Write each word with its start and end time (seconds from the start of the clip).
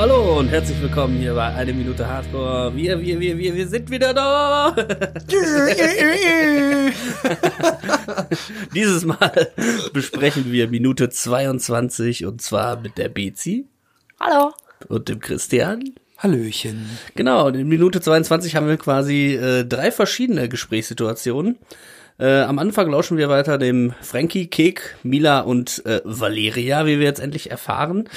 Hallo 0.00 0.38
und 0.38 0.48
herzlich 0.48 0.80
willkommen 0.80 1.18
hier 1.18 1.34
bei 1.34 1.48
Eine 1.48 1.74
Minute 1.74 2.08
Hardcore. 2.08 2.74
Wir, 2.74 2.98
wir, 3.02 3.20
wir, 3.20 3.36
wir, 3.36 3.54
wir 3.54 3.68
sind 3.68 3.90
wieder 3.90 4.14
da. 4.14 4.74
Dieses 8.74 9.04
Mal 9.04 9.52
besprechen 9.92 10.50
wir 10.52 10.68
Minute 10.68 11.10
22 11.10 12.24
und 12.24 12.40
zwar 12.40 12.80
mit 12.80 12.96
der 12.96 13.10
Bezi 13.10 13.66
Hallo. 14.18 14.54
und 14.88 15.10
dem 15.10 15.20
Christian. 15.20 15.92
Hallöchen. 16.16 16.88
Genau, 17.14 17.48
in 17.48 17.68
Minute 17.68 18.00
22 18.00 18.56
haben 18.56 18.68
wir 18.68 18.78
quasi 18.78 19.34
äh, 19.34 19.66
drei 19.66 19.92
verschiedene 19.92 20.48
Gesprächssituationen. 20.48 21.58
Äh, 22.20 22.42
am 22.42 22.58
Anfang 22.58 22.90
lauschen 22.90 23.16
wir 23.16 23.30
weiter 23.30 23.56
dem 23.56 23.94
Frankie, 24.02 24.46
Kek, 24.46 24.96
Mila 25.02 25.40
und 25.40 25.84
äh, 25.86 26.02
Valeria, 26.04 26.84
wie 26.84 26.98
wir 26.98 27.06
jetzt 27.06 27.20
endlich 27.20 27.50
erfahren, 27.50 28.10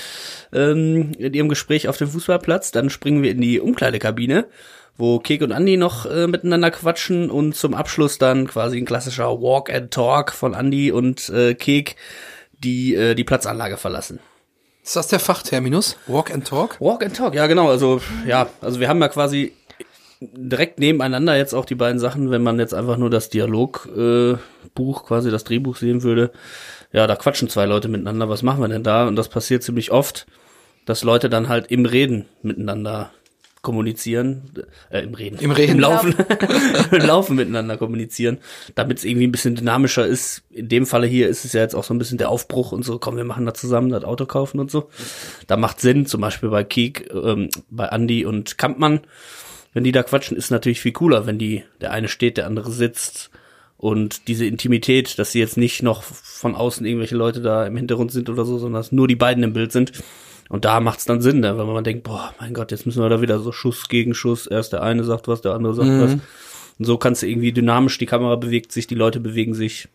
ähm, 0.52 1.14
in 1.18 1.34
ihrem 1.34 1.48
Gespräch 1.48 1.88
auf 1.88 1.96
dem 1.96 2.10
Fußballplatz. 2.10 2.72
Dann 2.72 2.90
springen 2.90 3.24
wir 3.24 3.32
in 3.32 3.40
die 3.40 3.62
Umkleidekabine, 3.62 4.46
wo 4.98 5.20
Kek 5.20 5.42
und 5.42 5.52
Andy 5.52 5.78
noch 5.78 6.06
äh, 6.06 6.28
miteinander 6.28 6.70
quatschen 6.70 7.32
und 7.32 7.56
zum 7.56 7.74
Abschluss 7.74 8.18
dann 8.18 8.46
quasi 8.46 8.78
ein 8.78 8.86
klassischer 8.86 9.42
Walk 9.42 9.74
and 9.74 9.92
Talk 9.92 10.34
von 10.34 10.54
Andy 10.54 10.92
und 10.92 11.30
äh, 11.30 11.54
Kek, 11.54 11.96
die 12.60 12.96
äh, 12.96 13.16
die 13.16 13.24
Platzanlage 13.24 13.78
verlassen. 13.78 14.20
Ist 14.84 14.98
das 14.98 15.08
der 15.08 15.22
Fachterminus? 15.22 15.96
Walk 16.08 16.30
and 16.30 16.46
Talk? 16.46 16.76
Walk 16.82 17.06
and 17.06 17.16
Talk, 17.16 17.36
ja 17.36 17.48
genau. 17.48 17.70
Also 17.70 18.02
ja, 18.28 18.50
also 18.60 18.82
wir 18.82 18.90
haben 18.90 19.00
ja 19.00 19.08
quasi 19.08 19.54
direkt 20.34 20.80
nebeneinander 20.80 21.36
jetzt 21.36 21.54
auch 21.54 21.66
die 21.66 21.76
beiden 21.76 22.00
Sachen, 22.00 22.32
wenn 22.32 22.44
man 22.44 22.60
jetzt 22.60 22.74
einfach 22.74 22.98
nur 22.98 23.10
das 23.10 23.30
Dialogbuch, 23.30 25.04
äh, 25.04 25.06
quasi 25.06 25.32
das 25.32 25.44
Drehbuch 25.44 25.76
sehen 25.76 26.04
würde. 26.04 26.32
Ja, 26.92 27.08
da 27.08 27.16
quatschen 27.16 27.50
zwei 27.50 27.66
Leute 27.66 27.88
miteinander. 27.88 28.30
Was 28.30 28.44
machen 28.44 28.62
wir 28.62 28.68
denn 28.68 28.84
da? 28.84 29.08
Und 29.08 29.16
das 29.16 29.30
passiert 29.30 29.64
ziemlich 29.64 29.92
oft, 29.92 30.28
dass 30.86 31.04
Leute 31.04 31.30
dann 31.30 31.50
halt 31.50 31.72
im 31.72 31.86
Reden 31.86 32.26
miteinander 32.42 33.12
kommunizieren, 33.64 34.52
äh, 34.90 35.04
im 35.04 35.14
Reden, 35.14 35.40
Im 35.40 35.52
Reden. 35.52 35.76
im 35.76 35.80
Laufen, 35.80 36.14
im 36.92 37.02
Laufen 37.02 37.36
miteinander 37.38 37.78
kommunizieren, 37.78 38.40
damit 38.76 38.98
es 38.98 39.06
irgendwie 39.06 39.26
ein 39.26 39.32
bisschen 39.32 39.56
dynamischer 39.56 40.06
ist. 40.06 40.44
In 40.52 40.68
dem 40.68 40.86
Falle 40.86 41.08
hier 41.08 41.30
ist 41.30 41.46
es 41.46 41.54
ja 41.54 41.62
jetzt 41.62 41.74
auch 41.74 41.86
so 41.86 41.94
ein 41.94 41.98
bisschen 41.98 42.18
der 42.18 42.30
Aufbruch 42.30 42.74
und 42.74 42.84
so, 42.84 43.00
komm, 43.00 43.16
wir 43.16 43.24
machen 43.24 43.46
da 43.46 43.54
zusammen 43.54 43.90
das 43.90 44.04
Auto 44.04 44.26
kaufen 44.26 44.60
und 44.60 44.70
so. 44.70 44.90
Da 45.48 45.56
macht 45.56 45.80
Sinn, 45.80 46.06
zum 46.06 46.20
Beispiel 46.20 46.50
bei 46.50 46.66
Kiek, 46.66 47.10
ähm, 47.14 47.50
bei 47.70 47.86
Andy 47.86 48.26
und 48.26 48.58
Kampmann, 48.58 49.00
wenn 49.74 49.84
die 49.84 49.92
da 49.92 50.04
quatschen, 50.04 50.38
ist 50.38 50.52
natürlich 50.52 50.82
viel 50.82 50.92
cooler, 50.92 51.26
wenn 51.26 51.38
die, 51.38 51.64
der 51.82 51.92
eine 51.92 52.08
steht, 52.08 52.38
der 52.38 52.48
andere 52.48 52.72
sitzt 52.72 53.32
und 53.78 54.30
diese 54.30 54.46
Intimität, 54.46 55.20
dass 55.20 55.34
sie 55.34 55.40
jetzt 55.40 55.58
nicht 55.58 55.84
noch 55.84 56.04
von 56.04 56.56
außen 56.56 56.86
irgendwelche 56.86 57.16
Leute 57.16 57.42
da 57.42 57.66
im 57.66 57.76
Hintergrund 57.76 58.12
sind 58.12 58.30
oder 58.30 58.46
so, 58.46 58.58
sondern 58.58 58.80
dass 58.80 58.92
nur 58.92 59.08
die 59.08 59.16
beiden 59.16 59.44
im 59.44 59.52
Bild 59.52 59.72
sind. 59.74 59.92
Und 60.48 60.66
da 60.66 60.80
macht's 60.80 61.06
dann 61.06 61.22
Sinn, 61.22 61.40
ne? 61.40 61.58
wenn 61.58 61.66
man 61.66 61.84
denkt, 61.84 62.04
boah, 62.04 62.34
mein 62.40 62.54
Gott, 62.54 62.72
jetzt 62.72 62.86
müssen 62.86 63.02
wir 63.02 63.10
da 63.10 63.22
wieder 63.22 63.40
so 63.40 63.52
Schuss 63.52 63.90
gegen 63.90 64.14
Schuss. 64.14 64.48
Erst 64.48 64.72
der 64.72 64.84
eine 64.84 65.04
sagt 65.04 65.28
was, 65.28 65.42
der 65.42 65.54
andere 65.54 65.74
sagt 65.74 65.90
was. 65.90 66.14
Und 66.80 66.86
so 66.86 66.98
kannst 66.98 67.24
du 67.24 67.28
irgendwie 67.28 67.52
dynamisch, 67.52 67.98
die 67.98 68.06
Kamera 68.06 68.36
bewegt 68.36 68.72
sich, 68.72 68.88
die 68.88 68.96
Leute 68.96 69.20
bewegen 69.20 69.54
sich. 69.54 69.90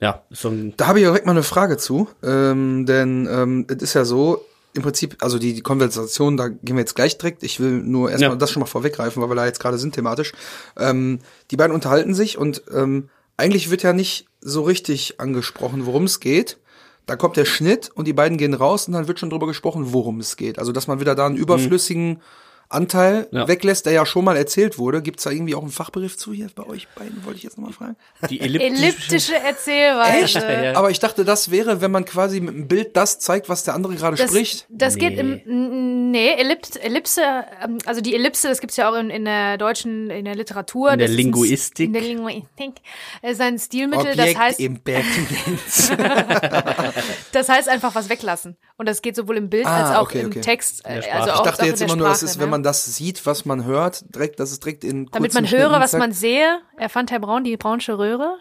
Ja, 0.00 0.22
ist 0.30 0.42
so 0.42 0.48
ein, 0.48 0.74
Da 0.76 0.86
habe 0.86 1.00
ich 1.00 1.04
direkt 1.04 1.26
mal 1.26 1.32
eine 1.32 1.42
Frage 1.42 1.76
zu, 1.76 2.08
ähm, 2.22 2.86
denn 2.86 3.28
ähm, 3.30 3.66
es 3.68 3.82
ist 3.82 3.94
ja 3.94 4.06
so, 4.06 4.44
im 4.74 4.82
Prinzip, 4.82 5.16
also 5.20 5.38
die, 5.38 5.52
die 5.54 5.62
Konversation, 5.62 6.36
da 6.36 6.48
gehen 6.48 6.76
wir 6.76 6.80
jetzt 6.80 6.94
gleich 6.94 7.18
direkt. 7.18 7.42
Ich 7.42 7.58
will 7.60 7.82
nur 7.82 8.10
erstmal 8.10 8.30
Ja. 8.30 8.36
das 8.36 8.50
schon 8.50 8.60
mal 8.60 8.66
vorweggreifen, 8.66 9.20
weil 9.22 9.28
wir 9.30 9.34
da 9.34 9.46
jetzt 9.46 9.60
gerade 9.60 9.78
sind 9.78 9.94
thematisch. 9.94 10.32
Ähm, 10.78 11.18
die 11.50 11.56
beiden 11.56 11.74
unterhalten 11.74 12.14
sich 12.14 12.38
und 12.38 12.62
ähm, 12.72 13.08
eigentlich 13.36 13.70
wird 13.70 13.82
ja 13.82 13.92
nicht 13.92 14.26
so 14.40 14.62
richtig 14.62 15.20
angesprochen, 15.20 15.86
worum 15.86 16.04
es 16.04 16.20
geht. 16.20 16.58
Da 17.06 17.16
kommt 17.16 17.36
der 17.36 17.46
Schnitt 17.46 17.90
und 17.94 18.06
die 18.06 18.12
beiden 18.12 18.38
gehen 18.38 18.54
raus 18.54 18.86
und 18.86 18.92
dann 18.94 19.08
wird 19.08 19.18
schon 19.18 19.30
drüber 19.30 19.46
gesprochen, 19.48 19.92
worum 19.92 20.20
es 20.20 20.36
geht. 20.36 20.58
Also 20.58 20.70
dass 20.70 20.86
man 20.86 21.00
wieder 21.00 21.14
da 21.14 21.26
einen 21.26 21.36
überflüssigen 21.36 22.20
Anteil 22.70 23.28
Ja. 23.32 23.48
weglässt, 23.48 23.84
der 23.84 23.92
ja 23.92 24.06
schon 24.06 24.24
mal 24.24 24.36
erzählt 24.36 24.78
wurde. 24.78 25.02
Gibt's 25.02 25.24
da 25.24 25.30
irgendwie 25.30 25.54
auch 25.54 25.62
einen 25.62 25.72
Fachbegriff 25.72 26.16
zu 26.16 26.32
hier 26.32 26.48
bei 26.54 26.64
euch 26.66 26.88
beiden, 26.94 27.24
wollte 27.24 27.36
ich 27.38 27.42
jetzt 27.42 27.58
nochmal 27.58 27.72
fragen? 27.74 27.96
die 28.30 28.40
elliptische, 28.40 28.74
Elliptische 28.84 29.34
Erzählweise. 29.36 30.24
Echt? 30.24 30.34
Ja. 30.36 30.76
Aber 30.76 30.90
ich 30.90 30.98
dachte, 31.00 31.24
das 31.24 31.50
wäre, 31.50 31.80
wenn 31.80 31.90
man 31.90 32.04
quasi 32.04 32.40
mit 32.40 32.54
dem 32.54 32.68
Bild 32.68 32.96
das 32.96 33.18
zeigt, 33.18 33.48
was 33.48 33.64
der 33.64 33.74
andere 33.74 33.94
gerade 33.96 34.16
Das, 34.16 34.30
spricht. 34.30 34.66
das 34.68 34.96
geht 34.96 35.14
Nee. 35.14 35.20
im, 35.20 35.32
n- 35.46 36.10
nee, 36.12 36.32
Ellipse, 36.34 36.80
Ellipse, 36.82 37.22
ähm, 37.62 37.78
also 37.86 38.00
die 38.00 38.14
Ellipse, 38.14 38.48
das 38.48 38.60
gibt's 38.60 38.76
ja 38.76 38.88
auch 38.90 38.94
in, 38.94 39.10
in 39.10 39.24
der 39.24 39.58
deutschen, 39.58 40.08
in 40.10 40.24
der 40.24 40.34
Literatur. 40.36 40.92
In 40.92 40.98
der 41.00 41.08
Das 41.08 41.12
ist 41.12 41.18
ein- 41.18 41.22
Linguistik. 41.24 41.86
In 41.86 41.92
der 41.92 42.02
Linguistik. 42.02 42.74
Das 43.22 43.32
ist 43.32 43.40
ein 43.40 43.58
Stilmittel, 43.58 44.14
das 44.16 44.36
heißt, 44.36 44.60
das 47.32 47.48
heißt 47.48 47.68
einfach 47.68 47.94
was 47.94 48.08
weglassen. 48.08 48.56
Und 48.76 48.88
das 48.88 49.02
geht 49.02 49.16
sowohl 49.16 49.36
im 49.36 49.50
Bild 49.50 49.66
Ah, 49.66 49.88
als 49.90 49.96
auch 49.96 50.02
okay, 50.02 50.20
im 50.20 50.26
okay. 50.28 50.40
Text. 50.40 50.84
äh, 50.84 51.02
Sprache. 51.02 51.16
Also 51.18 51.28
Ich 51.28 51.34
auch, 51.34 51.38
ich 51.44 51.50
dachte 51.50 51.62
auch 51.62 51.66
jetzt 51.66 51.82
immer 51.82 51.96
nur, 51.96 52.08
das 52.08 52.18
Sprache, 52.18 52.30
ist, 52.30 52.38
wenn 52.38 52.46
ne? 52.46 52.50
Man 52.60 52.62
das 52.64 52.84
sieht, 52.84 53.24
was 53.26 53.44
man 53.44 53.64
hört, 53.64 54.14
direkt, 54.14 54.38
dass 54.38 54.52
es 54.52 54.60
direkt 54.60 54.84
in 54.84 55.06
Damit 55.06 55.34
man 55.34 55.44
höre, 55.44 55.60
Schnitten 55.60 55.80
was 55.80 55.90
sagt. 55.92 56.00
man 56.00 56.12
sehe, 56.12 56.60
erfand 56.76 57.10
Herr 57.10 57.20
Braun 57.20 57.42
die 57.44 57.56
braunsche 57.56 57.98
Röhre. 57.98 58.36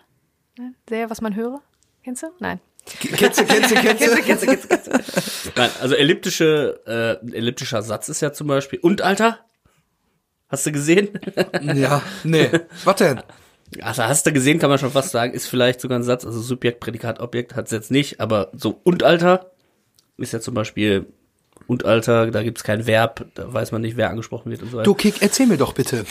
Ne? 0.58 0.74
Sehe, 0.90 1.10
was 1.10 1.22
man 1.22 1.36
höre. 1.36 1.62
Kennst 2.04 2.24
du? 2.24 2.28
Nein. 2.40 2.60
Kennst 3.00 3.40
du, 3.40 3.46
kennst 3.46 3.72
du, 3.72 3.76
kennst 3.76 4.88
du? 4.88 5.52
Nein, 5.56 5.70
also 5.80 5.96
elliptische, 5.96 6.80
äh, 6.88 7.36
elliptischer 7.36 7.82
Satz 7.84 8.10
ist 8.10 8.22
ja 8.22 8.34
zum 8.34 8.48
Beispiel. 8.48 8.80
Und 8.80 9.02
Alter? 9.02 9.40
Hast 10.48 10.66
du 10.66 10.72
gesehen? 10.72 11.20
Ja, 11.62 12.02
nee. 12.24 12.50
Was 12.84 12.96
denn? 12.96 13.22
Also 13.82 14.04
hast 14.04 14.26
du 14.26 14.34
gesehen, 14.34 14.58
kann 14.58 14.72
man 14.72 14.80
schon 14.80 14.92
fast 14.92 15.12
sagen, 15.12 15.34
ist 15.34 15.48
vielleicht 15.48 15.82
sogar 15.82 16.00
ein 16.00 16.04
Satz, 16.04 16.26
also 16.26 16.40
Subjekt, 16.40 16.80
Prädikat, 16.80 17.20
Objekt 17.20 17.56
hat's 17.56 17.70
jetzt 17.70 17.92
nicht, 17.92 18.20
aber 18.20 18.50
so 18.54 18.80
und 18.84 19.04
Alter 19.04 19.52
ist 20.18 20.34
ja 20.34 20.40
zum 20.40 20.56
Beispiel 20.56 21.06
und 21.70 21.86
Alter, 21.86 22.32
da 22.32 22.42
gibt's 22.42 22.64
kein 22.64 22.88
Verb, 22.88 23.28
da 23.36 23.54
weiß 23.54 23.72
man 23.72 23.82
nicht, 23.82 23.96
wer 23.96 24.10
angesprochen 24.10 24.50
wird 24.50 24.64
und 24.64 24.72
so 24.72 24.78
weiter. 24.78 24.86
Du, 24.86 24.96
Kick, 24.96 25.22
erzähl 25.22 25.46
mir 25.46 25.58
doch 25.58 25.74
bitte. 25.74 26.04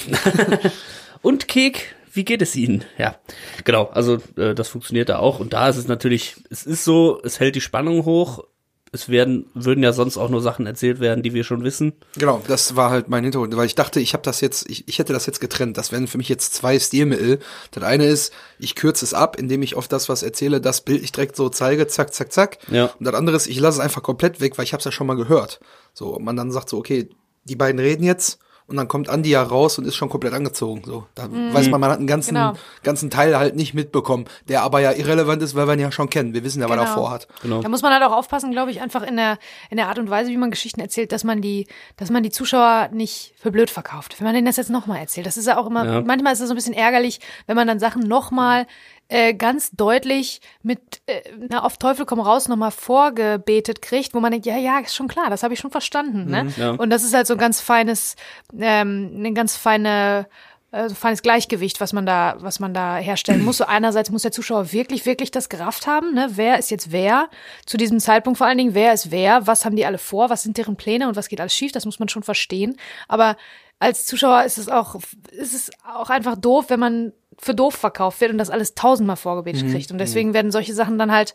Und 1.22 1.48
Kek, 1.48 1.96
wie 2.12 2.24
geht 2.24 2.42
es 2.42 2.54
Ihnen? 2.54 2.84
Ja, 2.96 3.16
genau, 3.64 3.86
also 3.86 4.22
äh, 4.36 4.54
das 4.54 4.68
funktioniert 4.68 5.08
da 5.08 5.18
auch 5.18 5.40
und 5.40 5.52
da 5.52 5.68
ist 5.68 5.76
es 5.76 5.88
natürlich, 5.88 6.36
es 6.48 6.64
ist 6.64 6.84
so, 6.84 7.20
es 7.24 7.40
hält 7.40 7.56
die 7.56 7.60
Spannung 7.60 8.04
hoch, 8.04 8.44
es 8.92 9.08
werden, 9.08 9.46
würden 9.54 9.82
ja 9.82 9.92
sonst 9.92 10.16
auch 10.16 10.28
nur 10.28 10.40
Sachen 10.40 10.66
erzählt 10.66 11.00
werden, 11.00 11.22
die 11.22 11.34
wir 11.34 11.44
schon 11.44 11.64
wissen. 11.64 11.92
Genau, 12.16 12.42
das 12.46 12.76
war 12.76 12.90
halt 12.90 13.08
mein 13.08 13.24
Hintergrund, 13.24 13.56
weil 13.56 13.66
ich 13.66 13.74
dachte, 13.74 14.00
ich 14.00 14.14
habe 14.14 14.22
das 14.22 14.40
jetzt, 14.40 14.68
ich, 14.70 14.88
ich 14.88 14.98
hätte 14.98 15.12
das 15.12 15.26
jetzt 15.26 15.40
getrennt. 15.40 15.76
Das 15.76 15.92
wären 15.92 16.06
für 16.06 16.18
mich 16.18 16.28
jetzt 16.28 16.54
zwei 16.54 16.78
Stilmittel. 16.78 17.38
Das 17.70 17.84
eine 17.84 18.06
ist, 18.06 18.32
ich 18.58 18.74
kürze 18.74 19.04
es 19.04 19.14
ab, 19.14 19.36
indem 19.38 19.62
ich 19.62 19.74
auf 19.74 19.88
das, 19.88 20.08
was 20.08 20.22
erzähle, 20.22 20.60
das 20.60 20.80
Bild 20.80 21.02
ich 21.02 21.12
direkt 21.12 21.36
so 21.36 21.48
zeige, 21.48 21.86
zack, 21.86 22.14
zack, 22.14 22.32
zack. 22.32 22.58
Ja. 22.70 22.86
Und 22.98 23.04
das 23.04 23.14
andere 23.14 23.36
ist, 23.36 23.46
ich 23.46 23.60
lasse 23.60 23.78
es 23.78 23.84
einfach 23.84 24.02
komplett 24.02 24.40
weg, 24.40 24.56
weil 24.56 24.64
ich 24.64 24.72
habe 24.72 24.78
es 24.78 24.84
ja 24.84 24.92
schon 24.92 25.06
mal 25.06 25.16
gehört. 25.16 25.60
So, 25.92 26.16
und 26.16 26.24
man 26.24 26.36
dann 26.36 26.50
sagt 26.50 26.68
so, 26.68 26.78
okay, 26.78 27.10
die 27.44 27.56
beiden 27.56 27.80
reden 27.80 28.04
jetzt 28.04 28.38
und 28.68 28.76
dann 28.76 28.86
kommt 28.86 29.08
Andi 29.08 29.30
ja 29.30 29.42
raus 29.42 29.78
und 29.78 29.86
ist 29.86 29.96
schon 29.96 30.08
komplett 30.10 30.34
angezogen. 30.34 30.82
So, 30.84 31.06
da 31.14 31.24
weiß 31.32 31.68
man, 31.70 31.80
man 31.80 31.90
hat 31.90 31.98
einen 31.98 32.06
ganzen, 32.06 32.34
Genau. 32.34 32.52
ganzen 32.82 33.10
Teil 33.10 33.36
halt 33.38 33.56
nicht 33.56 33.74
mitbekommen, 33.74 34.26
der 34.48 34.62
aber 34.62 34.80
ja 34.80 34.92
irrelevant 34.92 35.42
ist, 35.42 35.54
weil 35.54 35.66
wir 35.66 35.74
ihn 35.74 35.80
ja 35.80 35.90
schon 35.90 36.10
kennen. 36.10 36.34
Wir 36.34 36.44
wissen 36.44 36.60
ja, 36.60 36.68
was 36.68 36.76
er 36.76 36.82
Genau. 36.84 36.94
vorhat. 36.94 37.28
Genau. 37.42 37.62
Da 37.62 37.68
muss 37.68 37.82
man 37.82 37.92
halt 37.92 38.02
auch 38.04 38.12
aufpassen, 38.12 38.52
glaube 38.52 38.70
ich, 38.70 38.80
einfach 38.80 39.02
in 39.02 39.16
der, 39.16 39.38
in 39.70 39.78
der 39.78 39.88
Art 39.88 39.98
und 39.98 40.10
Weise, 40.10 40.30
wie 40.30 40.36
man 40.36 40.50
Geschichten 40.50 40.80
erzählt, 40.80 41.12
dass 41.12 41.24
man 41.24 41.40
die, 41.40 41.66
dass 41.96 42.10
man 42.10 42.22
die 42.22 42.30
Zuschauer 42.30 42.90
nicht 42.92 43.34
für 43.40 43.50
blöd 43.50 43.70
verkauft. 43.70 44.16
Wenn 44.20 44.26
man 44.26 44.34
denen 44.34 44.46
das 44.46 44.56
jetzt 44.56 44.70
nochmal 44.70 44.98
erzählt. 44.98 45.26
Das 45.26 45.36
ist 45.36 45.46
ja 45.46 45.56
auch 45.58 45.66
immer, 45.66 45.84
Ja. 45.86 46.00
manchmal 46.02 46.34
ist 46.34 46.40
es 46.40 46.48
so 46.48 46.54
ein 46.54 46.56
bisschen 46.56 46.74
ärgerlich, 46.74 47.20
wenn 47.46 47.56
man 47.56 47.66
dann 47.66 47.78
Sachen 47.80 48.02
nochmal 48.06 48.66
äh, 49.08 49.34
ganz 49.34 49.70
deutlich 49.70 50.40
mit 50.62 51.00
äh, 51.06 51.22
na, 51.48 51.62
auf 51.62 51.78
Teufel 51.78 52.06
komm 52.06 52.20
raus 52.20 52.48
nochmal 52.48 52.70
vorgebetet 52.70 53.82
kriegt, 53.82 54.14
wo 54.14 54.20
man 54.20 54.32
denkt, 54.32 54.46
ja, 54.46 54.56
ja, 54.56 54.78
ist 54.78 54.94
schon 54.94 55.08
klar, 55.08 55.30
das 55.30 55.42
habe 55.42 55.54
ich 55.54 55.60
schon 55.60 55.70
verstanden. 55.70 56.30
Ne? 56.30 56.52
ja. 56.56 56.70
Und 56.70 56.90
das 56.90 57.04
ist 57.04 57.14
halt 57.14 57.26
so 57.26 57.34
ein 57.34 57.38
ganz 57.38 57.60
feines, 57.60 58.16
ähm, 58.58 59.12
eine 59.14 59.32
ganz 59.32 59.56
feine 59.56 60.26
äh, 60.70 60.90
so 60.90 60.94
feines 60.94 61.22
Gleichgewicht, 61.22 61.80
was 61.80 61.94
man 61.94 62.04
da, 62.04 62.36
was 62.40 62.60
man 62.60 62.74
da 62.74 62.96
herstellen 62.96 63.42
muss. 63.42 63.56
So 63.56 63.64
einerseits 63.64 64.10
muss 64.10 64.22
der 64.22 64.32
Zuschauer 64.32 64.72
wirklich, 64.72 65.06
wirklich 65.06 65.30
das 65.30 65.48
gerafft 65.48 65.86
haben, 65.86 66.12
ne? 66.12 66.28
Wer 66.34 66.58
ist 66.58 66.70
jetzt 66.70 66.92
wer? 66.92 67.30
Zu 67.64 67.78
diesem 67.78 68.00
Zeitpunkt 68.00 68.36
vor 68.36 68.46
allen 68.46 68.58
Dingen, 68.58 68.74
wer 68.74 68.92
ist 68.92 69.10
wer? 69.10 69.46
Was 69.46 69.64
haben 69.64 69.76
die 69.76 69.86
alle 69.86 69.96
vor? 69.96 70.28
Was 70.28 70.42
sind 70.42 70.58
deren 70.58 70.76
Pläne 70.76 71.08
und 71.08 71.16
was 71.16 71.28
geht 71.28 71.40
alles 71.40 71.54
schief? 71.54 71.72
Das 71.72 71.86
muss 71.86 71.98
man 71.98 72.10
schon 72.10 72.22
verstehen. 72.22 72.76
Aber 73.08 73.38
als 73.78 74.04
Zuschauer 74.04 74.44
ist 74.44 74.58
es 74.58 74.68
auch, 74.68 74.96
ist 75.30 75.54
es 75.54 75.70
auch 75.86 76.10
einfach 76.10 76.36
doof, 76.36 76.66
wenn 76.68 76.80
man 76.80 77.12
für 77.40 77.54
doof 77.54 77.74
verkauft 77.74 78.20
wird 78.20 78.32
und 78.32 78.38
das 78.38 78.50
alles 78.50 78.74
tausendmal 78.74 79.16
vorgebetet 79.16 79.70
kriegt. 79.70 79.90
Und 79.90 79.98
deswegen 79.98 80.34
werden 80.34 80.50
solche 80.50 80.74
Sachen 80.74 80.98
dann 80.98 81.12
halt 81.12 81.34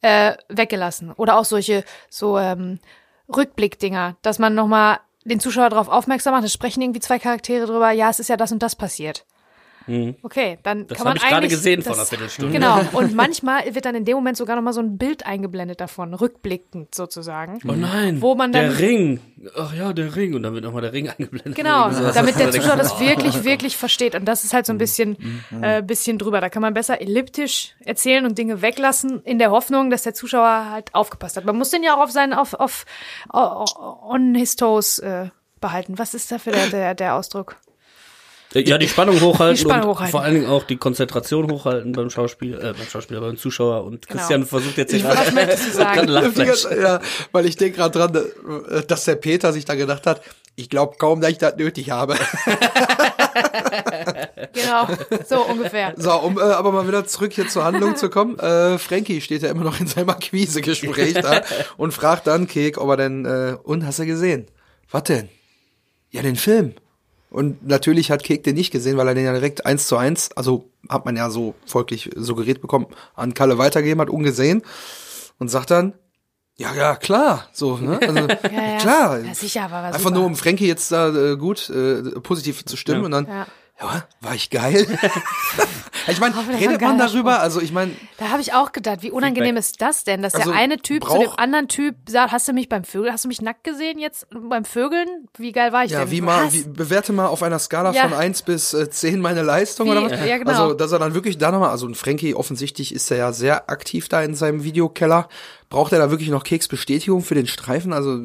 äh, 0.00 0.34
weggelassen. 0.48 1.12
Oder 1.12 1.38
auch 1.38 1.44
solche 1.44 1.84
so 2.08 2.38
ähm, 2.38 2.78
Rückblickdinger, 3.28 4.16
dass 4.22 4.38
man 4.38 4.54
nochmal 4.54 5.00
den 5.24 5.40
Zuschauer 5.40 5.68
darauf 5.68 5.88
aufmerksam 5.88 6.32
macht. 6.32 6.44
Es 6.44 6.52
sprechen 6.52 6.82
irgendwie 6.82 7.00
zwei 7.00 7.18
Charaktere 7.18 7.66
drüber, 7.66 7.90
ja, 7.90 8.10
es 8.10 8.20
ist 8.20 8.28
ja 8.28 8.36
das 8.36 8.52
und 8.52 8.62
das 8.62 8.76
passiert. 8.76 9.24
Okay, 10.22 10.58
dann 10.62 10.86
Das 10.86 10.98
kann 10.98 11.04
man 11.04 11.10
habe 11.14 11.16
ich 11.18 11.22
gerade 11.24 11.36
eigentlich 11.36 11.50
gesehen 11.50 11.82
vor 11.82 11.90
das- 11.92 11.98
einer 11.98 12.06
Viertelstunde. 12.06 12.52
Genau. 12.52 12.80
Und 12.92 13.14
manchmal 13.14 13.74
wird 13.74 13.84
dann 13.84 13.94
in 13.94 14.04
dem 14.04 14.14
Moment 14.16 14.36
sogar 14.36 14.54
noch 14.56 14.62
mal 14.62 14.72
so 14.72 14.80
ein 14.80 14.98
Bild 14.98 15.26
eingeblendet 15.26 15.80
davon, 15.80 16.14
rückblickend 16.14 16.94
sozusagen. 16.94 17.58
Oh 17.66 17.72
nein, 17.72 18.20
Wo 18.22 18.34
man 18.34 18.52
dann- 18.52 18.70
der 18.70 18.78
Ring. 18.78 19.20
Ach 19.56 19.74
ja, 19.74 19.92
der 19.92 20.14
Ring. 20.16 20.34
Und 20.34 20.42
dann 20.42 20.54
wird 20.54 20.64
nochmal 20.64 20.82
der 20.82 20.92
Ring 20.92 21.08
eingeblendet. 21.18 21.54
Genau, 21.56 21.88
damit 21.90 22.38
der 22.38 22.46
Da 22.46 22.52
Zuschauer 22.60 22.76
das 22.76 23.00
wirklich, 23.00 23.44
wirklich 23.44 23.76
versteht. 23.76 24.14
Und 24.14 24.26
das 24.26 24.44
ist 24.44 24.52
halt 24.54 24.66
so 24.66 24.72
ein 24.72 24.78
bisschen, 24.78 25.16
Mhm. 25.50 25.64
äh, 25.64 25.82
bisschen 25.82 26.18
drüber. 26.18 26.40
Da 26.40 26.48
kann 26.50 26.62
man 26.62 26.74
besser 26.74 27.00
elliptisch 27.00 27.74
erzählen 27.84 28.26
und 28.26 28.38
Dinge 28.38 28.62
weglassen, 28.62 29.22
in 29.24 29.38
der 29.38 29.50
Hoffnung, 29.50 29.90
dass 29.90 30.02
der 30.02 30.14
Zuschauer 30.14 30.70
halt 30.70 30.94
aufgepasst 30.94 31.36
hat. 31.36 31.44
Man 31.44 31.56
muss 31.56 31.70
den 31.70 31.82
ja 31.82 31.94
auch 31.96 32.00
auf 32.04 32.10
seinen, 32.10 32.32
auf, 32.34 32.54
auf, 32.54 32.84
on 33.32 34.34
his 34.34 34.56
toes 34.56 34.98
äh, 35.00 35.30
behalten. 35.60 35.98
Was 35.98 36.14
ist 36.14 36.30
dafür 36.30 36.52
der, 36.52 36.66
der, 36.68 36.94
der 36.94 37.14
Ausdruck? 37.14 37.56
Ja, 38.52 38.78
die 38.78 38.88
Spannung 38.88 39.20
hochhalten 39.20 39.56
Die 39.56 39.60
Spannung 39.62 39.88
und 39.90 39.94
hochhalten. 39.94 40.10
vor 40.10 40.22
allen 40.22 40.34
Dingen 40.34 40.46
auch 40.46 40.64
die 40.64 40.76
Konzentration 40.76 41.50
hochhalten 41.50 41.92
beim 41.92 42.10
Schauspiel, 42.10 42.54
äh, 42.54 42.72
beim 42.76 42.86
Schauspieler, 42.90 43.20
beim 43.20 43.36
Zuschauer. 43.36 43.84
Und 43.84 44.08
Christian 44.08 44.44
versucht 44.44 44.76
jetzt 44.76 44.92
hier 44.92 45.04
Was 45.04 45.14
gerade 45.14 45.32
möchtest 45.32 45.66
du 45.68 45.72
sagen? 45.76 46.80
ja, 46.82 47.00
weil 47.32 47.46
ich 47.46 47.56
denke 47.56 47.78
gerade 47.78 47.98
dran, 47.98 48.16
äh, 48.16 48.82
dass 48.86 49.04
der 49.04 49.14
Peter 49.16 49.52
sich 49.52 49.64
da 49.64 49.74
gedacht 49.74 50.06
hat, 50.06 50.20
ich 50.56 50.68
glaube 50.68 50.96
kaum, 50.98 51.20
dass 51.20 51.30
ich 51.30 51.38
das 51.38 51.56
nötig 51.56 51.90
habe. 51.90 52.16
Genau, 54.52 54.88
so 55.28 55.42
ungefähr. 55.42 55.94
So, 55.96 56.12
um 56.12 56.36
äh, 56.38 56.42
aber 56.42 56.72
mal 56.72 56.86
wieder 56.88 57.06
zurück 57.06 57.32
hier 57.32 57.48
zur 57.48 57.64
Handlung 57.64 57.94
zu 57.96 58.10
kommen. 58.10 58.38
Äh, 58.38 58.78
Frankie 58.78 59.20
steht 59.20 59.42
ja 59.42 59.50
immer 59.50 59.62
noch 59.64 59.78
in 59.80 59.86
seinem 59.86 60.10
Akquisegespräch 60.10 61.14
da 61.14 61.42
und 61.76 61.92
fragt 61.92 62.26
dann 62.26 62.46
Kek, 62.48 62.78
ob 62.78 62.88
er 62.90 62.96
denn, 62.96 63.24
äh, 63.24 63.56
und 63.62 63.86
hast 63.86 64.00
du 64.00 64.06
gesehen? 64.06 64.46
Was 64.90 65.04
denn? 65.04 65.28
Ja, 66.10 66.22
den 66.22 66.36
Film. 66.36 66.74
Und 67.30 67.66
natürlich 67.66 68.10
hat 68.10 68.24
Kek 68.24 68.42
den 68.42 68.56
nicht 68.56 68.72
gesehen, 68.72 68.96
weil 68.96 69.06
er 69.08 69.14
den 69.14 69.24
ja 69.24 69.32
direkt 69.32 69.64
eins 69.64 69.86
zu 69.86 69.96
eins, 69.96 70.30
also 70.36 70.64
hat 70.88 71.04
man 71.04 71.16
ja 71.16 71.30
so 71.30 71.54
folglich 71.64 72.10
suggeriert 72.16 72.60
bekommen, 72.60 72.86
an 73.14 73.34
Kalle 73.34 73.56
weitergeben 73.56 74.00
hat, 74.00 74.10
ungesehen. 74.10 74.62
Und 75.38 75.48
sagt 75.48 75.70
dann, 75.70 75.94
ja, 76.56 76.74
ja, 76.74 76.96
klar, 76.96 77.48
so, 77.52 77.76
ne? 77.78 77.98
Also, 78.02 78.18
Ja, 78.52 78.72
ja. 78.72 78.78
klar. 78.78 79.20
Ja, 79.20 79.32
sicher, 79.34 79.62
aber 79.62 79.74
war 79.74 79.84
Einfach 79.84 80.00
super. 80.00 80.10
nur, 80.14 80.24
um 80.26 80.36
Frankie 80.36 80.66
jetzt 80.66 80.92
da 80.92 81.08
äh, 81.32 81.36
gut, 81.36 81.70
äh, 81.70 82.02
positiv 82.20 82.64
zu 82.66 82.76
stimmen 82.76 83.00
Ja. 83.00 83.06
und 83.06 83.12
dann, 83.12 83.46
Ja. 83.80 84.04
war 84.20 84.34
ich 84.34 84.50
geil. 84.50 84.86
ich 86.06 86.20
meine, 86.20 86.34
redet 86.58 86.80
man 86.80 86.98
darüber? 86.98 87.40
Also 87.40 87.60
ich 87.60 87.72
meine, 87.72 87.92
Da 88.18 88.28
habe 88.28 88.40
ich 88.40 88.52
auch 88.52 88.72
gedacht, 88.72 88.98
wie 89.02 89.10
unangenehm 89.10 89.56
Feedback. 89.56 89.60
ist 89.60 89.80
das 89.80 90.04
denn, 90.04 90.22
dass 90.22 90.34
Also, 90.34 90.50
der 90.50 90.58
eine 90.60 90.78
Typ 90.78 91.04
zu 91.04 91.18
dem 91.18 91.30
anderen 91.36 91.68
Typ 91.68 91.96
sagt, 92.08 92.32
hast 92.32 92.46
du 92.48 92.52
mich 92.52 92.68
beim 92.68 92.84
Vögeln, 92.84 93.12
hast 93.12 93.24
du 93.24 93.28
mich 93.28 93.40
nackt 93.40 93.64
gesehen 93.64 93.98
jetzt 93.98 94.26
beim 94.30 94.64
Vögeln? 94.64 95.08
Wie 95.38 95.52
geil 95.52 95.72
war 95.72 95.84
ich 95.84 95.92
ja, 95.92 96.00
denn? 96.00 96.10
wie 96.10 96.20
mal, 96.20 96.52
wie, 96.52 96.64
bewerte 96.64 97.12
mal 97.12 97.26
auf 97.26 97.42
einer 97.42 97.58
Skala 97.58 97.92
Ja. 97.92 98.02
von 98.08 98.12
1 98.12 98.42
bis 98.42 98.74
äh, 98.74 98.90
10 98.90 99.20
meine 99.20 99.42
Leistung 99.42 99.86
Wie? 99.86 99.92
oder 99.92 100.04
was? 100.04 100.12
Ja, 100.26 100.38
genau. 100.38 100.50
Also, 100.50 100.74
dass 100.74 100.92
er 100.92 100.98
dann 100.98 101.14
wirklich 101.14 101.38
da 101.38 101.50
nochmal, 101.50 101.70
also 101.70 101.86
ein 101.86 101.94
Frankie 101.94 102.34
offensichtlich 102.34 102.94
ist 102.94 103.10
er 103.10 103.16
ja 103.16 103.32
sehr 103.32 103.70
aktiv 103.70 104.08
da 104.08 104.22
in 104.22 104.34
seinem 104.34 104.62
Videokeller. 104.64 105.28
Braucht 105.70 105.92
er 105.92 106.00
da 106.00 106.10
wirklich 106.10 106.30
noch 106.30 106.44
Keksbestätigung 106.44 107.22
für 107.22 107.34
den 107.34 107.46
Streifen? 107.46 107.92
Also, 107.92 108.24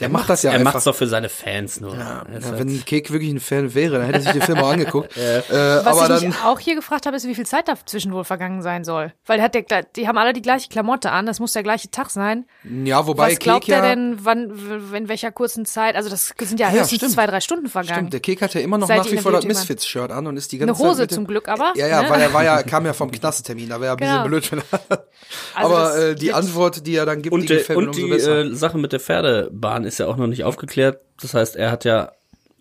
der 0.00 0.08
macht 0.08 0.28
das 0.28 0.42
ja 0.42 0.50
er 0.50 0.58
einfach. 0.58 0.72
macht's 0.74 0.84
doch 0.84 0.94
für 0.94 1.06
seine 1.06 1.28
Fans 1.28 1.80
nur. 1.80 1.94
ja, 1.94 2.24
Er 2.32 2.40
ja, 2.40 2.46
halt- 2.46 2.58
wenn 2.58 2.84
Kek 2.84 3.12
wirklich 3.12 3.30
ein 3.30 3.40
Fan 3.40 3.74
wäre, 3.74 3.98
dann 3.98 4.06
hätte 4.06 4.18
er 4.18 4.22
sich 4.22 4.32
den 4.32 4.42
Film 4.42 4.58
auch 4.58 4.70
angeguckt. 4.72 5.16
äh, 5.16 5.42
Was 5.50 5.86
aber 5.86 6.02
ich 6.02 6.20
dann, 6.20 6.28
mich 6.30 6.38
auch 6.44 6.58
hier 6.58 6.74
gefragt 6.74 7.06
habe, 7.06 7.16
ist, 7.16 7.26
wie 7.26 7.34
viel 7.34 7.46
Zeit 7.46 7.68
dazwischen 7.68 8.12
wohl 8.12 8.24
vergangen 8.24 8.62
sein 8.62 8.84
soll. 8.84 9.12
Weil 9.26 9.40
hat 9.40 9.54
der, 9.54 9.62
die 9.96 10.08
haben 10.08 10.18
alle 10.18 10.32
die 10.32 10.42
gleiche 10.42 10.68
Klamotte 10.68 11.10
an, 11.12 11.26
das 11.26 11.38
muss 11.40 11.52
der 11.52 11.62
gleiche 11.62 11.90
Tag 11.90 12.10
sein. 12.10 12.44
ja, 12.84 13.06
wobei 13.06 13.32
Was 13.32 13.38
glaubt 13.38 13.66
Kek 13.66 13.74
er 13.74 13.84
ja, 13.84 13.94
denn, 13.94 14.18
wann, 14.22 14.50
in 14.94 15.08
welcher 15.08 15.30
kurzen 15.32 15.64
Zeit? 15.64 15.94
Also 15.96 16.10
das 16.10 16.34
sind 16.40 16.58
ja 16.60 16.68
Ja, 16.68 16.80
höchstens 16.80 16.96
stimmt. 16.98 17.12
zwei, 17.12 17.26
drei 17.26 17.40
Stunden 17.40 17.68
vergangen. 17.68 17.94
Stimmt, 17.96 18.12
der 18.14 18.20
Kek 18.20 18.42
hat 18.42 18.54
ja 18.54 18.60
immer 18.60 18.78
noch 18.78 18.88
Seit 18.88 18.98
nach 18.98 19.10
wie 19.12 19.18
vor 19.18 19.32
das. 19.32 19.44
Misfits-Shirt 19.44 20.10
an 20.10 20.26
und 20.26 20.36
ist 20.36 20.50
die 20.52 20.58
ganze 20.58 20.72
Eine 20.72 20.78
Zeit 20.80 20.88
Hose 20.90 21.00
mit 21.02 21.10
dem- 21.10 21.14
zum 21.14 21.26
Glück 21.26 21.48
aber. 21.48 21.72
Ja, 21.76 21.86
ja, 21.86 22.02
ne? 22.02 22.10
weil 22.10 22.20
er 22.20 22.32
war 22.32 22.42
ja, 22.44 22.62
kam 22.62 22.84
ja 22.86 22.92
vom 22.92 23.10
Knasttermin, 23.10 23.68
da 23.68 23.80
wäre 23.80 23.92
ein 23.92 23.96
bisschen 23.98 24.14
Genau. 24.14 24.26
blöd, 24.28 24.50
wenn 24.52 24.58
er, 24.58 25.04
Also 25.54 25.74
Aber 25.76 25.98
äh, 25.98 26.14
die 26.14 26.32
Antwort, 26.32 26.86
die 26.86 26.96
er 26.96 27.06
dann 27.06 27.22
gibt, 27.22 27.32
Und, 27.32 27.42
die 27.42 27.46
der, 27.46 27.56
gefällt 27.58 27.78
mir 27.78 27.82
und 27.84 27.88
umso 27.90 28.00
die 28.06 28.10
besser. 28.12 28.38
äh, 28.44 28.54
Sache 28.54 28.78
mit 28.78 28.92
der 28.92 29.00
Pferdebahn 29.00 29.84
ist 29.84 29.93
ja 29.98 30.06
auch 30.06 30.16
noch 30.16 30.26
nicht 30.26 30.44
aufgeklärt. 30.44 31.00
Das 31.20 31.34
heißt, 31.34 31.56
er 31.56 31.70
hat 31.70 31.84
ja, 31.84 32.12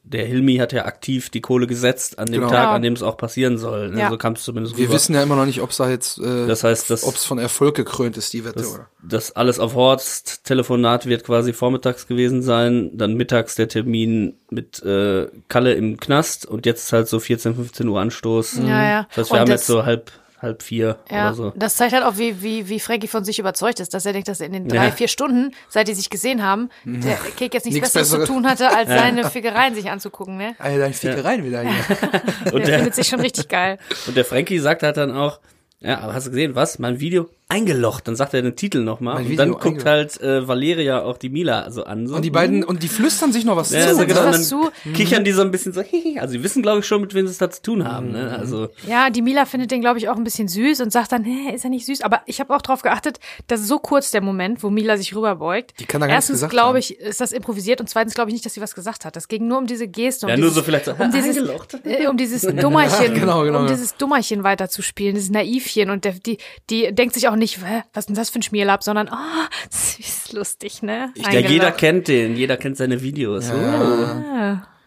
der 0.05 0.25
Hilmi 0.25 0.57
hat 0.57 0.73
ja 0.73 0.83
aktiv 0.85 1.29
die 1.29 1.39
Kohle 1.39 1.65
gesetzt 1.65 2.19
an 2.19 2.25
dem 2.27 2.41
Genau. 2.41 2.51
Tag, 2.51 2.67
an 2.69 2.81
dem 2.81 2.91
es 2.93 3.01
auch 3.01 3.15
passieren 3.15 3.57
soll. 3.57 3.89
Ne? 3.89 4.01
Ja. 4.01 4.09
So 4.09 4.17
kam 4.17 4.33
es 4.33 4.43
zumindest 4.43 4.77
Wir 4.77 4.85
rüber. 4.85 4.95
wissen 4.95 5.15
ja 5.15 5.23
immer 5.23 5.37
noch 5.37 5.45
nicht, 5.45 5.61
ob 5.61 5.69
es 5.69 5.77
da 5.77 5.89
jetzt, 5.89 6.19
äh, 6.19 6.45
Das 6.45 6.63
heißt, 6.65 6.91
ob 6.91 7.15
es 7.15 7.23
von 7.25 7.39
Erfolg 7.39 7.75
gekrönt 7.75 8.17
ist, 8.17 8.33
die 8.33 8.43
Wette, 8.43 8.59
Das, 8.59 8.73
oder? 8.73 8.87
das 9.01 9.31
alles 9.37 9.59
auf 9.59 9.75
Horst 9.75 10.43
Telefonat 10.43 11.05
wird 11.05 11.23
quasi 11.23 11.53
vormittags 11.53 12.05
gewesen 12.05 12.41
sein, 12.41 12.91
dann 12.97 13.13
mittags 13.15 13.55
der 13.55 13.69
Termin 13.69 14.35
mit 14.49 14.83
äh, 14.83 15.27
Kalle 15.47 15.73
im 15.73 15.97
Knast 15.97 16.45
und 16.45 16.65
jetzt 16.65 16.91
halt 16.91 17.07
so 17.07 17.19
14, 17.21 17.55
15 17.55 17.87
Uhr 17.87 18.01
Anstoß. 18.01 18.57
Ja, 18.57 18.83
ja. 18.83 19.07
Das 19.15 19.17
heißt, 19.17 19.29
wir 19.29 19.33
Und 19.35 19.39
haben 19.39 19.49
das- 19.51 19.61
jetzt 19.61 19.67
so 19.67 19.85
halb 19.85 20.11
halb 20.43 20.61
vier 20.61 20.97
Ja, 21.09 21.27
oder 21.29 21.33
so. 21.33 21.53
das 21.55 21.75
zeigt 21.77 21.93
halt 21.93 22.03
auch, 22.03 22.17
wie, 22.17 22.43
wie, 22.43 22.69
wie 22.69 22.79
Frankie 22.79 23.07
von 23.07 23.23
sich 23.23 23.39
überzeugt 23.39 23.79
ist, 23.79 23.93
dass 23.95 24.05
er 24.05 24.13
denkt, 24.13 24.27
dass 24.27 24.39
er 24.41 24.45
in 24.47 24.53
den 24.53 24.67
drei, 24.67 24.85
Ja. 24.85 24.91
vier 24.91 25.07
Stunden, 25.07 25.51
seit 25.69 25.87
die 25.87 25.95
sich 25.95 26.11
gesehen 26.11 26.43
haben, 26.43 26.69
der 26.85 27.15
Kek 27.37 27.53
jetzt 27.55 27.65
nichts 27.65 27.75
Nichts 27.81 27.93
Besseres 27.93 28.09
zu 28.09 28.17
Besseres. 28.19 28.27
tun 28.29 28.47
hatte, 28.47 28.69
als 28.75 28.89
seine 28.89 29.29
Fickereien 29.29 29.73
sich 29.73 29.89
anzugucken, 29.89 30.37
ne? 30.37 30.55
Alter, 30.59 30.77
deine 30.79 30.93
Fickereien 30.93 31.43
wieder 31.43 31.61
hier. 31.61 31.71
Und 32.53 32.59
Der 32.59 32.65
der, 32.67 32.75
findet 32.79 32.95
sich 32.95 33.07
schon 33.07 33.19
richtig 33.21 33.47
geil. 33.47 33.79
und 34.07 34.15
der 34.17 34.25
Frankie 34.25 34.59
sagt 34.59 34.83
halt 34.83 34.97
dann 34.97 35.11
auch, 35.11 35.39
ja, 35.79 35.99
aber 35.99 36.13
hast 36.13 36.27
du 36.27 36.31
gesehen, 36.31 36.55
was? 36.55 36.77
Mein 36.79 36.99
Video 36.99 37.29
eingelocht. 37.53 38.07
Dann 38.07 38.15
sagt 38.15 38.33
er 38.33 38.41
den 38.41 38.55
Titel 38.55 38.79
nochmal. 38.83 39.23
Und 39.23 39.35
dann 39.37 39.51
guckt 39.53 39.85
halt 39.85 40.19
äh, 40.21 40.47
Valeria 40.47 41.03
auch 41.03 41.17
die 41.17 41.29
Mila 41.29 41.69
so 41.71 41.83
an. 41.83 42.07
So. 42.07 42.15
Und 42.15 42.23
die 42.25 42.31
beiden, 42.31 42.63
und 42.63 42.83
die 42.83 42.87
flüstern 42.87 43.31
sich 43.31 43.45
noch 43.45 43.55
was 43.55 43.71
Ja, 43.71 43.81
zu. 43.81 43.87
also 43.89 44.05
genau, 44.05 44.25
was 44.25 44.31
dann 44.31 44.43
zu. 44.43 44.71
kichern 44.93 45.23
die 45.23 45.31
so 45.31 45.41
ein 45.41 45.51
bisschen 45.51 45.73
so, 45.73 45.81
also 46.19 46.33
die 46.33 46.43
wissen, 46.43 46.61
glaube 46.63 46.79
ich, 46.79 46.85
schon, 46.87 47.01
mit 47.01 47.13
wem 47.13 47.27
sie 47.27 47.31
es 47.31 47.37
da 47.37 47.49
zu 47.49 47.61
tun 47.61 47.87
haben. 47.87 48.11
Ne? 48.11 48.35
Also 48.37 48.69
Ja, 48.87 49.09
die 49.09 49.21
Mila 49.21 49.45
findet 49.45 49.71
den, 49.71 49.81
glaube 49.81 49.99
ich, 49.99 50.09
auch 50.09 50.15
ein 50.15 50.23
bisschen 50.23 50.47
süß 50.47 50.81
und 50.81 50.91
sagt 50.91 51.11
dann, 51.11 51.23
hä, 51.23 51.53
ist 51.53 51.63
er 51.63 51.69
nicht 51.69 51.85
süß? 51.85 52.01
Aber 52.01 52.21
ich 52.25 52.39
habe 52.39 52.55
auch 52.55 52.61
drauf 52.61 52.81
geachtet, 52.81 53.19
dass 53.47 53.67
so 53.67 53.77
kurz 53.79 54.11
der 54.11 54.21
Moment, 54.21 54.63
wo 54.63 54.69
Mila 54.69 54.97
sich 54.97 55.15
rüberbeugt. 55.15 55.79
Die 55.79 55.85
kann 55.85 56.01
da 56.01 56.07
gar 56.07 56.15
Erstens 56.15 56.47
glaube 56.49 56.79
ich, 56.79 56.99
ist 56.99 57.21
das 57.21 57.31
improvisiert 57.31 57.79
und 57.81 57.87
zweitens 57.89 58.15
glaube 58.15 58.29
ich 58.29 58.33
nicht, 58.33 58.45
dass 58.45 58.53
sie 58.55 58.61
was 58.61 58.73
gesagt 58.75 59.05
hat. 59.05 59.15
Das 59.15 59.27
ging 59.27 59.47
nur 59.47 59.59
um 59.59 59.67
diese 59.67 59.87
Geste. 59.87 60.25
Um 60.25 60.29
Ja, 60.31 60.37
nur 60.37 60.49
dieses, 60.49 60.55
so 60.55 60.63
vielleicht 60.63 60.85
so, 60.85 60.93
um 60.93 61.11
dieses, 61.13 61.37
äh, 61.85 62.07
um 62.07 62.17
dieses 62.17 62.41
Dummerchen, 62.55 63.13
Genau, 63.13 63.43
genau, 63.43 63.59
um 63.59 63.65
ja. 63.67 63.71
dieses 63.71 63.95
Dummerchen 63.95 64.43
weiterzuspielen, 64.43 65.15
dieses 65.15 65.29
Naivchen 65.29 65.89
und 65.89 66.05
der, 66.05 66.13
die, 66.13 66.37
die 66.69 66.93
denkt 66.93 67.13
sich 67.13 67.27
auch 67.27 67.35
nicht, 67.35 67.42
hä, 67.47 67.83
was 67.93 68.03
ist 68.03 68.09
denn 68.09 68.15
das 68.15 68.29
für 68.29 68.39
ein 68.39 68.43
Schmierlapp, 68.43 68.83
sondern, 68.83 69.09
ah, 69.09 69.49
süß, 69.69 70.33
lustig, 70.33 70.81
ne? 70.81 71.13
ja, 71.15 71.39
jeder 71.39 71.71
kennt 71.71 72.07
den, 72.07 72.35
jeder 72.35 72.57
kennt 72.57 72.77
seine 72.77 73.01
Videos. 73.01 73.47
So. 73.47 73.53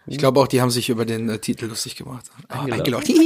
Ich 0.08 0.18
glaube 0.18 0.40
auch, 0.40 0.46
die 0.46 0.60
haben 0.60 0.70
sich 0.70 0.88
über 0.88 1.04
den 1.04 1.28
äh, 1.28 1.38
Titel 1.38 1.66
lustig 1.66 1.96
gemacht. 1.96 2.26
Ah, 2.48 2.64
Eingeloggt. 2.64 3.10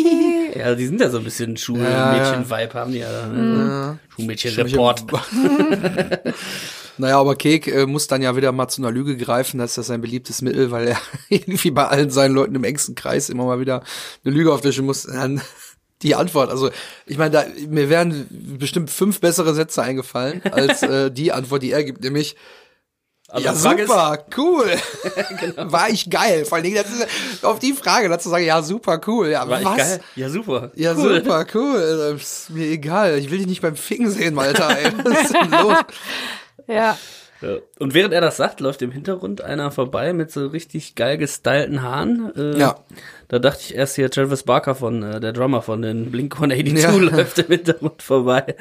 Ja, 0.53 0.75
die 0.75 0.87
sind 0.87 1.00
ja 1.00 1.09
so 1.11 1.19
ein 1.19 1.23
bisschen 1.25 1.56
Schulmädchen-Vibe, 1.56 2.75
haben 2.75 2.91
die 2.91 2.99
ja. 2.99 3.27
Ne? 3.29 3.99
So. 4.11 4.17
Schulmädchen-Report. 4.17 5.05
Naja, 7.00 7.19
aber 7.19 7.35
Kek 7.35 7.67
äh, 7.67 7.87
muss 7.87 8.09
dann 8.09 8.21
ja 8.21 8.37
wieder 8.37 8.53
mal 8.53 8.69
zu 8.69 8.83
einer 8.83 8.91
Lüge 8.91 9.17
greifen. 9.17 9.56
Das 9.56 9.71
ist 9.71 9.76
ja 9.79 9.83
sein 9.85 10.03
beliebtes 10.03 10.43
Mittel, 10.43 10.71
weil 10.71 10.88
er 10.88 11.00
irgendwie 11.31 11.71
bei 11.71 11.87
allen 11.87 12.11
seinen 12.11 12.35
Leuten 12.35 12.55
im 12.55 12.65
engsten 12.65 12.94
Kreis 12.94 13.31
immer 13.31 13.47
mal 13.47 13.59
wieder 13.59 13.83
eine 14.23 14.35
Lüge 14.35 14.53
aufwischen 14.53 14.85
muss. 14.85 15.05
Dann 15.05 15.41
die 16.02 16.14
Antwort. 16.14 16.50
Also, 16.50 16.70
ich 17.06 17.19
meine, 17.19 17.31
da, 17.31 17.44
mir 17.69 17.88
wären 17.91 18.26
bestimmt 18.58 18.91
fünf 18.91 19.20
bessere 19.20 19.55
Sätze 19.55 19.82
eingefallen 19.82 20.42
als 20.50 20.83
äh, 20.85 21.11
die 21.11 21.33
Antwort, 21.33 21.62
die 21.62 21.73
er 21.73 21.85
gibt, 21.85 22.02
nämlich 22.02 22.37
Also 23.28 23.45
ja, 23.47 23.54
super, 23.54 24.25
cool. 24.37 24.71
Genau. 25.40 25.73
War 25.73 25.88
ich 25.88 26.11
geil. 26.11 26.45
Vor 26.45 26.57
allen 26.57 26.64
Dingen, 26.64 26.76
ist, 26.76 27.45
auf 27.45 27.59
die 27.59 27.73
Frage 27.73 28.09
dazu 28.09 28.28
sagen, 28.28 28.45
ja, 28.45 28.62
super, 28.62 29.00
cool. 29.07 29.28
Ja, 29.28 29.42
Ist, 29.45 29.50
war 29.50 29.64
was? 29.64 29.71
ich 29.73 29.76
geil? 29.78 30.00
Ja, 30.16 30.28
super. 30.28 30.73
Ja, 30.75 30.95
cool. 30.97 31.16
super, 31.23 31.47
cool. 31.54 32.12
Das 32.14 32.23
ist 32.23 32.50
mir 32.50 32.66
egal. 32.66 33.19
Ich 33.19 33.30
will 33.30 33.38
dich 33.38 33.47
nicht 33.47 33.62
beim 33.62 33.76
Ficken 33.76 34.11
sehen, 34.11 34.38
Alter. 34.38 34.76
Ey. 34.78 34.92
Was 35.04 35.23
ist 35.25 35.35
denn 35.35 35.50
los? 35.62 35.76
Ja. 36.66 36.99
Ja. 37.42 37.56
Und 37.78 37.94
während 37.94 38.12
er 38.12 38.20
das 38.20 38.37
sagt, 38.37 38.61
läuft 38.61 38.82
im 38.82 38.90
Hintergrund 38.92 39.40
einer 39.40 39.70
vorbei 39.70 40.12
mit 40.12 40.30
so 40.30 40.47
richtig 40.49 40.94
geil 40.94 41.16
gestylten 41.16 41.80
Haaren. 41.82 42.30
Äh, 42.37 42.59
Ja. 42.59 42.76
Da 43.28 43.38
dachte 43.38 43.61
ich 43.64 43.75
erst 43.76 43.94
hier, 43.94 44.11
Travis 44.11 44.42
Barker 44.42 44.75
von, 44.75 45.02
äh, 45.02 45.20
der 45.20 45.32
Drummer 45.32 45.62
von 45.62 45.80
den 45.82 46.11
Blink 46.11 46.35
182 46.35 46.82
Ja. 46.82 46.90
läuft 47.16 47.38
im 47.38 47.47
Hintergrund 47.47 48.02
vorbei. 48.02 48.56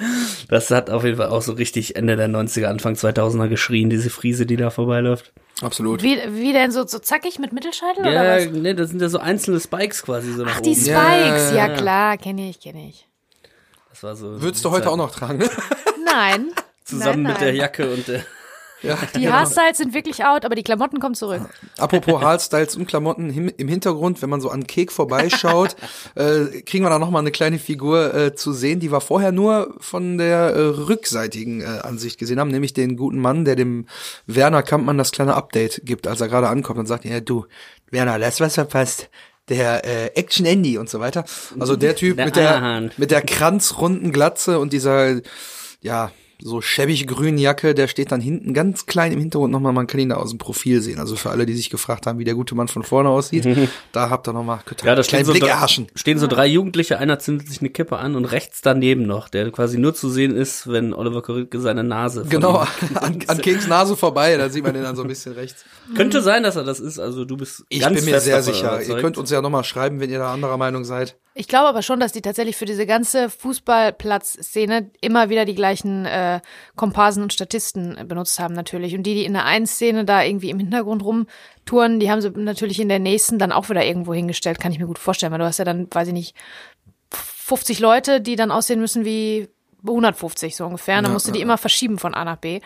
Das 0.47 0.69
hat 0.71 0.89
auf 0.89 1.03
jeden 1.03 1.17
Fall 1.17 1.27
auch 1.29 1.41
so 1.41 1.53
richtig 1.53 1.95
Ende 1.95 2.15
der 2.15 2.29
90er, 2.29 2.65
Anfang 2.67 2.93
2000er 2.93 3.47
geschrien, 3.49 3.89
diese 3.89 4.09
Friese, 4.09 4.45
die 4.45 4.55
da 4.57 4.69
vorbeiläuft. 4.69 5.33
Absolut. 5.61 6.01
Wie, 6.03 6.17
wie 6.29 6.53
denn 6.53 6.71
so, 6.71 6.87
so 6.87 6.99
zackig 6.99 7.37
mit 7.39 7.51
Mittelscheitel 7.51 8.01
oder 8.01 8.13
Ja, 8.39 8.45
was? 8.45 8.51
nee, 8.53 8.73
das 8.73 8.91
sind 8.91 9.01
ja 9.01 9.09
so 9.09 9.17
einzelne 9.19 9.59
Spikes 9.59 10.03
quasi 10.03 10.31
so 10.31 10.45
Ach, 10.47 10.61
die 10.61 10.69
oben. 10.69 10.79
Spikes, 10.79 11.51
Ja, 11.51 11.55
ja, 11.67 11.69
klar, 11.75 12.17
kenne 12.17 12.49
ich, 12.49 12.61
kenne 12.61 12.87
ich. 12.87 13.07
Das 13.89 14.03
war 14.03 14.15
so. 14.15 14.41
Würdest 14.41 14.63
du 14.63 14.71
heute 14.71 14.89
auch 14.89 14.95
noch 14.95 15.11
tragen? 15.11 15.39
ne? 15.39 15.49
Nein. 16.05 16.51
Zusammen 16.85 17.23
nein, 17.23 17.33
mit 17.33 17.41
der 17.41 17.47
nein. 17.49 17.55
Jacke 17.57 17.91
und 17.91 18.07
der. 18.07 18.21
Ja. 18.81 18.97
Die 19.15 19.29
Haarstyles 19.29 19.77
sind 19.77 19.93
wirklich 19.93 20.23
out, 20.23 20.45
aber 20.45 20.55
die 20.55 20.63
Klamotten 20.63 20.99
kommen 20.99 21.15
zurück. 21.15 21.41
Apropos 21.77 22.21
Haarstyles 22.21 22.75
und 22.75 22.87
Klamotten 22.87 23.29
im 23.29 23.67
Hintergrund, 23.67 24.21
wenn 24.21 24.29
man 24.29 24.41
so 24.41 24.49
an 24.49 24.67
Kek 24.67 24.91
vorbeischaut, 24.91 25.75
äh, 26.15 26.61
kriegen 26.61 26.83
wir 26.83 26.89
da 26.89 26.99
noch 26.99 27.11
mal 27.11 27.19
eine 27.19 27.31
kleine 27.31 27.59
Figur 27.59 28.13
äh, 28.13 28.35
zu 28.35 28.53
sehen, 28.53 28.79
die 28.79 28.91
wir 28.91 29.01
vorher 29.01 29.31
nur 29.31 29.75
von 29.79 30.17
der 30.17 30.53
äh, 30.55 30.61
rückseitigen 30.61 31.61
äh, 31.61 31.65
Ansicht 31.83 32.19
gesehen 32.19 32.39
haben, 32.39 32.51
nämlich 32.51 32.73
den 32.73 32.97
guten 32.97 33.19
Mann, 33.19 33.45
der 33.45 33.55
dem 33.55 33.85
Werner 34.27 34.63
Kampmann 34.63 34.97
das 34.97 35.11
kleine 35.11 35.35
Update 35.35 35.81
gibt, 35.83 36.07
als 36.07 36.21
er 36.21 36.27
gerade 36.27 36.49
ankommt 36.49 36.79
und 36.79 36.85
sagt, 36.85 37.05
ja 37.05 37.19
du, 37.19 37.45
Werner, 37.91 38.19
das 38.19 38.39
was 38.39 38.55
verpasst, 38.55 39.09
der 39.49 39.83
äh, 39.85 40.11
Action 40.15 40.45
Andy 40.45 40.77
und 40.77 40.89
so 40.89 40.99
weiter. 40.99 41.25
Also 41.59 41.75
der 41.75 41.95
Typ 41.95 42.17
Der 42.17 42.25
mit 42.25 42.35
der 42.35 42.89
mit 42.97 43.11
der 43.11 43.21
kranzrunden 43.21 44.11
Glatze 44.11 44.59
und 44.59 44.73
dieser 44.73 45.19
ja 45.81 46.11
so 46.41 46.61
schäbig 46.61 47.05
grünen 47.05 47.37
Jacke, 47.37 47.75
der 47.75 47.87
steht 47.87 48.11
dann 48.11 48.21
hinten 48.21 48.53
ganz 48.53 48.85
klein 48.85 49.11
im 49.11 49.19
Hintergrund 49.19 49.51
nochmal, 49.51 49.73
man 49.73 49.87
kann 49.87 49.99
ihn 49.99 50.09
da 50.09 50.15
aus 50.15 50.29
dem 50.29 50.37
Profil 50.37 50.81
sehen. 50.81 50.99
Also 50.99 51.15
für 51.15 51.29
alle, 51.29 51.45
die 51.45 51.53
sich 51.53 51.69
gefragt 51.69 52.07
haben, 52.07 52.17
wie 52.19 52.23
der 52.23 52.33
gute 52.33 52.55
Mann 52.55 52.67
von 52.67 52.83
vorne 52.83 53.09
aussieht, 53.09 53.47
da 53.91 54.09
habt 54.09 54.27
ihr 54.27 54.33
nochmal 54.33 54.59
Ja, 54.83 54.95
da 54.95 55.03
stehen 55.03 55.25
so, 55.25 55.33
Blick 55.33 55.43
drei, 55.43 55.67
stehen 55.95 56.17
so 56.17 56.27
drei 56.27 56.47
Jugendliche, 56.47 56.97
einer 56.97 57.19
zündet 57.19 57.49
sich 57.49 57.59
eine 57.59 57.69
Kippe 57.69 57.97
an 57.97 58.15
und 58.15 58.25
rechts 58.25 58.61
daneben 58.61 59.05
noch, 59.05 59.27
der 59.27 59.51
quasi 59.51 59.77
nur 59.77 59.93
zu 59.93 60.09
sehen 60.09 60.35
ist, 60.35 60.71
wenn 60.71 60.93
Oliver 60.93 61.21
Koritke 61.21 61.59
seine 61.59 61.83
Nase 61.83 62.25
Genau, 62.29 62.65
an, 62.95 63.19
an 63.27 63.37
Keks 63.39 63.67
Nase 63.67 63.97
vorbei, 63.97 64.37
da 64.37 64.49
sieht 64.49 64.63
man 64.63 64.73
den 64.73 64.83
dann 64.83 64.95
so 64.95 65.01
ein 65.01 65.07
bisschen 65.07 65.33
rechts. 65.33 65.65
Könnte 65.95 66.21
sein, 66.21 66.43
dass 66.43 66.55
er 66.55 66.63
das 66.63 66.79
ist, 66.79 66.99
also 66.99 67.25
du 67.25 67.35
bist 67.35 67.65
Ich 67.69 67.81
ganz 67.81 67.95
bin 67.95 68.05
mir 68.05 68.19
sehr 68.21 68.41
sicher. 68.43 68.81
Ihr 68.81 68.97
könnt 68.97 69.17
uns 69.17 69.29
ja 69.29 69.41
nochmal 69.41 69.63
schreiben, 69.63 69.99
wenn 69.99 70.09
ihr 70.09 70.19
da 70.19 70.33
anderer 70.33 70.57
Meinung 70.57 70.85
seid. 70.85 71.17
Ich 71.39 71.47
glaube 71.47 71.69
aber 71.69 71.81
schon, 71.83 72.01
dass 72.01 72.11
die 72.11 72.21
tatsächlich 72.21 72.57
für 72.57 72.65
diese 72.65 72.85
ganze 72.85 73.29
Fußballplatzszene 73.29 74.91
immer 74.99 75.29
wieder 75.29 75.45
die 75.45 75.55
gleichen 75.55 76.05
äh, 76.05 76.41
Komparsen 76.75 77.23
und 77.23 77.31
Statisten 77.31 77.97
benutzt 78.09 78.41
haben 78.41 78.53
natürlich. 78.53 78.93
Und 78.93 79.03
die, 79.03 79.13
die 79.13 79.23
in 79.23 79.31
der 79.31 79.45
einen 79.45 79.65
Szene 79.65 80.03
da 80.03 80.21
irgendwie 80.21 80.49
im 80.49 80.59
Hintergrund 80.59 81.01
rumtouren, 81.01 82.01
die 82.01 82.11
haben 82.11 82.19
sie 82.19 82.29
natürlich 82.31 82.81
in 82.81 82.89
der 82.89 82.99
nächsten 82.99 83.39
dann 83.39 83.53
auch 83.53 83.69
wieder 83.69 83.85
irgendwo 83.85 84.13
hingestellt, 84.13 84.59
kann 84.59 84.73
ich 84.73 84.79
mir 84.79 84.85
gut 84.85 84.99
vorstellen. 84.99 85.31
Weil 85.31 85.39
du 85.39 85.45
hast 85.45 85.59
ja 85.59 85.63
dann, 85.63 85.87
weiß 85.89 86.09
ich 86.09 86.13
nicht, 86.13 86.35
50 87.13 87.79
Leute, 87.79 88.19
die 88.19 88.35
dann 88.35 88.51
aussehen 88.51 88.81
müssen 88.81 89.05
wie 89.05 89.47
150 89.87 90.57
so 90.57 90.65
ungefähr. 90.65 90.97
Und 90.97 91.03
dann 91.03 91.11
Ja, 91.11 91.13
musst 91.13 91.29
du 91.29 91.31
die 91.31 91.39
ja, 91.39 91.45
immer 91.45 91.57
verschieben 91.57 91.99
von 91.99 92.15
A 92.15 92.25
nach 92.25 92.35
B. 92.35 92.59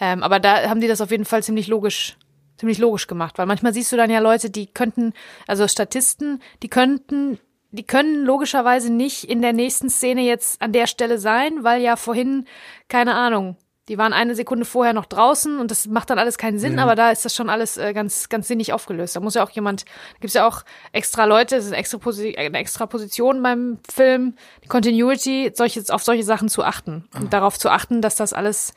Ähm, 0.00 0.24
aber 0.24 0.40
da 0.40 0.68
haben 0.68 0.80
die 0.80 0.88
das 0.88 1.00
auf 1.00 1.12
jeden 1.12 1.26
Fall 1.26 1.44
ziemlich 1.44 1.68
logisch 1.68 2.16
ziemlich 2.58 2.78
logisch 2.78 3.06
gemacht, 3.06 3.38
weil 3.38 3.46
manchmal 3.46 3.74
siehst 3.74 3.92
du 3.92 3.96
dann 3.96 4.10
ja 4.10 4.18
Leute, 4.18 4.50
die 4.50 4.66
könnten, 4.66 5.12
also 5.46 5.68
Statisten, 5.68 6.40
die 6.62 6.68
könnten, 6.68 7.38
die 7.70 7.84
können 7.84 8.24
logischerweise 8.24 8.92
nicht 8.92 9.24
in 9.24 9.42
der 9.42 9.52
nächsten 9.52 9.90
Szene 9.90 10.22
jetzt 10.22 10.62
an 10.62 10.72
der 10.72 10.86
Stelle 10.86 11.18
sein, 11.18 11.64
weil 11.64 11.82
ja 11.82 11.96
vorhin, 11.96 12.46
keine 12.88 13.14
Ahnung, 13.14 13.56
die 13.88 13.98
waren 13.98 14.12
eine 14.12 14.34
Sekunde 14.34 14.64
vorher 14.64 14.92
noch 14.92 15.06
draußen 15.06 15.60
und 15.60 15.70
das 15.70 15.86
macht 15.86 16.10
dann 16.10 16.18
alles 16.18 16.38
keinen 16.38 16.58
Sinn, 16.58 16.80
aber 16.80 16.96
da 16.96 17.10
ist 17.12 17.24
das 17.24 17.36
schon 17.36 17.48
alles 17.48 17.76
äh, 17.76 17.92
ganz, 17.92 18.28
ganz 18.28 18.48
sinnig 18.48 18.72
aufgelöst. 18.72 19.14
Da 19.14 19.20
muss 19.20 19.34
ja 19.34 19.44
auch 19.44 19.50
jemand, 19.50 19.84
da 19.84 20.20
gibt's 20.20 20.34
ja 20.34 20.46
auch 20.46 20.64
extra 20.90 21.24
Leute, 21.24 21.54
das 21.54 21.66
ist 21.66 21.72
eine 21.72 21.78
extra, 21.78 21.98
eine 22.36 22.58
extra 22.58 22.86
Position 22.86 23.42
beim 23.44 23.78
Film, 23.88 24.34
die 24.64 24.68
Continuity, 24.68 25.52
solche, 25.54 25.84
auf 25.90 26.02
solche 26.02 26.24
Sachen 26.24 26.48
zu 26.48 26.64
achten 26.64 27.08
und 27.14 27.32
darauf 27.32 27.60
zu 27.60 27.70
achten, 27.70 28.02
dass 28.02 28.16
das 28.16 28.32
alles 28.32 28.74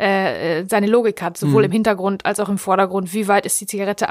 äh, 0.00 0.60
äh, 0.60 0.66
seine 0.68 0.88
Logik 0.88 1.22
hat, 1.22 1.36
sowohl 1.36 1.64
im 1.66 1.72
Hintergrund 1.72 2.26
als 2.26 2.40
auch 2.40 2.48
im 2.48 2.58
Vordergrund. 2.58 3.12
Wie 3.14 3.28
weit 3.28 3.46
ist 3.46 3.60
die 3.60 3.66
Zigarette 3.66 4.08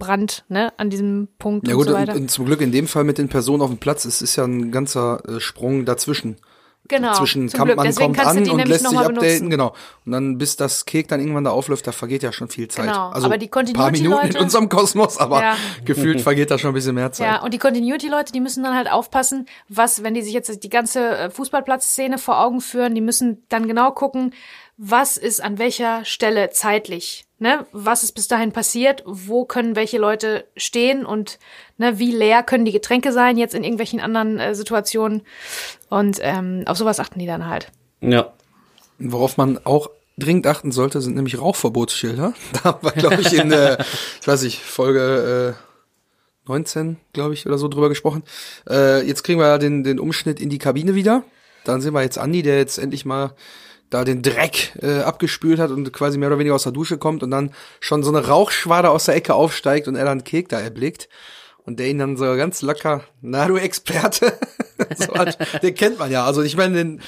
abgebrannt, 0.00 0.44
ne, 0.48 0.72
an 0.76 0.90
diesem 0.90 1.28
Punkt 1.38 1.68
Ja 1.68 1.74
und 1.74 1.78
gut, 1.80 1.88
so 1.88 1.94
und, 1.94 2.00
weiter. 2.00 2.14
und 2.14 2.30
zum 2.30 2.46
Glück 2.46 2.60
in 2.60 2.72
dem 2.72 2.86
Fall 2.86 3.04
mit 3.04 3.18
den 3.18 3.28
Personen 3.28 3.62
auf 3.62 3.70
dem 3.70 3.78
Platz, 3.78 4.04
es 4.04 4.22
ist 4.22 4.36
ja 4.36 4.44
ein 4.44 4.72
ganzer 4.72 5.22
äh, 5.28 5.40
Sprung 5.40 5.84
dazwischen. 5.84 6.36
genau. 6.88 7.12
Zwischen 7.14 7.48
zum 7.48 7.58
Glück. 7.64 7.68
Kampmann 7.76 7.86
Deswegen 7.86 8.06
kommt 8.06 8.16
kannst 8.18 8.34
du 8.34 8.38
an 8.38 8.44
die 8.44 8.50
und 8.50 8.56
nämlich 8.56 8.80
lässt 8.80 8.88
sich 8.88 8.98
updaten, 8.98 9.14
benutzen. 9.20 9.50
genau. 9.50 9.74
Und 10.06 10.12
dann 10.12 10.38
bis 10.38 10.56
das 10.56 10.86
Kek 10.86 11.06
dann 11.08 11.20
irgendwann 11.20 11.44
da 11.44 11.50
aufläuft, 11.50 11.86
da 11.86 11.92
vergeht 11.92 12.22
ja 12.24 12.32
schon 12.32 12.48
viel 12.48 12.66
Zeit. 12.68 12.86
Genau, 12.86 13.10
Also 13.10 13.26
aber 13.26 13.38
die 13.38 13.46
paar 13.48 13.62
Minuten 13.62 13.76
in 13.76 13.80
Continuity-Leute- 14.10 14.38
unserem 14.42 14.68
Kosmos, 14.68 15.18
aber 15.18 15.40
Ja. 15.42 15.56
gefühlt 15.84 16.20
vergeht 16.22 16.50
da 16.50 16.58
schon 16.58 16.70
ein 16.70 16.74
bisschen 16.74 16.94
mehr 16.96 17.12
Zeit. 17.12 17.26
Ja, 17.28 17.42
und 17.42 17.54
die 17.54 17.58
Continuity-Leute, 17.58 18.32
die 18.32 18.40
müssen 18.40 18.64
dann 18.64 18.74
halt 18.74 18.90
aufpassen, 18.90 19.46
was, 19.68 20.02
wenn 20.02 20.14
die 20.14 20.22
sich 20.22 20.32
jetzt 20.32 20.64
die 20.64 20.68
ganze 20.70 21.16
äh, 21.16 21.30
Fußballplatzszene 21.30 22.18
vor 22.18 22.40
Augen 22.40 22.60
führen, 22.60 22.94
die 22.94 23.00
müssen 23.02 23.44
dann 23.50 23.68
genau 23.68 23.92
gucken, 23.92 24.34
was 24.76 25.16
ist 25.18 25.42
an 25.44 25.58
welcher 25.58 26.04
Stelle 26.06 26.50
zeitlich, 26.50 27.24
ne? 27.40 27.66
Was 27.72 28.04
ist 28.04 28.12
bis 28.12 28.28
dahin 28.28 28.52
passiert? 28.52 29.02
Wo 29.06 29.44
können 29.44 29.76
welche 29.76 29.98
Leute 29.98 30.44
stehen 30.56 31.04
und 31.04 31.38
ne, 31.78 31.98
wie 31.98 32.12
leer 32.12 32.42
können 32.42 32.64
die 32.64 32.72
Getränke 32.72 33.12
sein 33.12 33.36
jetzt 33.36 33.54
in 33.54 33.64
irgendwelchen 33.64 34.00
anderen 34.00 34.38
äh, 34.38 34.54
Situationen? 34.54 35.22
Und 35.88 36.18
ähm, 36.22 36.62
auf 36.66 36.76
sowas 36.76 37.00
achten 37.00 37.18
die 37.18 37.26
dann 37.26 37.46
halt. 37.46 37.72
Ja. 38.00 38.32
Worauf 38.98 39.36
man 39.36 39.58
auch 39.64 39.90
dringend 40.18 40.46
achten 40.46 40.70
sollte, 40.72 41.00
sind 41.00 41.16
nämlich 41.16 41.40
Rauchverbotsschilder. 41.40 42.34
Da 42.52 42.64
haben 42.64 42.82
wir, 42.82 42.92
glaube 42.92 43.22
ich, 43.22 43.32
in, 43.32 43.50
äh, 43.50 43.82
ich 44.20 44.28
weiß 44.28 44.42
nicht, 44.42 44.60
Folge 44.60 45.56
äh, 45.56 46.48
19, 46.48 46.98
glaube 47.12 47.34
ich, 47.34 47.46
oder 47.46 47.58
so 47.58 47.68
drüber 47.68 47.88
gesprochen. 47.88 48.22
Äh, 48.68 49.06
jetzt 49.06 49.22
kriegen 49.22 49.40
wir 49.40 49.46
ja 49.46 49.58
den, 49.58 49.82
den 49.82 49.98
Umschnitt 49.98 50.40
in 50.40 50.50
die 50.50 50.58
Kabine 50.58 50.94
wieder. 50.94 51.24
Dann 51.64 51.80
sehen 51.80 51.94
wir 51.94 52.02
jetzt 52.02 52.18
Andi, 52.18 52.42
der 52.42 52.58
jetzt 52.58 52.78
endlich 52.78 53.04
mal 53.04 53.34
da 53.90 54.04
den 54.04 54.22
Dreck 54.22 54.72
äh, 54.80 55.00
abgespült 55.00 55.58
hat 55.58 55.70
und 55.70 55.92
quasi 55.92 56.16
mehr 56.16 56.28
oder 56.28 56.38
weniger 56.38 56.54
aus 56.54 56.62
der 56.62 56.72
Dusche 56.72 56.96
kommt 56.96 57.22
und 57.22 57.30
dann 57.30 57.52
schon 57.80 58.02
so 58.02 58.10
eine 58.10 58.26
Rauchschwader 58.26 58.90
aus 58.90 59.04
der 59.04 59.16
Ecke 59.16 59.34
aufsteigt 59.34 59.88
und 59.88 59.96
er 59.96 60.04
dann 60.04 60.24
Kek 60.24 60.48
da 60.48 60.60
erblickt. 60.60 61.08
Und 61.66 61.78
der 61.78 61.88
ihn 61.88 61.98
dann 61.98 62.16
so 62.16 62.24
ganz 62.36 62.62
locker, 62.62 63.04
na 63.20 63.46
du 63.46 63.56
Experte, 63.56 64.32
so 64.96 65.12
hat, 65.14 65.62
den 65.62 65.74
kennt 65.74 65.98
man 65.98 66.10
ja. 66.10 66.24
Also 66.24 66.42
ich 66.42 66.56
meine, 66.56 66.74
den, 66.74 67.02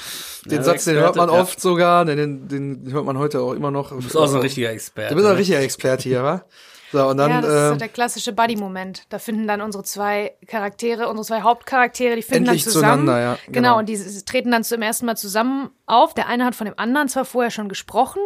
den 0.45 0.59
du 0.59 0.63
Satz, 0.63 0.85
den 0.85 0.95
hört 0.95 1.15
man 1.15 1.27
Experte, 1.27 1.35
ja. 1.35 1.41
oft 1.41 1.59
sogar, 1.59 2.05
den, 2.05 2.47
den 2.47 2.91
hört 2.91 3.05
man 3.05 3.17
heute 3.17 3.41
auch 3.41 3.53
immer 3.53 3.71
noch. 3.71 3.89
Du 3.89 3.97
bist 3.97 4.15
auch 4.15 4.27
so 4.27 4.35
ein 4.35 4.41
richtiger 4.41 4.69
Experte. 4.69 5.09
Du 5.09 5.15
bist 5.15 5.25
auch 5.25 5.31
ein 5.31 5.35
ne? 5.35 5.39
richtiger 5.39 5.59
Experte 5.59 6.03
hier, 6.03 6.23
wa? 6.23 6.45
So, 6.93 7.07
und 7.09 7.17
dann, 7.17 7.29
ja, 7.31 7.41
das 7.41 7.51
ist 7.53 7.67
so 7.69 7.73
äh, 7.73 7.77
der 7.77 7.89
klassische 7.89 8.31
Buddy-Moment. 8.33 9.03
Da 9.09 9.19
finden 9.19 9.47
dann 9.47 9.59
unsere 9.61 9.83
zwei 9.83 10.33
Charaktere, 10.47 11.09
unsere 11.09 11.25
zwei 11.25 11.41
Hauptcharaktere, 11.41 12.15
die 12.15 12.21
finden 12.21 12.45
Endlich 12.45 12.63
dann 12.63 12.71
zusammen. 12.73 13.05
zueinander, 13.07 13.19
ja, 13.21 13.33
Genau, 13.47 13.51
genau. 13.53 13.77
und 13.79 13.89
die 13.89 13.93
s- 13.93 14.23
treten 14.25 14.51
dann 14.51 14.63
zum 14.63 14.81
ersten 14.81 15.05
Mal 15.07 15.17
zusammen 15.17 15.71
auf. 15.87 16.13
Der 16.13 16.27
eine 16.27 16.45
hat 16.45 16.55
von 16.55 16.65
dem 16.65 16.77
anderen 16.77 17.09
zwar 17.09 17.25
vorher 17.25 17.51
schon 17.51 17.67
gesprochen, 17.67 18.21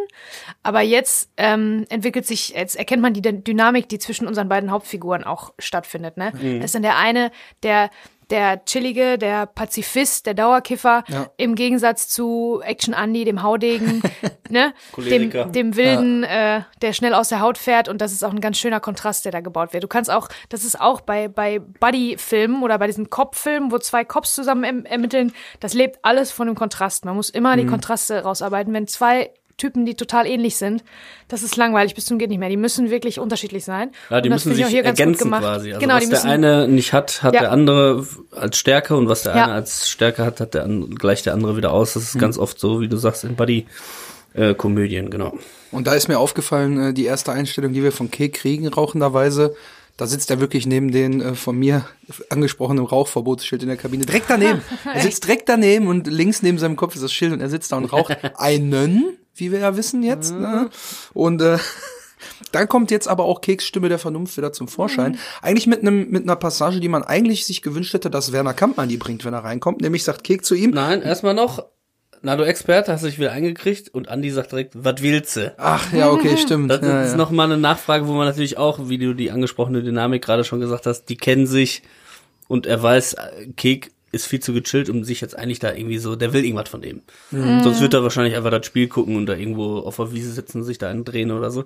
aber 0.62 0.82
jetzt 0.82 1.30
ähm, 1.38 1.86
entwickelt 1.88 2.26
sich, 2.26 2.50
jetzt 2.50 2.76
erkennt 2.76 3.02
man 3.02 3.14
die 3.14 3.22
Dyn- 3.22 3.42
Dynamik, 3.42 3.88
die 3.88 3.98
zwischen 3.98 4.26
unseren 4.28 4.48
beiden 4.48 4.70
Hauptfiguren 4.70 5.24
auch 5.24 5.52
stattfindet. 5.58 6.16
Ne? 6.18 6.32
Mhm. 6.40 6.56
Das 6.60 6.66
ist 6.66 6.74
dann 6.74 6.82
der 6.82 6.98
eine, 6.98 7.32
der 7.62 7.90
der 8.30 8.64
chillige, 8.64 9.16
der 9.18 9.46
Pazifist, 9.46 10.26
der 10.26 10.34
Dauerkiffer, 10.34 11.04
Ja. 11.08 11.26
im 11.36 11.54
Gegensatz 11.54 12.08
zu 12.08 12.60
Action 12.62 12.92
Andy, 12.94 13.24
dem 13.24 13.42
Haudegen, 13.42 14.02
ne? 14.50 14.74
dem, 14.96 15.30
Choleriker. 15.30 15.44
dem 15.46 15.76
wilden, 15.76 16.24
äh, 16.24 16.62
der 16.82 16.92
schnell 16.92 17.14
aus 17.14 17.28
der 17.30 17.40
Haut 17.40 17.56
fährt 17.58 17.88
und 17.88 18.00
das 18.00 18.12
ist 18.12 18.22
auch 18.24 18.30
ein 18.32 18.40
ganz 18.40 18.58
schöner 18.58 18.80
Kontrast, 18.80 19.24
der 19.24 19.32
da 19.32 19.40
gebaut 19.40 19.72
wird. 19.72 19.82
Du 19.84 19.88
kannst 19.88 20.10
auch, 20.10 20.28
das 20.50 20.64
ist 20.64 20.80
auch 20.80 21.00
bei, 21.00 21.28
bei 21.28 21.58
Buddy-Filmen 21.58 22.62
oder 22.62 22.78
bei 22.78 22.86
diesen 22.86 23.10
Cop-Filmen, 23.10 23.72
wo 23.72 23.78
zwei 23.78 24.04
Cops 24.04 24.34
zusammen 24.34 24.64
erm- 24.64 24.84
ermitteln, 24.86 25.32
das 25.60 25.74
lebt 25.74 25.98
alles 26.02 26.30
von 26.30 26.46
dem 26.46 26.56
Kontrast. 26.56 27.04
Man 27.04 27.16
muss 27.16 27.30
immer 27.30 27.56
die 27.56 27.64
Mhm. 27.64 27.70
Kontraste 27.70 28.22
rausarbeiten. 28.22 28.72
Wenn 28.74 28.86
zwei 28.86 29.30
Typen, 29.58 29.84
die 29.84 29.94
total 29.94 30.26
ähnlich 30.26 30.56
sind, 30.56 30.82
das 31.28 31.42
ist 31.42 31.56
langweilig 31.56 31.94
bis 31.94 32.06
zum 32.06 32.18
geht 32.18 32.30
nicht 32.30 32.38
mehr. 32.38 32.48
Die 32.48 32.56
müssen 32.56 32.88
wirklich 32.90 33.18
unterschiedlich 33.20 33.64
sein. 33.64 33.90
Ja, 34.08 34.22
die 34.22 34.30
müssen 34.30 34.54
sich 34.54 34.64
auch 34.64 34.68
hier 34.70 34.82
ganz 34.82 34.96
gut 34.96 35.00
ergänzen 35.00 35.24
gemacht. 35.24 35.42
quasi. 35.42 35.68
Also 35.74 35.80
genau, 35.80 35.94
was 35.96 36.04
die 36.04 36.08
der 36.08 36.18
müssen, 36.18 36.30
eine 36.30 36.68
nicht 36.68 36.92
hat, 36.94 37.22
hat 37.22 37.34
Ja. 37.34 37.40
der 37.40 37.52
andere 37.52 38.06
als 38.34 38.56
Stärke 38.56 38.96
und 38.96 39.08
was 39.08 39.24
der 39.24 39.36
Ja. 39.36 39.44
eine 39.44 39.52
als 39.52 39.90
Stärke 39.90 40.24
hat, 40.24 40.40
hat 40.40 40.54
der 40.54 40.64
an, 40.64 40.94
gleicht 40.94 41.26
der 41.26 41.34
andere 41.34 41.56
wieder 41.58 41.72
aus. 41.72 41.92
Das 41.92 42.04
ist 42.04 42.14
Mhm. 42.14 42.20
ganz 42.20 42.38
oft 42.38 42.58
so, 42.58 42.80
wie 42.80 42.88
du 42.88 42.96
sagst, 42.96 43.24
in 43.24 43.36
Buddy-Komödien, 44.34 45.10
genau. 45.10 45.36
Und 45.72 45.86
da 45.86 45.94
ist 45.94 46.08
mir 46.08 46.18
aufgefallen, 46.18 46.80
äh, 46.90 46.92
die 46.94 47.04
erste 47.04 47.32
Einstellung, 47.32 47.72
die 47.72 47.82
wir 47.82 47.92
von 47.92 48.10
Kek 48.10 48.34
kriegen, 48.34 48.66
rauchenderweise, 48.68 49.54
da 49.96 50.06
sitzt 50.06 50.30
er 50.30 50.38
wirklich 50.40 50.64
neben 50.66 50.92
den 50.92 51.20
äh, 51.20 51.34
von 51.34 51.58
mir 51.58 51.84
angesprochenen 52.30 52.84
Rauchverbotsschild 52.84 53.62
in 53.62 53.68
der 53.68 53.76
Kabine. 53.76 54.06
Direkt 54.06 54.30
daneben. 54.30 54.62
er 54.94 55.00
sitzt 55.02 55.24
direkt 55.24 55.48
daneben 55.48 55.88
und 55.88 56.06
links 56.06 56.40
neben 56.42 56.58
seinem 56.58 56.76
Kopf 56.76 56.94
ist 56.94 57.02
das 57.02 57.12
Schild 57.12 57.32
und 57.32 57.40
er 57.40 57.48
sitzt 57.50 57.72
da 57.72 57.76
und 57.76 57.86
raucht 57.86 58.16
einen, 58.38 59.16
wie 59.40 59.52
wir 59.52 59.60
ja 59.60 59.76
wissen 59.76 60.02
jetzt. 60.02 60.32
Ne? 60.32 60.68
Und 61.14 61.42
äh, 61.42 61.58
dann 62.52 62.68
kommt 62.68 62.90
jetzt 62.90 63.08
aber 63.08 63.24
auch 63.24 63.40
Keks 63.40 63.66
Stimme 63.66 63.88
der 63.88 63.98
Vernunft 63.98 64.36
wieder 64.36 64.52
zum 64.52 64.68
Vorschein. 64.68 65.18
Eigentlich 65.42 65.66
mit 65.66 65.80
einem 65.80 66.10
mit 66.10 66.24
einer 66.24 66.36
Passage, 66.36 66.80
die 66.80 66.88
man 66.88 67.02
eigentlich 67.02 67.46
sich 67.46 67.62
gewünscht 67.62 67.94
hätte, 67.94 68.10
dass 68.10 68.32
Werner 68.32 68.54
Kampmann 68.54 68.88
die 68.88 68.96
bringt, 68.96 69.24
wenn 69.24 69.34
er 69.34 69.44
reinkommt. 69.44 69.80
Nämlich 69.80 70.04
sagt 70.04 70.24
Kek 70.24 70.44
zu 70.44 70.54
ihm, 70.54 70.70
Nein, 70.70 71.02
erstmal 71.02 71.34
noch, 71.34 71.64
na 72.22 72.36
du 72.36 72.44
Experte, 72.44 72.92
hast 72.92 73.04
dich 73.04 73.18
wieder 73.18 73.32
eingekriegt 73.32 73.94
und 73.94 74.08
Andi 74.08 74.30
sagt 74.30 74.52
direkt, 74.52 74.72
was 74.76 75.02
willst 75.02 75.36
du? 75.36 75.54
ach 75.58 75.92
ja, 75.92 76.10
okay, 76.10 76.36
stimmt. 76.38 76.70
Das 76.70 76.80
ja, 76.82 77.02
ist 77.02 77.12
ja. 77.12 77.16
noch 77.16 77.30
mal 77.30 77.44
eine 77.44 77.58
Nachfrage, 77.58 78.08
wo 78.08 78.12
man 78.12 78.26
natürlich 78.26 78.58
auch, 78.58 78.88
wie 78.88 78.98
du 78.98 79.14
die 79.14 79.30
angesprochene 79.30 79.82
Dynamik 79.82 80.24
gerade 80.24 80.44
schon 80.44 80.60
gesagt 80.60 80.86
hast, 80.86 81.06
die 81.06 81.16
kennen 81.16 81.46
sich 81.46 81.82
und 82.48 82.66
er 82.66 82.82
weiß, 82.82 83.14
äh, 83.14 83.46
Kek 83.56 83.92
ist 84.12 84.26
viel 84.26 84.40
zu 84.40 84.52
gechillt, 84.52 84.88
um 84.90 85.04
sich 85.04 85.20
jetzt 85.20 85.36
eigentlich 85.36 85.58
da 85.58 85.72
irgendwie 85.72 85.98
so, 85.98 86.16
der 86.16 86.32
will 86.32 86.44
irgendwas 86.44 86.68
von 86.68 86.80
dem. 86.80 87.02
Mhm. 87.30 87.62
Sonst 87.62 87.80
wird 87.80 87.94
er 87.94 88.02
wahrscheinlich 88.02 88.36
einfach 88.36 88.50
das 88.50 88.66
Spiel 88.66 88.88
gucken 88.88 89.16
und 89.16 89.26
da 89.26 89.34
irgendwo 89.34 89.78
auf 89.78 89.96
der 89.96 90.12
Wiese 90.12 90.32
sitzen 90.32 90.58
und 90.58 90.64
sich 90.64 90.78
da 90.78 90.88
einen 90.88 91.04
drehen 91.04 91.30
oder 91.30 91.50
so. 91.50 91.64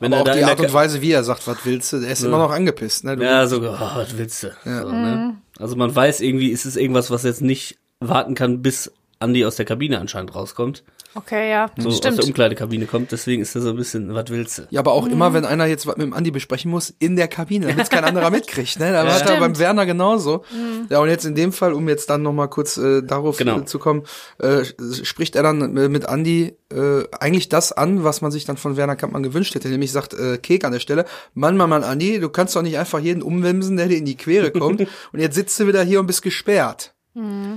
Wenn 0.00 0.12
aber 0.12 0.22
auch 0.22 0.26
da 0.26 0.34
die 0.34 0.44
Art 0.44 0.60
und 0.60 0.72
Weise, 0.72 1.02
wie 1.02 1.10
er 1.10 1.24
sagt, 1.24 1.46
was 1.46 1.58
willst 1.64 1.92
du, 1.92 2.00
der 2.00 2.10
ist 2.10 2.22
immer 2.22 2.38
noch 2.38 2.50
angepisst. 2.50 3.04
Ne? 3.04 3.16
Du, 3.16 3.24
Ja, 3.24 3.46
so, 3.46 3.58
oh, 3.58 3.62
was 3.62 4.16
willst 4.16 4.44
du? 4.44 4.52
So, 4.64 4.70
ne? 4.70 5.36
Also 5.58 5.74
man 5.76 5.94
weiß 5.94 6.20
irgendwie, 6.20 6.50
ist 6.50 6.66
es 6.66 6.76
irgendwas, 6.76 7.10
was 7.10 7.24
jetzt 7.24 7.42
nicht 7.42 7.78
warten 8.00 8.34
kann, 8.34 8.62
bis 8.62 8.92
Andi 9.18 9.44
aus 9.44 9.56
der 9.56 9.64
Kabine 9.64 9.98
anscheinend 9.98 10.34
rauskommt. 10.34 10.84
Okay, 11.14 11.50
ja, 11.50 11.70
so 11.78 11.88
aus 11.88 11.96
stimmt. 11.96 12.18
der 12.18 12.24
Umkleidekabine 12.26 12.86
kommt. 12.86 13.10
Deswegen 13.12 13.42
ist 13.42 13.54
er 13.54 13.62
so 13.62 13.70
ein 13.70 13.76
bisschen, 13.76 14.14
was 14.14 14.26
willst 14.28 14.58
du? 14.58 14.62
Ja, 14.70 14.80
aber 14.80 14.92
auch 14.92 15.06
Mhm. 15.06 15.12
immer, 15.12 15.32
wenn 15.32 15.44
einer 15.44 15.66
jetzt 15.66 15.86
was 15.86 15.96
mit 15.96 16.06
dem 16.06 16.12
Andi 16.12 16.30
besprechen 16.30 16.70
muss, 16.70 16.92
in 16.98 17.16
der 17.16 17.28
Kabine, 17.28 17.66
damit 17.66 17.84
es 17.84 17.90
kein 17.90 18.04
anderer 18.04 18.30
mitkriegt. 18.30 18.78
Ne? 18.78 18.92
Da 18.92 19.04
war 19.04 19.12
er 19.12 19.18
Stimmt. 19.18 19.36
Mhm. 19.36 19.40
beim 19.40 19.58
Werner 19.58 19.86
genauso. 19.86 20.44
Ja, 20.90 21.00
und 21.00 21.08
jetzt 21.08 21.24
in 21.24 21.34
dem 21.34 21.52
Fall, 21.52 21.72
um 21.72 21.88
jetzt 21.88 22.10
dann 22.10 22.22
noch 22.22 22.32
mal 22.32 22.46
kurz 22.48 22.76
äh, 22.76 23.02
darauf 23.02 23.36
Genau. 23.38 23.58
äh, 23.60 23.64
zu 23.64 23.78
kommen, 23.78 24.02
äh, 24.38 24.64
spricht 25.02 25.34
er 25.34 25.42
dann 25.42 25.76
äh, 25.76 25.88
mit 25.88 26.06
Andi 26.08 26.54
äh, 26.72 27.04
eigentlich 27.18 27.48
das 27.48 27.72
an, 27.72 28.04
was 28.04 28.20
man 28.20 28.30
sich 28.30 28.44
dann 28.44 28.58
von 28.58 28.76
Werner 28.76 28.94
Kampmann 28.96 29.22
gewünscht 29.22 29.54
hätte. 29.54 29.68
Nämlich 29.68 29.90
sagt 29.92 30.12
äh, 30.14 30.36
Kek 30.38 30.64
an 30.64 30.72
der 30.72 30.80
Stelle, 30.80 31.04
Mann, 31.34 31.56
Mann, 31.56 31.70
Mann, 31.70 31.84
Andi, 31.84 32.20
du 32.20 32.28
kannst 32.28 32.54
doch 32.54 32.62
nicht 32.62 32.78
einfach 32.78 32.98
jeden 33.00 33.22
umwimsen, 33.22 33.76
der 33.76 33.88
dir 33.88 33.96
in 33.96 34.04
die 34.04 34.16
Quere 34.16 34.50
kommt. 34.50 34.80
und 35.12 35.18
jetzt 35.20 35.34
sitzt 35.34 35.58
du 35.58 35.66
wieder 35.66 35.82
hier 35.82 36.00
und 36.00 36.06
bist 36.06 36.22
gesperrt. 36.22 36.94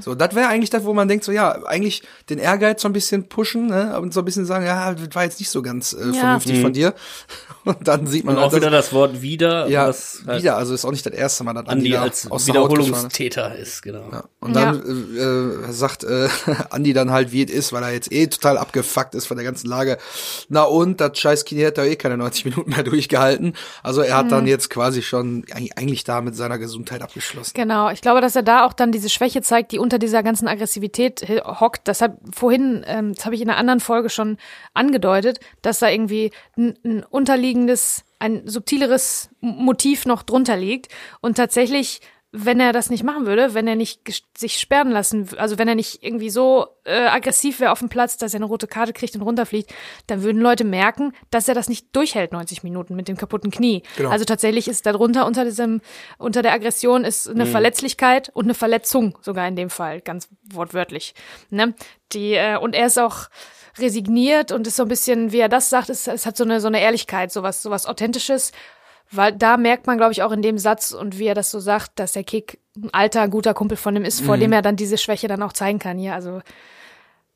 So, 0.02 0.16
das 0.16 0.34
wäre 0.36 0.48
eigentlich 0.48 0.70
das, 0.70 0.84
wo 0.84 0.94
man 0.94 1.08
denkt, 1.08 1.24
so 1.24 1.32
ja, 1.32 1.52
eigentlich 1.66 2.04
den 2.30 2.40
Ehrgeiz 2.40 2.82
so 2.82 2.88
ein 2.90 2.94
bisschen 2.94 3.28
pushen, 3.30 3.68
ne? 3.68 4.00
Und 4.00 4.14
so 4.14 4.22
ein 4.22 4.26
bisschen 4.26 4.46
sagen, 4.46 4.66
ja, 4.66 4.94
das 4.94 5.14
war 5.16 5.24
jetzt 5.24 5.40
nicht 5.40 5.50
so 5.50 5.62
ganz 5.62 5.94
äh, 5.94 6.08
Ja. 6.08 6.14
vernünftig 6.14 6.62
von 6.62 6.74
dir. 6.74 6.94
Und 7.64 7.88
dann 7.88 8.08
sieht 8.08 8.26
man 8.26 8.38
Und 8.38 8.42
auch 8.44 8.52
halt, 8.52 8.62
wieder 8.62 8.72
das 8.72 8.92
Wort 8.92 9.22
wieder, 9.22 9.68
ja, 9.68 9.88
was 9.90 10.24
halt 10.26 10.42
wieder, 10.42 10.58
also 10.58 10.74
ist 10.74 10.84
auch 10.84 10.90
nicht 10.90 11.06
das 11.06 11.14
erste 11.14 11.44
Mal, 11.44 11.54
dass 11.54 11.68
Andi, 11.68 11.94
Andi 11.94 11.96
als 11.98 12.32
aus. 12.32 12.48
Wiederholungstäter 12.48 13.56
ist, 13.56 13.84
genau. 13.84 14.10
Ja. 14.12 14.24
Und 14.40 14.56
dann 14.56 14.82
äh, 15.16 15.20
äh, 15.70 15.72
sagt 15.72 16.04
äh, 16.04 16.28
Andi 16.72 16.94
dann 16.94 17.12
halt, 17.12 17.32
wie 17.32 17.44
es 17.44 17.52
ist, 17.52 17.72
weil 17.74 17.84
er 17.84 17.92
jetzt 17.94 18.12
eh 18.12 18.26
total 18.28 18.58
abgefuckt 18.58 19.14
ist 19.14 19.28
von 19.28 19.38
der 19.38 19.44
ganzen 19.44 19.68
Lage. 19.68 20.00
Na 20.50 20.64
und, 20.64 21.00
das 21.02 21.20
scheiß 21.20 21.46
Knie 21.46 21.66
hat 21.68 21.78
da 21.78 21.84
eh 21.86 21.96
keine 21.96 22.18
90 22.18 22.46
Minuten 22.46 22.72
mehr 22.72 22.84
durchgehalten. 22.84 23.54
Also 23.84 24.02
er 24.02 24.18
hat 24.18 24.26
Mhm. 24.26 24.30
dann 24.30 24.48
jetzt 24.48 24.70
quasi 24.72 25.02
schon 25.04 25.44
eig- 25.46 25.78
eigentlich 25.78 26.04
da 26.04 26.22
mit 26.22 26.36
seiner 26.36 26.58
Gesundheit 26.58 27.02
abgeschlossen. 27.04 27.52
Genau, 27.54 27.90
ich 27.92 28.02
glaube, 28.02 28.22
dass 28.22 28.36
er 28.36 28.44
da 28.44 28.66
auch 28.66 28.74
dann 28.74 28.92
diese 28.92 29.10
Schwäche 29.10 29.42
zeigt, 29.52 29.74
die 29.74 29.80
unter 29.80 30.00
dieser 30.00 30.24
ganzen 30.24 30.48
Aggressivität 30.48 31.28
hockt. 31.44 31.86
Das 31.90 32.02
hat 32.02 32.14
vorhin, 32.34 32.86
ähm, 32.88 33.14
das 33.14 33.26
habe 33.26 33.36
ich 33.36 33.42
in 33.42 33.50
einer 33.50 33.60
anderen 33.60 33.82
Folge 33.82 34.10
schon 34.10 34.38
angedeutet, 34.74 35.42
dass 35.62 35.80
da 35.80 35.90
irgendwie 35.90 36.32
ein, 36.58 36.78
ein 36.86 37.04
unterliegendes, 37.04 38.06
ein 38.18 38.48
subtileres 38.48 39.30
Motiv 39.42 40.06
noch 40.06 40.24
drunter 40.24 40.56
liegt. 40.56 40.88
Und 41.20 41.36
tatsächlich, 41.36 42.00
wenn 42.34 42.62
er 42.62 42.72
das 42.72 42.90
nicht 42.90 43.04
machen 43.04 43.26
würde, 43.26 43.54
wenn 43.54 43.68
er 43.68 43.76
nicht 43.76 44.02
sich 44.38 44.58
sperren 44.58 44.90
lassen, 44.90 45.30
also 45.38 45.58
wenn 45.58 45.68
er 45.68 45.76
nicht 45.76 46.02
irgendwie 46.02 46.30
so 46.30 46.68
äh, 46.86 47.08
aggressiv 47.08 47.60
wäre 47.60 47.72
auf 47.72 47.80
dem 47.80 47.90
Platz, 47.90 48.18
dass 48.18 48.34
er 48.34 48.38
eine 48.38 48.46
rote 48.46 48.68
Karte 48.68 48.94
kriegt 48.94 49.16
und 49.16 49.22
runterfliegt, 49.22 49.74
dann 50.08 50.24
würden 50.24 50.42
Leute 50.42 50.64
merken, 50.64 51.12
dass 51.30 51.50
er 51.50 51.56
das 51.56 51.68
nicht 51.68 51.94
durchhält 51.94 52.32
90 52.32 52.64
Minuten 52.64 52.96
mit 52.96 53.10
dem 53.10 53.18
kaputten 53.18 53.52
Knie. 53.52 53.84
Genau. 53.98 54.10
Also 54.10 54.24
tatsächlich 54.24 54.70
ist 54.70 54.86
darunter 54.86 55.26
unter 55.26 55.44
diesem 55.44 55.82
unter 56.18 56.42
der 56.42 56.54
Aggression 56.54 57.04
ist 57.04 57.30
eine 57.30 57.46
Verletzlichkeit 57.46 58.30
und 58.30 58.46
eine 58.46 58.54
Verletzung 58.54 59.18
sogar 59.22 59.46
in 59.48 59.58
dem 59.58 59.70
Fall 59.70 60.00
ganz 60.00 60.30
wortwörtlich. 60.44 61.14
Ne? 61.50 61.74
Die 62.14 62.34
äh, 62.34 62.58
und 62.58 62.76
er 62.76 62.88
ist 62.88 62.98
auch 62.98 63.28
resigniert 63.78 64.54
und 64.54 64.68
ist 64.68 64.78
so 64.78 64.84
ein 64.84 64.90
bisschen, 64.90 65.32
wie 65.34 65.40
er 65.40 65.50
das 65.50 65.70
sagt, 65.70 65.90
es, 65.90 66.08
es 66.08 66.26
hat 66.26 66.38
so 66.38 66.46
eine 66.46 66.62
so 66.62 66.68
eine 66.68 66.82
Ehrlichkeit, 66.82 67.32
sowas 67.32 67.62
sowas 67.62 67.86
authentisches, 67.86 68.52
weil 69.12 69.34
da 69.34 69.58
merkt 69.58 69.88
man, 69.88 69.98
glaube 69.98 70.12
ich, 70.14 70.24
auch 70.24 70.32
in 70.32 70.42
dem 70.42 70.58
Satz 70.58 70.92
und 70.92 71.20
wie 71.20 71.28
er 71.28 71.36
das 71.36 71.52
so 71.52 71.60
sagt, 71.60 71.92
dass 72.00 72.14
der 72.14 72.24
Kick 72.24 72.60
ein 72.82 72.90
alter 72.94 73.28
guter 73.28 73.54
Kumpel 73.54 73.78
von 73.78 73.96
ihm 73.96 74.06
ist, 74.06 74.22
vor 74.22 74.38
dem 74.38 74.52
er 74.54 74.62
dann 74.62 74.76
diese 74.76 74.98
Schwäche 74.98 75.28
dann 75.28 75.44
auch 75.44 75.54
zeigen 75.54 75.80
kann. 75.80 75.98
Hier, 75.98 76.14
also 76.14 76.42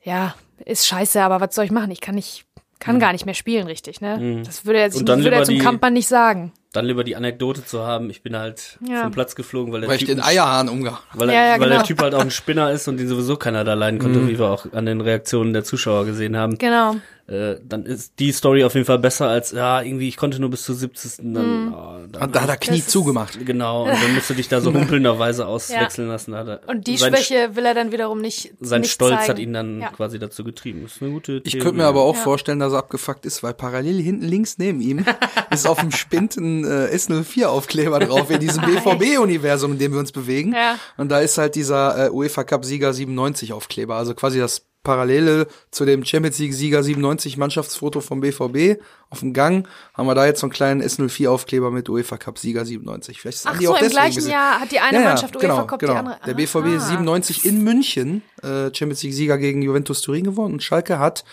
ja, 0.03 0.36
ist 0.63 0.88
scheiße, 0.88 1.22
aber 1.22 1.41
was 1.41 1.53
soll 1.55 1.65
ich 1.65 1.72
machen? 1.72 1.91
Ich 1.91 2.01
kann 2.01 2.15
nicht 2.15 2.46
kann 2.77 3.00
gar 3.00 3.13
nicht 3.13 3.25
mehr 3.25 3.34
spielen, 3.34 3.67
richtig, 3.67 4.01
ne? 4.01 4.44
Das 4.46 4.65
würde 4.65 4.79
er, 4.79 4.89
dann 4.89 5.24
würde 5.24 5.38
er 5.38 5.44
zum 5.44 5.55
die- 5.55 5.62
Kampmann 5.62 5.94
nicht 5.94 6.08
sagen. 6.10 6.51
Dann 6.74 6.86
lieber 6.86 7.05
die 7.05 7.15
Anekdote 7.15 7.65
zu 7.65 7.82
haben, 7.84 8.10
ich 8.10 8.22
bin 8.22 8.36
halt 8.38 8.77
Ja. 8.86 9.03
vom 9.03 9.12
Platz 9.12 9.34
geflogen, 9.36 9.72
weil 9.72 9.79
der 9.79 9.89
Weil 9.89 9.96
ich 9.96 10.01
Typ 10.01 10.10
den 10.10 10.22
Eierhahn 10.22 10.67
umgehauen 10.67 11.00
Weil, 11.13 11.29
er, 11.29 11.36
Ja, 11.36 11.41
ja, 11.46 11.51
weil 11.53 11.60
genau. 11.70 11.75
der 11.77 11.84
Typ 11.84 12.01
halt 12.01 12.13
auch 12.13 12.20
ein 12.20 12.32
Spinner 12.32 12.72
ist 12.72 12.88
und 12.89 12.98
den 12.98 13.08
sowieso 13.08 13.38
keiner 13.38 13.63
da 13.63 13.74
leiden 13.75 13.98
konnte, 13.98 14.27
wie 14.27 14.38
wir 14.38 14.50
auch 14.50 14.65
an 14.74 14.86
den 14.86 15.00
Reaktionen 15.00 15.53
der 15.53 15.63
Zuschauer 15.63 16.05
gesehen 16.05 16.36
haben. 16.36 16.58
Genau. 16.58 16.98
Äh, 17.27 17.55
dann 17.67 17.88
ist 17.88 18.20
die 18.20 18.32
Story 18.32 18.63
auf 18.63 18.75
jeden 18.75 18.86
Fall 18.86 19.00
besser 19.00 19.27
als, 19.27 19.51
ja, 19.51 19.82
irgendwie, 19.82 20.08
ich 20.08 20.15
konnte 20.15 20.39
nur 20.39 20.51
bis 20.51 20.63
zur 20.63 20.75
70. 20.75 21.34
Dann, 21.34 21.74
oh, 21.74 22.05
dann 22.12 22.22
Und 22.22 22.36
da 22.36 22.41
hat 22.41 22.50
er 22.50 22.58
Knie 22.58 22.77
ist- 22.77 22.91
zugemacht. 22.91 23.44
Genau, 23.44 23.86
und 23.86 23.94
dann 23.94 24.13
musst 24.13 24.29
du 24.29 24.36
dich 24.36 24.48
da 24.48 24.62
so 24.62 24.72
humpelnderweise 24.74 25.48
auswechseln 25.48 26.08
lassen. 26.08 26.34
Da 26.34 26.38
hat 26.38 26.48
er- 26.48 26.70
Und 26.70 26.86
die 26.86 26.98
sein, 26.98 27.12
Schwäche 27.15 27.55
will 27.55 27.65
er 27.65 27.74
dann 27.74 27.91
wiederum 27.91 28.22
nicht. 28.22 28.53
Sein 28.60 28.82
nicht 28.82 28.91
Stolz 28.91 29.15
zeigen. 29.15 29.27
hat 29.29 29.39
ihn 29.39 29.53
dann 29.53 29.79
Ja. 29.82 29.89
quasi 29.89 30.20
dazu 30.20 30.44
getrieben. 30.44 30.84
Das 30.84 30.98
ist 30.98 31.01
eine 31.01 31.12
gute 31.13 31.38
Ich 31.44 31.53
Theorie. 31.53 31.60
könnte 31.63 31.77
mir 31.77 31.86
aber 31.88 32.01
auch 32.03 32.15
Ja. 32.15 32.22
vorstellen, 32.22 32.60
dass 32.60 32.74
er 32.74 32.77
abgefuckt 32.79 33.25
ist, 33.25 33.41
weil 33.41 33.55
parallel 33.55 34.00
hinten 34.01 34.25
links 34.25 34.60
neben 34.60 34.79
ihm 34.82 35.03
ist 35.50 35.67
auf 35.67 35.79
dem 35.79 35.91
Spind 35.91 36.38
ein 36.38 36.63
äh, 36.63 36.94
S04-Aufkleber 36.96 38.00
drauf 38.01 38.29
in 38.29 38.39
diesem 38.39 38.63
BVB-Universum, 38.65 39.72
in 39.72 39.79
dem 39.79 39.94
wir 39.94 40.00
uns 40.00 40.12
bewegen. 40.12 40.53
Ja. 40.53 40.77
Und 40.98 41.10
da 41.10 41.20
ist 41.22 41.39
halt 41.39 41.55
dieser 41.55 42.05
äh, 42.05 42.10
UEFA 42.12 42.44
Cup-Sieger 42.44 42.94
97 42.94 43.51
Aufkleber, 43.51 43.96
also 43.96 44.13
quasi 44.13 44.38
das 44.39 44.67
Parallele 44.86 45.48
zu 45.72 45.84
dem 45.84 46.06
Champions 46.06 46.39
League-Sieger 46.39 46.82
97 46.82 47.36
Mannschaftsfoto 47.36 48.00
vom 48.00 48.22
BVB. 48.22 48.82
Auf 49.10 49.20
dem 49.20 49.34
Gang 49.34 49.68
haben 49.94 50.08
wir 50.08 50.15
da 50.15 50.25
jetzt 50.25 50.39
so 50.39 50.46
einen 50.48 50.54
kleinen 50.54 50.82
S04-Aufkleber 50.82 51.72
mit 51.72 51.89
UEFA 51.89 52.15
Cup-Sieger 52.18 52.63
97. 52.63 53.20
Vielleicht 53.20 53.39
ist 53.39 53.48
Ach 53.48 53.51
Andi 53.51 53.65
so, 53.65 53.74
auch 53.75 53.82
im 53.82 53.89
gleichen 53.89 54.15
gesehen. 54.15 54.32
Jahr 54.32 54.62
hat 54.62 54.72
die 54.72 54.80
eine 54.80 54.96
Ja, 54.98 55.04
ja, 55.04 55.08
Mannschaft 55.10 55.36
UEFA 55.36 55.48
genau, 55.48 55.65
Cup, 55.68 55.80
genau. 55.82 55.92
die 55.94 56.00
andere. 56.00 56.18
Der 56.25 56.34
BVB 56.36 56.65
Ah. 56.77 56.80
97 56.80 57.44
in 57.46 57.63
München, 57.65 58.22
äh, 58.42 58.74
Champions 58.74 59.04
League 59.04 59.13
Sieger 59.13 59.38
gegen 59.38 59.62
Juventus 59.62 60.01
Turin 60.01 60.24
gewonnen 60.24 60.54
und 60.54 60.63
Schalke 60.63 60.98
hat 61.00 61.25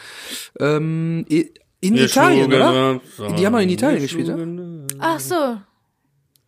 ähm, 0.59 1.25
in 1.29 1.95
Wir 1.95 2.05
Italien, 2.07 2.53
oder? 2.53 3.01
Die 3.37 3.47
haben 3.47 3.53
doch 3.53 3.61
in 3.61 3.69
Italien 3.69 4.03
gespielt, 4.03 4.27
ja? 4.29 4.35
schlugen, 4.35 4.87
Ach 4.99 5.21
so. 5.21 5.57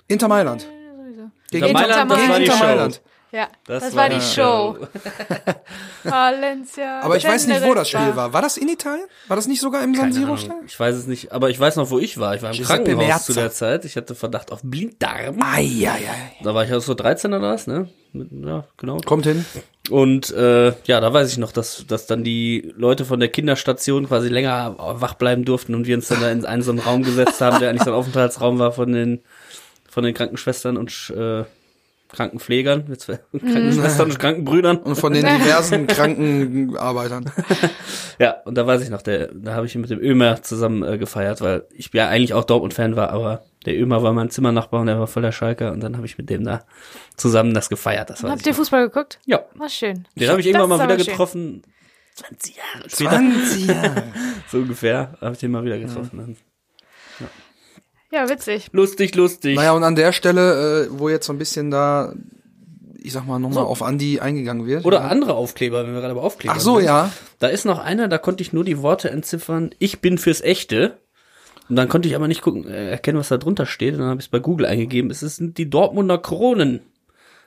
Inter 0.09 0.29
Mailand. 0.29 0.67
Gegen 1.51 1.67
Inter 1.67 1.81
Mailand, 1.81 2.11
das 2.11 2.19
gegen 2.19 2.31
war 2.31 2.39
die 2.39 2.45
Inter 2.45 2.57
Show. 2.57 2.65
Mailand. 2.65 3.03
Ja, 3.35 3.49
das, 3.67 3.83
Das 3.83 3.97
war 3.97 4.05
war 4.05 4.09
die 4.11 4.21
Show. 4.21 4.79
Valencia. 6.05 7.01
Aber 7.01 7.17
ich 7.17 7.25
weiß 7.25 7.49
nicht, 7.49 7.65
wo 7.65 7.75
das 7.75 7.89
Spiel 7.89 8.15
war. 8.15 8.33
War 8.33 8.43
das 8.43 8.57
in 8.57 8.69
Italien? 8.69 9.07
War 9.27 9.35
das 9.35 9.49
nicht 9.49 9.61
sogar 9.61 9.83
im 9.83 9.93
San 9.93 10.13
Siro. 10.13 10.37
Stadion? 10.37 10.65
Ich 10.69 10.79
weiß 10.79 10.95
es 10.95 11.09
nicht, 11.09 11.33
aber 11.33 11.51
ich 11.51 11.59
weiß 11.59 11.75
noch, 11.75 11.91
wo 11.91 11.99
ich 11.99 12.17
war. 12.19 12.37
Ich 12.37 12.43
war 12.43 12.51
im 12.51 12.57
Giuseppe 12.57 12.85
Krankenhaus 12.85 13.25
zu 13.25 13.33
der 13.33 13.51
Zeit. 13.51 13.85
Ich 13.87 13.97
hatte 13.97 14.15
Verdacht 14.15 14.53
auf 14.53 14.61
Blinddarm. 14.63 15.43
Eieiei. 15.43 15.99
Da 16.45 16.55
war 16.55 16.65
ich 16.65 16.73
auch 16.73 16.81
so 16.81 16.95
13 16.95 17.33
oder 17.33 17.43
was, 17.43 17.67
ne? 17.67 17.89
Ja, 18.13 18.65
genau. 18.77 18.99
Kommt 18.99 19.27
hin. 19.27 19.45
Und 19.91 20.31
äh, 20.31 20.73
ja, 20.85 21.01
da 21.01 21.13
weiß 21.13 21.33
ich 21.33 21.39
noch, 21.39 21.51
dass, 21.51 21.85
dass 21.89 22.07
dann 22.07 22.23
die 22.23 22.73
Leute 22.77 23.05
von 23.05 23.19
der 23.19 23.31
Kinderstation 23.31 24.07
quasi 24.07 24.29
länger 24.29 24.77
wach 24.79 25.15
bleiben 25.15 25.45
durften 25.45 25.75
und 25.75 25.89
wir 25.89 25.97
uns 25.97 26.07
dann 26.07 26.21
da 26.21 26.31
in 26.31 26.47
einen 26.47 26.63
so 26.63 26.71
einen 26.71 26.79
Raum 26.79 27.03
gesetzt 27.03 27.41
haben, 27.41 27.59
der 27.59 27.71
eigentlich 27.71 27.83
so 27.83 27.91
ein 27.91 27.97
Aufenthaltsraum 27.97 28.61
war 28.61 28.71
von 28.71 28.93
den 28.93 29.23
von 29.91 30.05
den 30.05 30.15
Krankenschwestern 30.15 30.77
und 30.77 31.13
äh, 31.17 31.45
Krankenpflegern, 32.15 32.85
jetzt 32.89 33.07
Krankenschwestern 33.07 34.11
und 34.11 34.19
Krankenbrüdern. 34.19 34.77
Und 34.79 34.97
von 34.97 35.13
den 35.13 35.25
diversen 35.27 35.87
Krankenarbeitern. 35.89 37.31
Ja, 38.19 38.37
und 38.45 38.57
da 38.57 38.67
weiß 38.67 38.83
ich 38.83 38.91
noch, 38.91 39.03
der, 39.03 39.29
da 39.35 39.55
habe 39.55 39.67
ich 39.67 39.75
mit 39.75 39.91
dem 39.91 39.99
Ömer 40.01 40.43
zusammen 40.43 40.83
äh, 40.83 40.99
gefeiert, 40.99 41.41
weil 41.41 41.65
ich 41.73 41.91
ja 41.93 42.09
eigentlich 42.09 42.33
auch 42.35 42.45
Dortmund-Fan 42.45 42.97
war, 42.97 43.11
aber 43.11 43.43
der 43.67 43.79
Ömer 43.81 44.03
war 44.03 44.13
mein 44.13 44.31
Zimmernachbar 44.31 44.81
und 44.81 44.87
der 44.87 44.99
war 44.99 45.07
voller 45.07 45.33
Schalker 45.33 45.73
und 45.73 45.81
dann 45.83 45.97
habe 45.97 46.07
ich 46.07 46.17
mit 46.19 46.31
dem 46.31 46.45
da 46.45 46.65
zusammen 47.17 47.55
das 47.55 47.69
gefeiert. 47.69 48.11
Das 48.11 48.23
Habt 48.23 48.47
ihr. 48.47 48.55
Fußball 48.55 48.89
geguckt? 48.89 49.19
Ja, 49.27 49.45
War 49.55 49.69
schön. 49.69 50.07
den 50.17 50.29
habe 50.29 50.41
ich 50.41 50.47
Das 50.47 50.55
irgendwann 50.55 50.79
mal 50.79 50.85
wieder 50.85 50.99
schön. 50.99 51.07
getroffen. 51.13 51.63
20 52.15 52.57
Jahre 52.57 52.91
später. 52.91 53.11
20 53.11 53.67
Jahre. 53.67 54.03
So 54.51 54.59
ungefähr 54.59 55.17
habe 55.21 55.33
ich 55.33 55.39
den 55.41 55.51
mal 55.51 55.65
wieder 55.65 55.79
getroffen. 55.79 56.19
Ja, 56.29 56.35
witzig. 58.29 58.69
Lustig, 58.73 59.15
lustig. 59.15 59.57
Naja, 59.57 59.73
und 59.73 59.85
an 59.85 59.97
der 59.97 60.13
Stelle, 60.13 60.85
äh, 60.85 60.89
wo 60.91 61.09
jetzt 61.09 61.27
so 61.27 61.33
ein 61.33 61.39
bisschen 61.39 61.71
da, 61.71 62.15
ich 63.03 63.13
sag 63.13 63.27
mal, 63.27 63.39
nochmal 63.39 63.65
auf 63.65 63.83
Andi 63.83 64.21
eingegangen 64.21 64.67
wird. 64.67 64.85
Oder 64.85 65.03
andere 65.11 65.35
Aufkleber, 65.35 65.85
wenn 65.87 65.95
wir 65.95 66.01
gerade 66.01 66.15
bei 66.15 66.21
Aufklebern 66.21 66.57
Ach 66.57 66.61
so, 66.63 66.77
sind. 66.77 66.87
ja. 66.87 67.11
Da 67.39 67.49
ist 67.49 67.65
noch 67.65 67.79
einer, 67.79 68.09
da 68.09 68.19
konnte 68.19 68.43
ich 68.43 68.53
nur 68.53 68.65
die 68.65 68.81
Worte 68.81 69.11
entziffern, 69.11 69.71
ich 69.79 70.01
bin 70.01 70.19
fürs 70.19 70.41
Echte. 70.41 70.99
Und 71.69 71.77
dann 71.77 71.89
konnte 71.89 72.09
ich 72.09 72.15
aber 72.15 72.29
nicht 72.29 72.43
gucken, 72.43 72.67
äh, 72.69 72.91
erkennen, 72.91 73.19
was 73.19 73.29
da 73.29 73.39
drunter 73.39 73.67
steht. 73.67 73.95
Und 73.95 74.01
dann 74.01 74.09
habe 74.09 74.21
ich 74.21 74.27
es 74.27 74.31
bei 74.31 74.39
Google 74.39 74.67
eingegeben. 74.67 75.11
Es 75.11 75.21
sind 75.21 75.57
die 75.57 75.71
Dortmunder 75.71 76.19
Kronen. 76.19 76.81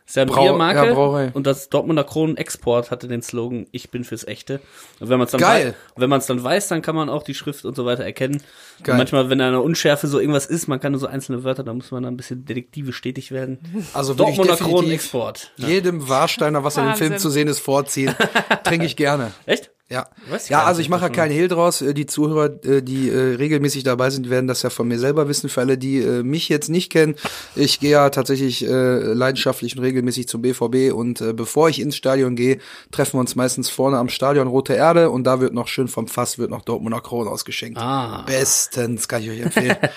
Ist 0.07 0.15
ja 0.15 0.21
eine 0.21 0.31
Brau- 0.31 0.43
Biermarke. 0.43 0.87
ja, 0.87 0.93
Brauerei. 0.93 1.31
und 1.33 1.45
das 1.45 1.67
Dortmunder 1.69 2.05
Kronen 2.05 2.37
Export 2.37 2.91
hatte 2.91 3.09
den 3.09 3.21
Slogan, 3.21 3.67
ich 3.71 3.91
bin 3.91 4.05
fürs 4.05 4.25
Echte. 4.25 4.61
Und 5.01 5.09
wenn 5.09 5.17
man 5.17 5.25
es 5.25 5.31
dann, 5.31 5.41
Geil. 5.41 5.75
wei- 5.95 6.01
wenn 6.01 6.09
man 6.09 6.19
es 6.19 6.27
dann 6.27 6.41
weiß, 6.41 6.69
dann 6.69 6.81
kann 6.81 6.95
man 6.95 7.09
auch 7.09 7.23
die 7.23 7.33
Schrift 7.33 7.65
und 7.65 7.75
so 7.75 7.85
weiter 7.85 8.05
erkennen. 8.05 8.41
Geil. 8.83 8.93
Und 8.93 8.97
manchmal, 8.99 9.29
wenn 9.29 9.39
da 9.39 9.47
eine 9.49 9.59
Unschärfe 9.59 10.07
so 10.07 10.17
irgendwas 10.19 10.45
ist, 10.45 10.67
man 10.67 10.79
kann 10.79 10.93
nur 10.93 11.01
so 11.01 11.07
einzelne 11.07 11.43
Wörter, 11.43 11.63
da 11.63 11.73
muss 11.73 11.91
man 11.91 12.03
dann 12.03 12.13
ein 12.13 12.17
bisschen 12.17 12.45
detektivisch 12.45 12.95
stetig 12.95 13.31
werden. 13.31 13.59
Also 13.93 14.13
Dortmunder 14.13 14.55
Kronen 14.55 14.75
definitiv 14.85 14.93
Export. 14.93 15.51
jedem 15.57 16.07
Warsteiner, 16.07 16.63
was 16.63 16.77
in 16.77 16.85
dem 16.85 16.95
Film 16.95 17.17
zu 17.17 17.29
sehen 17.29 17.49
ist, 17.49 17.59
vorziehen. 17.59 18.15
Trinke 18.63 18.85
ich 18.85 18.95
gerne. 18.95 19.33
Echt? 19.45 19.71
Ja, 19.89 20.07
Weiß 20.29 20.43
ich 20.45 20.49
ja 20.49 20.63
also 20.63 20.81
ich 20.81 20.89
mache 20.89 21.03
ja 21.03 21.09
keinen 21.09 21.31
Hehl 21.31 21.47
draus. 21.47 21.81
Äh, 21.81 21.93
Die 21.93 22.05
Zuhörer, 22.05 22.63
äh, 22.65 22.81
die 22.81 23.09
äh, 23.09 23.35
regelmäßig 23.35 23.83
dabei 23.83 24.09
sind, 24.09 24.29
werden 24.29 24.47
das 24.47 24.61
ja 24.61 24.69
von 24.69 24.87
mir 24.87 24.99
selber 24.99 25.29
wissen. 25.29 25.47
Für 25.49 25.61
alle, 25.61 25.77
die 25.77 25.99
äh, 25.99 26.23
mich 26.23 26.49
jetzt 26.49 26.67
nicht 26.67 26.91
kennen, 26.91 27.15
ich 27.55 27.79
gehe 27.79 27.91
ja 27.91 28.09
tatsächlich 28.09 28.65
äh, 28.65 29.13
leidenschaftlich 29.13 29.77
und 29.77 29.83
regelmäßig 29.83 30.27
zum 30.27 30.41
BVB 30.41 30.93
und 30.93 31.21
äh, 31.21 31.31
bevor 31.31 31.69
ich 31.69 31.79
ins 31.79 31.95
Stadion 31.95 32.35
gehe, 32.35 32.59
treffen 32.91 33.13
wir 33.15 33.21
uns 33.21 33.35
meistens 33.35 33.69
vorne 33.69 33.97
am 33.97 34.09
Stadion 34.09 34.47
Rote 34.47 34.73
Erde 34.73 35.09
und 35.09 35.23
da 35.23 35.39
wird 35.39 35.53
noch 35.53 35.69
schön 35.69 35.87
vom 35.87 36.09
Fass 36.09 36.37
wird 36.37 36.51
noch 36.51 36.63
Dortmunder 36.63 36.99
Kronen 36.99 37.29
ausgeschenkt. 37.31 37.77
Ah. 37.79 38.23
Bestens, 38.27 39.07
kann 39.07 39.23
ich 39.23 39.29
euch 39.29 39.39
empfehlen. 39.39 39.77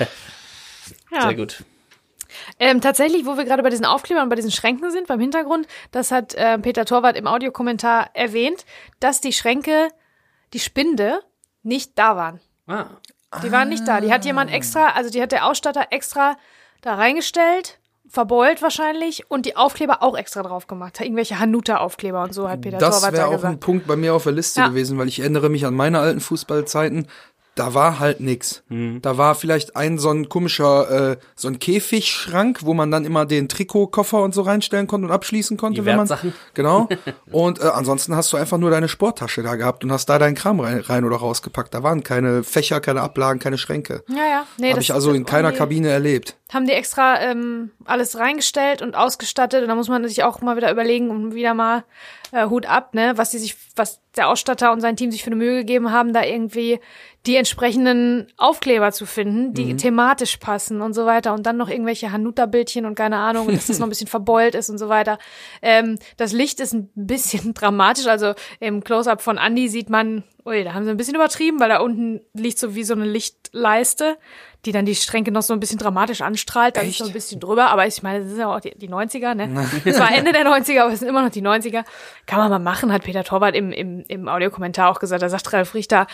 Ja. 1.13 1.23
Sehr 1.23 1.35
gut. 1.35 1.65
Ähm, 2.59 2.81
tatsächlich, 2.81 3.27
wo 3.27 3.37
wir 3.37 3.45
gerade 3.45 3.63
bei 3.63 3.71
diesen 3.71 3.85
Aufklebern 3.85 4.25
und 4.25 4.29
bei 4.31 4.37
diesen 4.37 4.51
Schränken 4.51 4.91
sind, 4.91 5.07
beim 5.07 5.21
Hintergrund, 5.21 5.67
das 5.91 6.11
hat 6.11 6.35
äh, 6.35 6.59
Peter 6.59 6.85
Torwart 6.85 7.17
im 7.17 7.27
Audiokommentar 7.27 8.11
erwähnt, 8.15 8.65
dass 9.01 9.21
die 9.21 9.33
Schränke 9.33 9.89
die 10.53 10.61
Spinde 10.61 11.21
nicht 11.63 11.93
da 11.99 12.17
waren. 12.17 12.41
Ah. 12.67 12.87
Die 13.43 13.53
waren 13.53 13.69
nicht 13.69 13.87
da. 13.87 14.01
Die 14.01 14.13
hat 14.13 14.25
jemand 14.25 14.53
extra, 14.53 14.89
also 14.91 15.11
die 15.11 15.23
hat 15.23 15.31
der 15.33 15.47
Ausstatter 15.47 15.87
extra 15.91 16.37
da 16.81 16.95
reingestellt, 16.95 17.79
verbeult 18.09 18.61
wahrscheinlich 18.61 19.31
und 19.31 19.47
die 19.47 19.57
Aufkleber 19.57 20.03
auch 20.03 20.17
extra 20.17 20.43
drauf 20.43 20.67
gemacht. 20.67 21.01
Irgendwelche 21.01 21.39
Hanuta-Aufkleber 21.39 22.23
und 22.25 22.35
so 22.35 22.49
hat 22.49 22.63
Peter 22.63 22.79
Das 22.79 22.97
Torwart 22.97 23.13
wäre 23.13 23.23
da 23.23 23.29
auch 23.29 23.33
gesagt. 23.37 23.55
ein 23.55 23.61
Punkt 23.61 23.87
bei 23.87 23.95
mir 23.95 24.15
auf 24.15 24.25
der 24.25 24.33
Liste 24.33 24.61
Ja. 24.63 24.69
gewesen, 24.69 24.99
weil 24.99 25.07
ich 25.07 25.21
erinnere 25.21 25.49
mich 25.49 25.65
an 25.65 25.75
meine 25.75 26.01
alten 26.01 26.19
Fußballzeiten. 26.21 27.07
Da 27.61 27.75
war 27.75 27.99
halt 27.99 28.21
nix. 28.21 28.63
Da 28.71 29.19
war 29.19 29.35
vielleicht 29.35 29.77
ein 29.77 29.99
so 29.99 30.09
ein 30.09 30.31
komischer, 30.31 31.11
äh, 31.11 31.17
so 31.37 31.47
ein 31.49 31.59
Käfigschrank, 31.59 32.61
wo 32.65 32.73
man 32.73 32.91
dann 32.91 33.05
immer 33.05 33.27
den 33.27 33.51
Trikotkoffer 33.51 34.23
und 34.23 34.33
so 34.33 34.41
reinstellen 34.41 34.87
konnte 34.87 35.07
und 35.09 35.13
abschließen 35.13 35.59
konnte, 35.59 35.83
Die 35.83 35.85
wenn 35.85 35.97
man. 35.97 36.09
Wertsachen. 36.09 36.33
Genau. 36.55 36.89
Und 37.31 37.61
äh, 37.61 37.65
ansonsten 37.65 38.17
hast 38.17 38.33
du 38.33 38.39
einfach 38.39 38.57
nur 38.57 38.71
deine 38.71 38.89
Sporttasche 38.89 39.43
da 39.43 39.57
gehabt 39.57 39.85
und 39.85 39.93
hast 39.93 40.07
da 40.07 40.19
deinen 40.19 40.35
Kram 40.35 40.59
rein, 40.61 40.81
rein 40.81 41.05
oder 41.05 41.17
rausgepackt. 41.17 41.75
Da 41.75 41.83
waren 41.83 42.03
keine 42.03 42.43
Fächer, 42.45 42.81
keine 42.81 43.03
Ablagen, 43.03 43.39
keine 43.41 43.59
Schränke. 43.59 44.03
Ja, 44.09 44.17
ja. 44.17 44.47
Nee, 44.59 44.71
Habe 44.71 44.81
ich 44.81 44.95
also 44.95 45.13
in 45.13 45.27
keiner 45.27 45.53
Kabine 45.53 45.89
erlebt. 45.91 46.37
Haben 46.53 46.67
die 46.67 46.73
extra 46.73 47.21
ähm, 47.21 47.71
alles 47.85 48.19
reingestellt 48.19 48.83
und 48.83 48.95
ausgestattet. 48.95 49.63
Und 49.63 49.69
da 49.69 49.75
muss 49.75 49.89
man 49.89 50.07
sich 50.07 50.25
auch 50.25 50.41
mal 50.41 50.57
wieder 50.57 50.71
überlegen 50.71 51.11
und 51.11 51.35
wieder 51.35 51.55
mal 51.55 51.85
äh, 52.33 52.47
Hut 52.47 52.67
ab, 52.67 52.95
ne, 52.95 53.13
was 53.17 53.31
die 53.31 53.39
sich, 53.39 53.57
was 53.77 54.01
der 54.17 54.29
Ausstatter 54.29 54.73
und 54.73 54.81
sein 54.81 54.97
Team 54.97 55.13
sich 55.13 55.23
für 55.23 55.29
eine 55.29 55.37
Mühe 55.37 55.59
gegeben 55.59 55.93
haben, 55.93 56.13
da 56.13 56.25
irgendwie 56.25 56.81
die 57.27 57.37
entsprechenden 57.37 58.27
Aufkleber 58.39 58.93
zu 58.93 59.05
finden, 59.05 59.53
die 59.53 59.77
thematisch 59.77 60.39
passen 60.39 60.81
und 60.81 60.95
so 60.95 61.05
weiter. 61.05 61.35
Und 61.35 61.45
dann 61.45 61.59
noch 61.59 61.69
irgendwelche 61.69 62.11
Hanuta-Bildchen 62.11 62.87
und 62.87 62.95
keine 62.95 63.19
Ahnung, 63.19 63.49
dass 63.49 63.67
das 63.67 63.79
noch 63.79 63.87
ein 63.87 63.91
bisschen 63.91 64.07
verbeult 64.07 64.55
ist 64.55 64.71
und 64.71 64.79
so 64.79 64.89
weiter. 64.89 65.19
Ähm, 65.61 65.99
das 66.17 66.33
Licht 66.33 66.61
ist 66.61 66.73
ein 66.73 66.91
bisschen 66.95 67.53
dramatisch, 67.55 68.07
also 68.07 68.35
im 68.59 68.83
Close-Up 68.83 69.21
von 69.21 69.37
Andy 69.37 69.69
sieht 69.69 69.91
man, 69.91 70.25
ui, 70.47 70.65
da 70.65 70.73
haben 70.73 70.85
sie 70.85 70.91
ein 70.91 70.97
bisschen 70.97 71.15
übertrieben, 71.15 71.61
weil 71.61 71.69
da 71.69 71.81
unten 71.81 72.23
liegt 72.33 72.59
so 72.59 72.75
wie 72.75 72.85
so 72.85 72.95
eine 72.95 73.05
Lichtleiste, 73.05 74.17
die 74.65 74.73
dann 74.73 74.85
die 74.85 74.95
Schränke 74.95 75.33
noch 75.33 75.43
so 75.43 75.53
ein 75.55 75.61
bisschen 75.61 75.79
dramatisch 75.79 76.21
anstrahlt. 76.21 76.77
Da 76.77 76.83
ist 76.83 76.89
Echt? 76.89 76.99
so 76.99 77.07
ein 77.07 77.13
bisschen 77.13 77.41
drüber, 77.41 77.69
aber 77.71 77.87
ich 77.87 78.03
meine, 78.03 78.21
das 78.21 78.29
sind 78.29 78.41
ja 78.41 78.55
auch 78.55 78.61
die, 78.61 78.77
die 78.77 78.89
90er, 78.89 79.35
ne? 79.35 79.69
Es 79.85 79.99
war 79.99 80.13
Ende 80.15 80.33
der 80.33 80.45
90er, 80.45 80.83
aber 80.83 80.93
es 80.93 81.01
sind 81.01 81.09
immer 81.09 81.23
noch 81.23 81.31
die 81.31 81.43
90er. 81.43 81.85
Kann 82.27 82.39
man 82.39 82.51
mal 82.51 82.59
machen, 82.59 82.93
hat 82.93 83.05
Peter 83.05 83.25
Torwart 83.25 83.55
im, 83.55 83.73
im, 83.73 84.05
im 84.09 84.29
Audiokommentar 84.29 84.91
auch 84.91 84.99
gesagt. 84.99 85.23
Da 85.23 85.29
sagt 85.29 85.53
Ralf 85.53 85.75
Richter, 85.75 86.07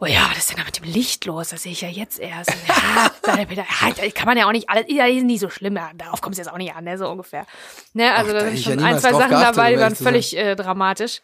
oh 0.00 0.06
ja, 0.06 0.28
was 0.30 0.38
ist 0.38 0.50
denn 0.50 0.58
da 0.58 0.64
mit 0.64 0.78
dem 0.78 0.84
Licht 0.84 1.24
los? 1.24 1.50
Das 1.50 1.62
sehe 1.62 1.72
ich 1.72 1.80
ja 1.80 1.88
jetzt 1.88 2.18
erst. 2.18 2.50
Ja, 2.66 3.10
sagt 3.22 3.38
der 3.38 3.44
Peter, 3.46 3.62
ja, 3.62 3.92
da 3.92 4.10
kann 4.10 4.26
man 4.26 4.36
ja 4.36 4.46
auch 4.46 4.52
nicht 4.52 4.68
alles, 4.68 4.84
ja, 4.88 5.06
die 5.06 5.18
sind 5.18 5.26
nicht 5.26 5.40
so 5.40 5.50
schlimm, 5.50 5.76
ja, 5.76 5.90
darauf 5.96 6.20
kommt 6.20 6.34
es 6.34 6.38
jetzt 6.38 6.52
auch 6.52 6.58
nicht 6.58 6.74
an, 6.74 6.84
ne, 6.84 6.98
so 6.98 7.08
ungefähr. 7.08 7.46
Ne, 7.94 8.12
also 8.12 8.30
Ach, 8.30 8.40
da 8.40 8.44
sind 8.46 8.58
schon 8.58 8.78
ja 8.78 8.86
ein, 8.86 8.98
zwei 8.98 9.12
Sachen 9.12 9.30
geachtet, 9.30 9.56
dabei, 9.56 9.74
die 9.74 9.80
waren 9.80 9.96
völlig 9.96 10.36
äh, 10.36 10.54
dramatisch. 10.56 11.22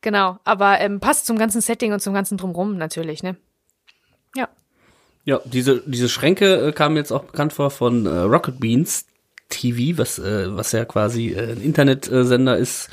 Genau, 0.00 0.38
aber 0.44 0.80
ähm, 0.80 1.00
passt 1.00 1.26
zum 1.26 1.38
ganzen 1.38 1.60
Setting 1.60 1.92
und 1.92 2.00
zum 2.00 2.14
ganzen 2.14 2.38
Drumrum 2.38 2.76
natürlich, 2.76 3.22
ne? 3.22 3.36
Ja. 5.26 5.36
Ja, 5.36 5.40
diese, 5.44 5.82
diese 5.84 6.08
Schränke 6.08 6.68
äh, 6.68 6.72
kamen 6.72 6.96
jetzt 6.96 7.12
auch 7.12 7.24
bekannt 7.24 7.52
vor 7.52 7.70
von 7.70 8.06
äh, 8.06 8.10
Rocket 8.20 8.60
Beans 8.60 9.06
TV, 9.48 9.98
was, 9.98 10.18
äh, 10.18 10.56
was 10.56 10.70
ja 10.72 10.84
quasi 10.84 11.32
äh, 11.32 11.52
ein 11.52 11.60
Internetsender 11.60 12.56
ist. 12.56 12.88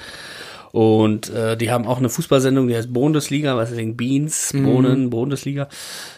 Und 0.71 1.29
äh, 1.29 1.55
die 1.55 1.69
haben 1.69 1.85
auch 1.85 1.99
eine 1.99 2.09
Fußballsendung, 2.09 2.67
die 2.67 2.75
heißt 2.75 2.91
Bundesliga, 2.91 3.55
was 3.55 3.69
ist 3.69 3.95
Beans, 3.95 4.51
Bohnen, 4.51 5.11
Bundesliga. 5.11 5.69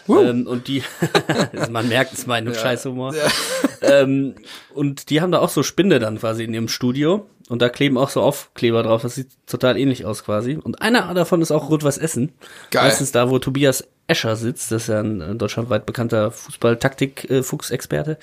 Ähm, 0.08 0.46
und 0.46 0.66
die, 0.68 0.82
also 1.52 1.70
man 1.70 1.86
merkt, 1.90 2.14
es 2.14 2.20
ist 2.20 2.26
mein 2.26 2.52
Scheißhumor. 2.54 3.14
Ähm, 3.82 4.34
und 4.72 5.10
die 5.10 5.20
haben 5.20 5.30
da 5.30 5.40
auch 5.40 5.50
so 5.50 5.62
Spinde 5.62 5.98
dann 5.98 6.18
quasi 6.18 6.44
in 6.44 6.54
ihrem 6.54 6.68
Studio. 6.68 7.26
Und 7.50 7.60
da 7.60 7.68
kleben 7.68 7.98
auch 7.98 8.08
so 8.08 8.22
Aufkleber 8.22 8.82
drauf. 8.82 9.02
Das 9.02 9.14
sieht 9.14 9.28
total 9.46 9.76
ähnlich 9.76 10.06
aus 10.06 10.24
quasi. 10.24 10.56
Und 10.56 10.80
einer 10.80 11.12
davon 11.12 11.42
ist 11.42 11.52
auch 11.52 11.68
Rot-Weiß 11.68 11.98
Essen. 11.98 12.32
Geil. 12.70 12.84
Meistens 12.84 13.12
da, 13.12 13.28
wo 13.28 13.38
Tobias 13.38 13.86
Escher 14.06 14.36
sitzt. 14.36 14.70
Das 14.72 14.82
ist 14.82 14.88
ja 14.88 15.00
ein 15.00 15.20
äh, 15.20 15.34
deutschlandweit 15.34 15.86
bekannter 15.86 16.30
Fußball-Taktik-Fuchsexperte. 16.30 18.18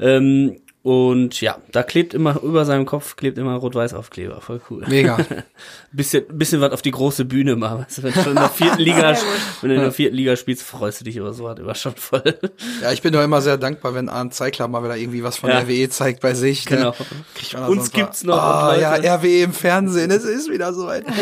Ähm, 0.00 0.56
und 0.82 1.40
ja, 1.40 1.58
da 1.70 1.84
klebt 1.84 2.12
immer, 2.12 2.42
über 2.42 2.64
seinem 2.64 2.86
Kopf 2.86 3.14
klebt 3.14 3.38
immer 3.38 3.54
Rot-Weiß-Aufkleber. 3.54 4.40
Voll 4.40 4.60
cool. 4.68 4.84
Mega. 4.88 5.16
Bisschen, 5.92 6.24
bisschen 6.26 6.60
was 6.62 6.72
auf 6.72 6.80
die 6.82 6.90
große 6.90 7.24
Bühne 7.26 7.54
mal. 7.54 7.80
Weißt 7.80 7.98
du, 7.98 8.02
wenn 8.02 8.12
du 8.14 8.20
schon 8.22 8.32
in 8.32 8.38
der 8.38 8.48
vierten 8.48 8.78
Liga, 8.82 9.14
wenn 9.60 9.68
du 9.68 9.76
in 9.76 9.82
der 9.82 9.92
vierten 9.92 10.16
Liga 10.16 10.34
spielst, 10.36 10.62
freust 10.64 11.00
du 11.00 11.04
dich 11.04 11.16
über 11.18 11.34
so 11.34 11.44
was 11.44 11.58
immer 11.58 11.74
schon 11.74 11.94
voll. 11.94 12.38
Ja, 12.80 12.90
ich 12.90 13.02
bin 13.02 13.12
doch 13.12 13.22
immer 13.22 13.42
sehr 13.42 13.58
dankbar, 13.58 13.94
wenn 13.94 14.08
Arndt 14.08 14.34
Zeigler 14.34 14.66
mal 14.68 14.82
wieder 14.82 14.96
irgendwie 14.96 15.22
was 15.22 15.36
von 15.36 15.50
Ja. 15.50 15.60
RWE 15.60 15.88
zeigt 15.90 16.20
bei 16.20 16.32
sich. 16.34 16.68
Ne? 16.68 16.78
Genau. 16.78 16.96
Kriegt 17.34 17.52
man 17.52 17.64
Uns 17.64 17.86
so 17.86 17.92
gibt's 17.92 18.24
noch, 18.24 18.38
Ah, 18.38 18.74
und 18.74 18.80
ja, 18.80 18.94
RWE 19.16 19.42
im 19.42 19.52
Fernsehen, 19.52 20.10
es 20.10 20.24
ist 20.24 20.50
wieder 20.50 20.72
soweit. 20.72 21.04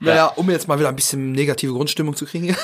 Naja, 0.00 0.26
um 0.36 0.50
jetzt 0.50 0.68
mal 0.68 0.78
wieder 0.78 0.88
ein 0.88 0.96
bisschen 0.96 1.32
negative 1.32 1.72
Grundstimmung 1.72 2.14
zu 2.16 2.26
kriegen. 2.26 2.54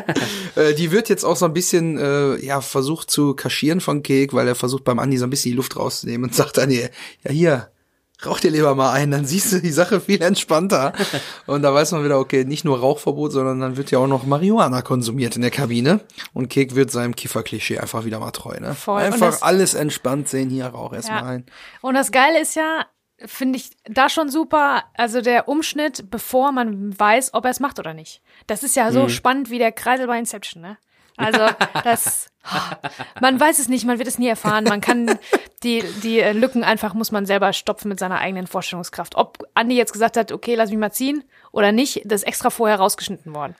äh, 0.56 0.74
die 0.74 0.90
wird 0.92 1.08
jetzt 1.08 1.24
auch 1.24 1.36
so 1.36 1.46
ein 1.46 1.52
bisschen, 1.54 1.98
äh, 1.98 2.36
ja, 2.44 2.60
versucht 2.60 3.10
zu 3.10 3.34
kaschieren 3.34 3.80
von 3.80 4.02
Kek, 4.02 4.32
weil 4.34 4.46
er 4.48 4.54
versucht 4.54 4.84
beim 4.84 4.98
Andi 4.98 5.16
so 5.18 5.24
ein 5.24 5.30
bisschen 5.30 5.52
die 5.52 5.56
Luft 5.56 5.76
rauszunehmen 5.76 6.28
und 6.30 6.34
sagt 6.34 6.58
dann, 6.58 6.70
ja 6.70 6.86
hier, 7.26 7.68
rauch 8.24 8.38
dir 8.38 8.50
lieber 8.52 8.74
mal 8.76 8.92
ein, 8.92 9.10
dann 9.10 9.24
siehst 9.24 9.52
du 9.52 9.60
die 9.60 9.72
Sache 9.72 10.00
viel 10.00 10.22
entspannter. 10.22 10.92
Und 11.46 11.62
da 11.62 11.74
weiß 11.74 11.90
man 11.90 12.04
wieder, 12.04 12.20
okay, 12.20 12.44
nicht 12.44 12.64
nur 12.64 12.78
Rauchverbot, 12.78 13.32
sondern 13.32 13.58
dann 13.58 13.76
wird 13.76 13.90
ja 13.90 13.98
auch 13.98 14.06
noch 14.06 14.24
Marihuana 14.24 14.82
konsumiert 14.82 15.34
in 15.34 15.42
der 15.42 15.50
Kabine. 15.50 15.98
Und 16.32 16.48
Kek 16.48 16.76
wird 16.76 16.92
seinem 16.92 17.16
Kifferklischee 17.16 17.78
einfach 17.78 18.04
wieder 18.04 18.20
mal 18.20 18.30
treu, 18.30 18.56
ne? 18.60 18.76
Voll. 18.76 19.02
Einfach 19.02 19.30
das- 19.32 19.42
alles 19.42 19.74
entspannt 19.74 20.28
sehen, 20.28 20.50
hier 20.50 20.66
rauch 20.66 20.92
erstmal 20.92 21.18
Ja. 21.20 21.26
ein. 21.26 21.46
Und 21.80 21.94
das 21.94 22.12
Geile 22.12 22.40
ist 22.40 22.54
ja, 22.54 22.86
finde 23.26 23.58
ich 23.58 23.70
da 23.84 24.08
schon 24.08 24.28
super, 24.30 24.84
also 24.96 25.20
der 25.20 25.48
Umschnitt, 25.48 26.10
bevor 26.10 26.52
man 26.52 26.98
weiß, 26.98 27.34
ob 27.34 27.44
er 27.44 27.50
es 27.50 27.60
macht 27.60 27.78
oder 27.78 27.94
nicht. 27.94 28.20
Das 28.46 28.62
ist 28.62 28.76
ja 28.76 28.88
Mhm. 28.90 28.94
so 28.94 29.08
spannend 29.08 29.50
wie 29.50 29.58
der 29.58 29.72
Kreisel 29.72 30.06
bei 30.06 30.18
Inception, 30.18 30.62
ne? 30.62 30.76
Also 31.16 31.40
das, 31.84 32.30
man 33.20 33.38
weiß 33.38 33.58
es 33.58 33.68
nicht, 33.68 33.84
man 33.84 33.98
wird 33.98 34.08
es 34.08 34.18
nie 34.18 34.28
erfahren. 34.28 34.64
Man 34.64 34.80
kann 34.80 35.18
die 35.62 35.82
die 36.02 36.20
äh, 36.20 36.32
Lücken 36.32 36.64
einfach 36.64 36.94
muss 36.94 37.12
man 37.12 37.26
selber 37.26 37.52
stopfen 37.52 37.88
mit 37.88 37.98
seiner 37.98 38.18
eigenen 38.18 38.46
Vorstellungskraft. 38.46 39.14
Ob 39.16 39.38
Andi 39.54 39.76
jetzt 39.76 39.92
gesagt 39.92 40.16
hat, 40.16 40.32
okay, 40.32 40.54
lass 40.54 40.70
mich 40.70 40.78
mal 40.78 40.90
ziehen 40.92 41.22
oder 41.52 41.70
nicht, 41.72 42.00
das 42.04 42.22
ist 42.22 42.28
extra 42.28 42.50
vorher 42.50 42.78
rausgeschnitten 42.78 43.34
worden. 43.34 43.54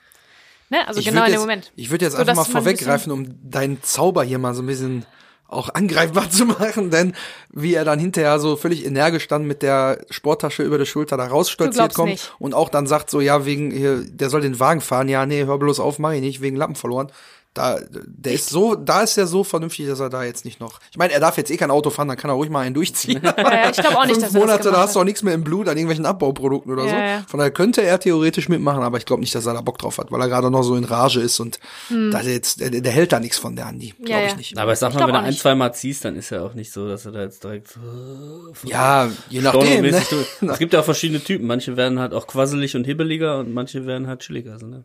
Ne? 0.70 0.86
Also 0.88 1.00
Ich 1.00 1.06
genau 1.06 1.20
in 1.20 1.26
dem 1.26 1.32
jetzt, 1.32 1.40
Moment. 1.40 1.72
Ich 1.76 1.90
würde 1.90 2.06
jetzt 2.06 2.14
So, 2.14 2.18
einfach 2.20 2.34
mal 2.34 2.42
man 2.42 2.46
ein 2.46 2.52
vorweggreifen, 2.52 3.12
um 3.12 3.50
deinen 3.50 3.82
Zauber 3.82 4.24
hier 4.24 4.38
mal 4.38 4.54
so 4.54 4.62
ein 4.62 4.66
bisschen 4.66 5.04
auch 5.52 5.74
angreifbar 5.74 6.30
zu 6.30 6.46
machen, 6.46 6.90
denn 6.90 7.14
wie 7.52 7.74
er 7.74 7.84
dann 7.84 7.98
hinterher 7.98 8.38
so 8.38 8.56
völlig 8.56 8.84
energisch 8.84 9.28
dann 9.28 9.44
mit 9.44 9.62
der 9.62 10.00
Sporttasche 10.10 10.62
über 10.62 10.78
der 10.78 10.84
Schulter 10.84 11.16
da 11.16 11.26
rausstolziert 11.26 11.94
kommt 11.94 12.12
nicht. 12.12 12.34
und 12.38 12.54
auch 12.54 12.68
dann 12.68 12.86
sagt 12.86 13.10
so, 13.10 13.20
ja, 13.20 13.44
wegen, 13.44 13.70
hier, 13.70 14.04
der 14.04 14.30
soll 14.30 14.40
den 14.40 14.58
Wagen 14.60 14.80
fahren, 14.80 15.08
ja, 15.08 15.26
nee, 15.26 15.44
hör 15.44 15.58
bloß 15.58 15.80
auf, 15.80 15.98
mach 15.98 16.12
ich 16.12 16.20
nicht, 16.20 16.40
wegen 16.40 16.56
Lappen 16.56 16.76
verloren. 16.76 17.10
Da, 17.54 17.78
der 17.90 18.32
ist 18.32 18.48
so, 18.48 18.74
da 18.74 19.02
ist 19.02 19.18
er 19.18 19.26
so 19.26 19.44
vernünftig, 19.44 19.86
dass 19.86 20.00
er 20.00 20.08
da 20.08 20.24
jetzt 20.24 20.46
nicht 20.46 20.58
noch. 20.58 20.80
Ich 20.90 20.96
meine, 20.96 21.12
er 21.12 21.20
darf 21.20 21.36
jetzt 21.36 21.50
eh 21.50 21.58
kein 21.58 21.70
Auto 21.70 21.90
fahren, 21.90 22.08
dann 22.08 22.16
kann 22.16 22.30
er 22.30 22.34
ruhig 22.34 22.48
mal 22.48 22.60
einen 22.60 22.74
durchziehen. 22.74 23.20
Ja, 23.22 23.34
ja, 23.36 23.70
ich 23.70 23.76
glaube 23.76 23.98
auch 23.98 24.06
nicht, 24.06 24.14
Fünf 24.14 24.24
dass 24.24 24.34
er 24.34 24.40
das 24.40 24.46
Monate, 24.46 24.62
da 24.64 24.70
gemacht 24.70 24.82
hast 24.84 24.96
du 24.96 25.00
auch 25.00 25.04
nichts 25.04 25.22
mehr 25.22 25.34
im 25.34 25.44
Blut 25.44 25.68
an 25.68 25.76
irgendwelchen 25.76 26.06
Abbauprodukten 26.06 26.72
oder 26.72 26.84
so. 26.84 26.88
Ja, 26.88 27.06
ja. 27.06 27.24
Von 27.28 27.38
daher 27.38 27.50
könnte 27.50 27.82
er 27.82 28.00
theoretisch 28.00 28.48
mitmachen, 28.48 28.82
aber 28.82 28.96
ich 28.96 29.04
glaube 29.04 29.20
nicht, 29.20 29.34
dass 29.34 29.44
er 29.44 29.52
da 29.52 29.60
Bock 29.60 29.78
drauf 29.78 29.98
hat, 29.98 30.10
weil 30.10 30.20
er 30.20 30.28
gerade 30.28 30.50
noch 30.50 30.62
so 30.62 30.76
in 30.76 30.84
Rage 30.84 31.20
ist 31.20 31.38
und 31.40 31.58
da 31.90 32.22
der 32.22 32.32
jetzt, 32.32 32.60
der, 32.60 32.70
der 32.70 32.92
hält 32.92 33.12
da 33.12 33.20
nichts 33.20 33.36
von 33.38 33.54
der 33.54 33.66
Andi. 33.66 33.94
Glaube 33.98 34.02
Hm. 34.04 34.08
Ja, 34.08 34.24
ich 34.24 34.30
ja. 34.30 34.36
nicht. 34.36 34.58
Aber 34.58 34.72
ich 34.72 34.78
sag 34.78 34.88
Ich 34.88 34.94
mal, 34.94 34.98
glaub 35.00 35.08
wenn 35.08 35.14
du 35.14 35.20
auch 35.20 35.24
ein, 35.24 35.30
nicht. 35.30 35.40
zwei 35.40 35.54
Mal 35.54 35.72
ziehst, 35.74 36.04
dann 36.04 36.16
ist 36.16 36.30
ja 36.30 36.42
auch 36.42 36.54
nicht 36.54 36.72
so, 36.72 36.88
dass 36.88 37.04
er 37.04 37.12
da 37.12 37.20
jetzt 37.22 37.44
direkt 37.44 37.76
äh, 37.76 38.68
Ja, 38.68 39.10
je 39.28 39.40
nachdem. 39.42 39.82
Ne? 39.82 40.02
Es 40.40 40.58
gibt 40.58 40.72
ja 40.72 40.80
auch 40.80 40.84
verschiedene 40.84 41.22
Typen. 41.22 41.46
Manche 41.46 41.76
werden 41.76 41.98
halt 41.98 42.14
auch 42.14 42.26
quasselig 42.26 42.76
und 42.76 42.84
hibbeliger 42.84 43.38
und 43.38 43.52
manche 43.52 43.86
werden 43.86 44.06
halt 44.06 44.20
chilliger. 44.20 44.58
So, 44.58 44.66
ne? 44.66 44.84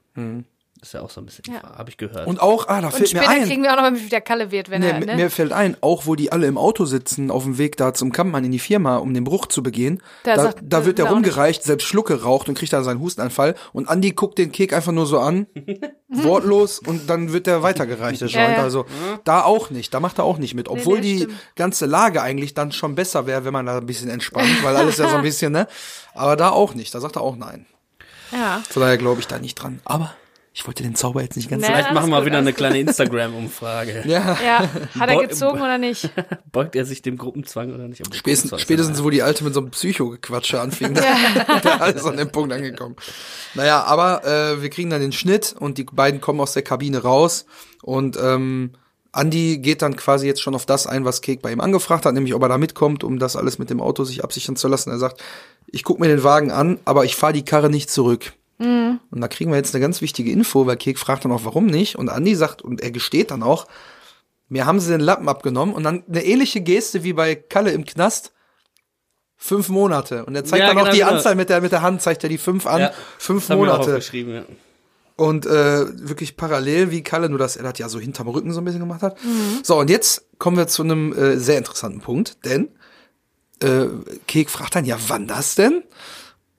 Ist 0.81 0.93
ja 0.93 1.01
auch 1.01 1.09
so 1.09 1.21
ein 1.21 1.25
bisschen, 1.25 1.43
Ja. 1.51 1.63
habe 1.77 1.89
ich 1.89 1.97
gehört. 1.97 2.27
Und 2.27 2.39
auch, 2.39 2.67
ah, 2.67 2.81
da 2.81 2.91
fällt 2.91 3.13
mir 3.13 3.21
später 3.21 3.29
ein. 3.29 3.45
kriegen 3.45 3.63
wir 3.63 3.71
auch 3.71 3.77
noch 3.77 3.83
mal, 3.83 3.95
wie 3.99 4.09
der 4.09 4.21
Kalle 4.21 4.51
wird, 4.51 4.69
wenn 4.69 4.81
Nee, 4.81 4.89
er, 4.91 4.99
ne? 4.99 5.15
Mir 5.15 5.31
fällt 5.31 5.51
ein, 5.51 5.75
auch 5.81 6.05
wo 6.05 6.13
die 6.15 6.31
alle 6.31 6.45
im 6.45 6.57
Auto 6.57 6.85
sitzen, 6.85 7.31
auf 7.31 7.43
dem 7.43 7.57
Weg 7.57 7.77
da 7.77 7.93
zum 7.95 8.11
Kampfmann 8.11 8.43
in 8.45 8.51
die 8.51 8.59
Firma, 8.59 8.97
um 8.97 9.13
den 9.13 9.23
Bruch 9.23 9.47
zu 9.47 9.63
begehen, 9.63 10.03
Der 10.25 10.35
da, 10.35 10.43
sagt, 10.43 10.59
da 10.61 10.85
wird 10.85 10.99
der 10.99 11.05
rumgereicht, 11.09 11.63
selbst 11.63 11.85
Schlucke 11.87 12.21
raucht 12.21 12.47
und 12.47 12.55
kriegt 12.57 12.73
dann 12.73 12.83
seinen 12.83 12.99
Hustenanfall 12.99 13.55
und 13.73 13.89
Andi 13.89 14.11
guckt 14.11 14.37
den 14.37 14.51
Kek 14.51 14.71
einfach 14.73 14.91
nur 14.91 15.07
so 15.07 15.19
an, 15.19 15.47
wortlos 16.09 16.79
und 16.79 17.09
dann 17.09 17.33
wird 17.33 17.47
der 17.47 17.63
weitergereicht, 17.63 18.21
der 18.21 18.27
Ja, 18.29 18.41
Joint. 18.43 18.57
ja. 18.57 18.63
Also 18.63 18.85
da 19.23 19.43
auch 19.43 19.69
nicht, 19.71 19.93
da 19.93 19.99
macht 19.99 20.19
er 20.19 20.25
auch 20.25 20.37
nicht 20.37 20.53
mit. 20.53 20.69
Obwohl 20.69 20.97
nee, 20.99 21.01
die 21.01 21.17
stimmt. 21.23 21.33
ganze 21.55 21.85
Lage 21.87 22.21
eigentlich 22.21 22.53
dann 22.53 22.71
schon 22.71 22.95
besser 22.95 23.25
wäre, 23.25 23.45
wenn 23.45 23.53
man 23.53 23.65
da 23.65 23.77
ein 23.77 23.85
bisschen 23.85 24.09
entspannt, 24.09 24.63
weil 24.63 24.75
alles 24.75 24.97
ja 24.97 25.09
so 25.09 25.15
ein 25.17 25.21
bisschen, 25.23 25.51
ne? 25.53 25.67
Aber 26.13 26.35
da 26.35 26.49
auch 26.51 26.73
nicht, 26.75 26.93
da 26.93 26.99
sagt 26.99 27.15
er 27.15 27.21
auch 27.21 27.35
nein. 27.35 27.65
ja. 28.31 28.61
Von 28.69 28.81
daher 28.83 28.97
glaube 28.97 29.19
ich 29.21 29.27
da 29.27 29.39
nicht 29.39 29.55
dran. 29.55 29.79
Aber 29.85 30.13
ich 30.57 30.65
wollte 30.65 30.81
den 30.81 30.95
Zauber 30.95 31.21
jetzt 31.21 31.35
nicht 31.35 31.51
ganz 31.51 31.61
Nee. 31.61 31.67
Vielleicht 31.67 31.89
alles 31.89 31.99
machen 31.99 32.09
wir 32.09 32.25
wieder 32.25 32.37
alles 32.37 32.47
eine 32.47 32.53
kleine 32.53 32.79
Instagram-Umfrage. 32.79 34.03
Ja. 34.07 34.37
Ja, 34.43 34.69
hat 34.99 35.09
er 35.09 35.27
gezogen 35.27 35.61
oder 35.61 35.77
nicht? 35.77 36.09
Beugt 36.51 36.75
er 36.75 36.83
sich 36.83 37.03
dem 37.03 37.17
Gruppenzwang 37.17 37.75
oder 37.75 37.87
nicht? 37.87 38.03
Spätestens, 38.15 38.59
spätestens 38.59 39.03
wo 39.03 39.11
die 39.11 39.21
Alte 39.21 39.43
mit 39.43 39.53
so 39.53 39.59
einem 39.59 39.69
Psycho-Gequatsche 39.69 40.59
anfing, 40.59 40.95
da 40.95 41.03
da 41.63 41.85
ist 41.85 42.05
an 42.05 42.17
dem 42.17 42.31
Punkt 42.31 42.51
angekommen. 42.51 42.95
Naja, 43.53 43.83
aber 43.83 44.25
äh, 44.25 44.61
wir 44.63 44.71
kriegen 44.71 44.89
dann 44.89 44.99
den 44.99 45.11
Schnitt 45.11 45.55
und 45.59 45.77
die 45.77 45.83
beiden 45.83 46.21
kommen 46.21 46.39
aus 46.39 46.53
der 46.53 46.63
Kabine 46.63 47.03
raus 47.03 47.45
und 47.83 48.17
ähm, 48.19 48.71
Andy 49.13 49.59
geht 49.59 49.83
dann 49.83 49.95
quasi 49.95 50.25
jetzt 50.25 50.41
schon 50.41 50.55
auf 50.55 50.65
das 50.65 50.87
ein, 50.87 51.05
was 51.05 51.21
Kek 51.21 51.43
bei 51.43 51.51
ihm 51.51 51.61
angefragt 51.61 52.07
hat, 52.07 52.15
nämlich 52.15 52.33
ob 52.33 52.41
er 52.41 52.49
da 52.49 52.57
mitkommt, 52.57 53.03
um 53.03 53.19
das 53.19 53.35
alles 53.35 53.59
mit 53.59 53.69
dem 53.69 53.79
Auto 53.79 54.05
sich 54.05 54.23
absichern 54.23 54.55
zu 54.55 54.67
lassen. 54.67 54.89
Er 54.89 54.97
sagt, 54.97 55.23
ich 55.67 55.83
guck 55.83 55.99
mir 55.99 56.07
den 56.07 56.23
Wagen 56.23 56.49
an, 56.49 56.79
aber 56.83 57.05
ich 57.05 57.15
fahre 57.15 57.33
die 57.33 57.45
Karre 57.45 57.69
nicht 57.69 57.91
zurück. 57.91 58.33
Mhm. 58.59 58.99
Und 59.11 59.21
da 59.21 59.27
kriegen 59.27 59.51
wir 59.51 59.57
jetzt 59.57 59.73
eine 59.75 59.81
ganz 59.81 60.01
wichtige 60.01 60.31
Info, 60.31 60.65
weil 60.65 60.77
Kek 60.77 60.97
fragt 60.97 61.25
dann 61.25 61.31
auch, 61.31 61.45
warum 61.45 61.65
nicht. 61.65 61.95
Und 61.95 62.09
Andi 62.09 62.35
sagt, 62.35 62.61
und 62.61 62.81
er 62.81 62.91
gesteht 62.91 63.31
dann 63.31 63.43
auch, 63.43 63.67
mir 64.49 64.65
haben 64.65 64.79
sie 64.79 64.91
den 64.91 65.01
Lappen 65.01 65.27
abgenommen 65.29 65.75
und 65.75 65.83
dann 65.83 66.03
eine 66.07 66.23
ähnliche 66.23 66.61
Geste 66.61 67.03
wie 67.03 67.13
bei 67.13 67.35
Kalle 67.35 67.71
im 67.71 67.85
Knast. 67.85 68.33
Fünf 69.39 69.69
Monate. 69.69 70.25
Und 70.25 70.35
er 70.35 70.45
zeigt 70.45 70.61
Ja, 70.61 70.69
dann 70.69 70.77
auch 70.79 70.83
genau, 70.85 70.93
die 70.93 70.99
genau. 70.99 71.11
Anzahl 71.11 71.35
mit 71.35 71.49
der, 71.49 71.61
mit 71.61 71.71
der 71.71 71.83
Hand, 71.83 72.01
zeigt 72.01 72.23
er 72.23 72.29
die 72.29 72.39
fünf 72.39 72.65
an. 72.65 72.81
Ja, 72.81 72.91
fünf 73.19 73.47
Monate. 73.49 73.99
ja. 74.11 74.43
Und 75.15 75.45
äh, 75.45 76.09
wirklich 76.09 76.37
parallel 76.37 76.89
wie 76.91 77.03
Kalle, 77.03 77.29
nur 77.29 77.37
dass 77.39 77.55
er 77.55 77.63
das 77.63 77.77
ja 77.77 77.89
so 77.89 77.99
hinterm 77.99 78.27
Rücken 78.27 78.51
so 78.51 78.61
ein 78.61 78.65
bisschen 78.65 78.79
gemacht 78.79 79.01
hat. 79.01 79.17
So, 79.63 79.79
und 79.79 79.89
jetzt 79.89 80.25
kommen 80.39 80.57
wir 80.57 80.67
zu 80.67 80.83
einem 80.83 81.13
äh, 81.13 81.37
sehr 81.37 81.57
interessanten 81.57 82.01
Punkt, 82.01 82.45
denn 82.45 82.69
äh, 83.61 83.87
Kek 84.27 84.49
fragt 84.49 84.75
dann, 84.75 84.85
ja, 84.85 84.97
wann 85.07 85.27
das 85.27 85.55
denn? 85.55 85.83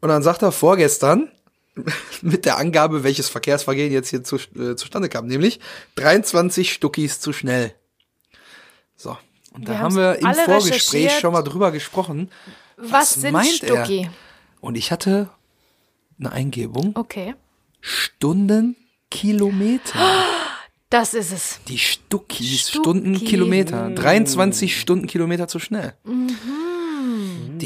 Und 0.00 0.08
dann 0.08 0.22
sagt 0.22 0.42
er 0.42 0.52
vorgestern 0.52 1.30
mit 2.22 2.44
der 2.44 2.58
Angabe, 2.58 3.04
welches 3.04 3.28
Verkehrsvergehen 3.28 3.92
jetzt 3.92 4.10
hier 4.10 4.24
zu, 4.24 4.36
äh, 4.36 4.74
zustande 4.76 5.08
kam, 5.08 5.26
nämlich 5.26 5.60
23 5.96 6.72
Stuckis 6.72 7.20
zu 7.20 7.32
schnell. 7.32 7.72
So, 8.96 9.16
und 9.52 9.68
da 9.68 9.72
Wir 9.72 9.78
haben 9.78 9.96
haben's 9.96 10.22
wir 10.22 10.28
im 10.30 10.34
Vorgespräch 10.34 11.18
schon 11.18 11.32
mal 11.32 11.42
drüber 11.42 11.72
gesprochen. 11.72 12.30
Was, 12.76 13.14
sind 13.14 13.32
meint 13.32 13.62
er? 13.62 13.84
Stucki? 13.84 14.10
Und 14.60 14.76
ich 14.76 14.90
hatte 14.92 15.30
eine 16.18 16.32
Eingebung, 16.32 16.92
Okay. 16.96 17.34
Stundenkilometer. 17.80 19.98
Das 20.90 21.12
ist 21.12 21.32
es. 21.32 21.60
Die 21.68 21.76
Stuckis, 21.76 22.70
Stucki. 22.70 22.78
Stundenkilometer. 22.78 23.90
23 23.90 24.80
Stundenkilometer 24.80 25.46
zu 25.46 25.58
schnell. 25.58 25.92
Mhm. 26.02 26.30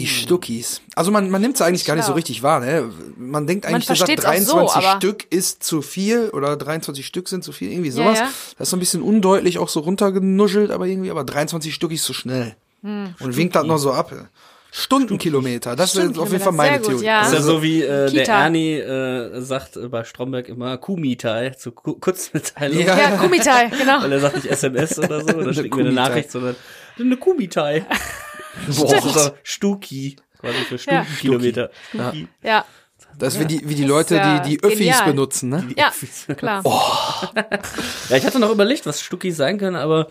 Die 0.00 0.06
Stuckis. 0.06 0.80
Also 0.94 1.10
man, 1.10 1.30
man 1.30 1.40
nimmt 1.40 1.56
es 1.56 1.62
eigentlich 1.62 1.84
gar 1.84 1.94
nicht 1.96 2.04
so 2.04 2.12
richtig 2.12 2.42
wahr. 2.42 2.60
Ne? 2.60 2.90
Man 3.16 3.46
denkt 3.46 3.66
eigentlich, 3.66 3.90
auch 3.90 3.96
so, 3.96 4.04
23 4.14 4.76
aber- 4.76 4.96
Stück 4.98 5.26
ist 5.30 5.62
zu 5.62 5.82
viel 5.82 6.30
oder 6.30 6.56
23 6.56 7.06
Stück 7.06 7.28
sind 7.28 7.44
zu 7.44 7.52
viel, 7.52 7.70
irgendwie 7.70 7.90
sowas. 7.90 8.18
ja. 8.18 8.28
Das 8.58 8.66
ist 8.66 8.70
so 8.70 8.76
ein 8.76 8.80
bisschen 8.80 9.02
undeutlich 9.02 9.58
auch 9.58 9.68
so 9.68 9.80
runtergenuschelt, 9.80 10.70
aber 10.70 10.86
irgendwie, 10.86 11.10
aber 11.10 11.24
23 11.24 11.74
Stück 11.74 11.92
ist 11.92 12.04
zu 12.04 12.12
schnell. 12.14 12.54
Hm. 12.82 13.14
Und 13.20 13.36
winkt 13.36 13.54
das 13.54 13.64
noch 13.64 13.78
so 13.78 13.92
ab. 13.92 14.12
Stundenkilometer, 14.74 15.76
das 15.76 15.94
ist 15.94 16.18
auf 16.18 16.32
jeden 16.32 16.42
Fall 16.42 16.52
meine 16.54 16.78
gut, 16.78 16.88
Theorie. 16.88 17.04
ja. 17.04 17.18
Das 17.20 17.26
ist 17.28 17.32
ja 17.34 17.38
Also, 17.40 17.52
so 17.56 17.62
wie 17.62 17.82
äh, 17.82 18.10
der. 18.10 18.26
Ernie 18.26 18.76
äh, 18.78 19.40
sagt 19.42 19.78
bei 19.90 20.02
Stromberg 20.02 20.48
immer 20.48 20.78
Kumitai, 20.78 21.50
zu 21.50 21.72
Ku 21.72 21.94
Kurzmitteilung. 21.96 22.80
Ja. 22.80 22.98
Ja, 22.98 23.16
Kumitai, 23.18 23.68
genau. 23.78 24.00
Weil 24.02 24.12
er 24.12 24.20
sagt 24.20 24.36
nicht 24.36 24.46
SMS 24.46 24.98
oder 24.98 25.20
so, 25.20 25.26
oder 25.28 25.40
Eine 25.42 25.54
schickt 25.54 25.74
mir 25.76 25.82
eine. 25.82 25.92
Nachricht, 25.92 26.30
sondern 26.30 26.56
eine 26.98 27.16
Kumitai. 27.18 27.84
Boah. 28.76 29.34
Stuki, 29.42 30.16
quasi 30.38 30.58
für 30.64 30.74
Ja. 30.76 31.04
Stundenkilometer. 31.04 31.70
Stuki. 31.88 32.28
Ja, 32.42 32.64
Das 33.18 33.34
ist 33.34 33.40
wie 33.40 33.46
die, 33.46 33.68
wie 33.68 33.74
die 33.74 33.84
Leute, 33.84 34.16
ja 34.16 34.38
die 34.40 34.50
die 34.56 34.62
Öffis 34.64 34.78
genial. 34.78 35.04
benutzen, 35.06 35.48
ne? 35.50 35.68
ja, 35.76 35.92
klar. 36.34 36.62
Ja, 38.08 38.16
ich 38.16 38.24
hatte 38.26 38.38
noch 38.38 38.50
überlegt, 38.50 38.86
was 38.86 39.00
Stuki 39.00 39.30
sein 39.30 39.58
kann, 39.58 39.74
aber 39.76 40.08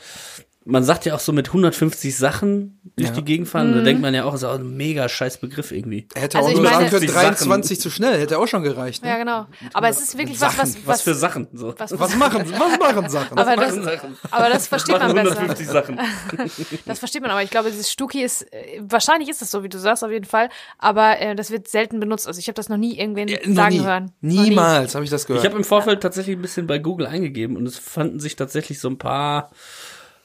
man 0.63 0.83
sagt 0.83 1.05
ja 1.05 1.15
auch 1.15 1.19
so 1.19 1.33
mit 1.33 1.47
150 1.47 2.15
Sachen 2.15 2.79
durch 2.95 3.09
Ja. 3.09 3.15
die 3.15 3.23
Gegend 3.25 3.47
fahren, 3.47 3.73
da 3.73 3.81
denkt 3.81 3.99
man 3.99 4.13
ja 4.13 4.25
auch, 4.25 4.35
ist 4.35 4.43
auch 4.43 4.59
ein 4.59 4.77
mega 4.77 5.09
scheiß 5.09 5.39
Begriff 5.39 5.71
irgendwie. 5.71 6.07
Er 6.13 6.21
hätte 6.21 6.37
Also 6.37 6.49
auch 6.49 6.53
ich 6.53 6.57
nur 6.59 6.65
sagen 6.67 6.77
können, 6.89 6.89
50 6.91 7.09
Sachen. 7.11 7.25
23 7.35 7.79
zu 7.81 7.89
schnell, 7.89 8.19
hätte 8.19 8.37
auch 8.37 8.47
schon 8.47 8.61
gereicht. 8.61 9.03
Ne? 9.03 9.09
Ja, 9.09 9.17
genau. 9.17 9.47
Aber 9.73 9.89
es 9.89 9.99
ist 9.99 10.17
wirklich 10.19 10.39
was, 10.39 10.57
was. 10.59 10.77
Was 10.85 11.01
für 11.01 11.15
Sachen? 11.15 11.47
So. 11.53 11.73
was, 11.77 11.97
Was 11.99 12.15
machen, 12.15 12.43
was 12.51 12.79
machen 12.79 13.09
Sachen? 13.09 13.37
aber 13.39 13.55
das, 13.55 13.75
machen 13.75 13.83
Sachen? 13.85 14.17
aber 14.29 14.49
das 14.49 14.67
versteht 14.67 14.99
man 14.99 15.13
besser. 15.15 15.31
150 15.39 15.67
Sachen. 15.67 15.99
Das 16.85 16.99
versteht 16.99 17.21
man, 17.21 17.31
aber 17.31 17.41
ich 17.43 17.49
glaube, 17.49 17.69
dieses 17.71 17.91
Stuki 17.91 18.21
ist, 18.23 18.41
äh, 18.53 18.81
wahrscheinlich 18.81 19.29
ist 19.29 19.41
das 19.41 19.49
so, 19.51 19.63
wie 19.63 19.69
du 19.69 19.79
sagst, 19.79 20.03
auf 20.03 20.11
jeden 20.11 20.25
Fall, 20.25 20.49
aber 20.77 21.19
äh, 21.19 21.35
das 21.35 21.49
wird 21.51 21.67
selten 21.69 21.99
benutzt. 21.99 22.27
Also 22.27 22.39
ich 22.39 22.47
habe 22.47 22.55
das 22.55 22.69
noch 22.69 22.77
nie 22.77 22.99
irgendwen 22.99 23.27
Ja, 23.27 23.37
noch 23.45 23.55
sagen 23.55 23.75
nie. 23.77 23.83
hören. 23.83 24.11
Noch 24.21 24.31
nie. 24.43 24.49
Niemals 24.49 24.93
habe 24.95 25.03
ich 25.05 25.11
das 25.11 25.25
gehört. 25.25 25.43
Ich 25.43 25.49
habe 25.49 25.57
im 25.57 25.63
Vorfeld 25.65 26.01
tatsächlich 26.01 26.35
ein 26.37 26.41
bisschen 26.41 26.67
bei 26.67 26.77
Google 26.79 27.07
eingegeben 27.07 27.57
und 27.57 27.65
es 27.67 27.77
fanden 27.79 28.19
sich 28.19 28.35
tatsächlich 28.35 28.79
so 28.79 28.89
ein 28.89 28.97
paar 28.97 29.51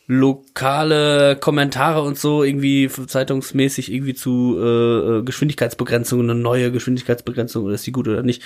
lokale 0.09 1.37
Kommentare 1.37 2.03
und 2.03 2.19
so 2.19 2.45
irgendwie 2.45 2.89
zeitungsmäßig 2.89 3.93
irgendwie 3.93 4.15
zu 4.15 4.57
äh, 4.59 5.19
äh, 5.19 5.23
Geschwindigkeitsbegrenzungen, 5.23 6.31
eine 6.31 6.39
neue 6.39 6.71
Geschwindigkeitsbegrenzung 6.71 7.65
oder 7.65 7.75
ist 7.75 7.87
die 7.87 7.93
gut 7.93 8.07
oder 8.07 8.23
nicht. 8.23 8.43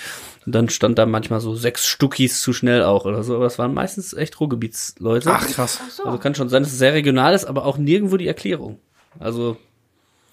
Und 0.46 0.54
dann 0.54 0.70
stand 0.70 0.98
da 0.98 1.04
manchmal 1.04 1.40
so 1.40 1.54
sechs 1.54 1.86
Stuckis 1.86 2.40
zu 2.40 2.54
schnell 2.54 2.82
auch 2.82 3.04
oder 3.04 3.22
so, 3.22 3.34
aber 3.34 3.44
das 3.44 3.58
waren 3.58 3.74
meistens 3.74 4.14
echt 4.14 4.40
Ruhrgebietsleute. 4.40 5.30
Ach 5.30 5.46
krass. 5.46 5.80
Ach 5.84 5.90
so, 5.90 6.04
Also 6.04 6.18
kann 6.18 6.34
schon 6.34 6.48
sein, 6.48 6.62
dass 6.62 6.72
es 6.72 6.78
sehr 6.78 6.94
regional 6.94 7.34
ist, 7.34 7.44
aber 7.44 7.66
auch 7.66 7.76
nirgendwo 7.76 8.16
die 8.16 8.28
Erklärung. 8.28 8.78
Also 9.18 9.58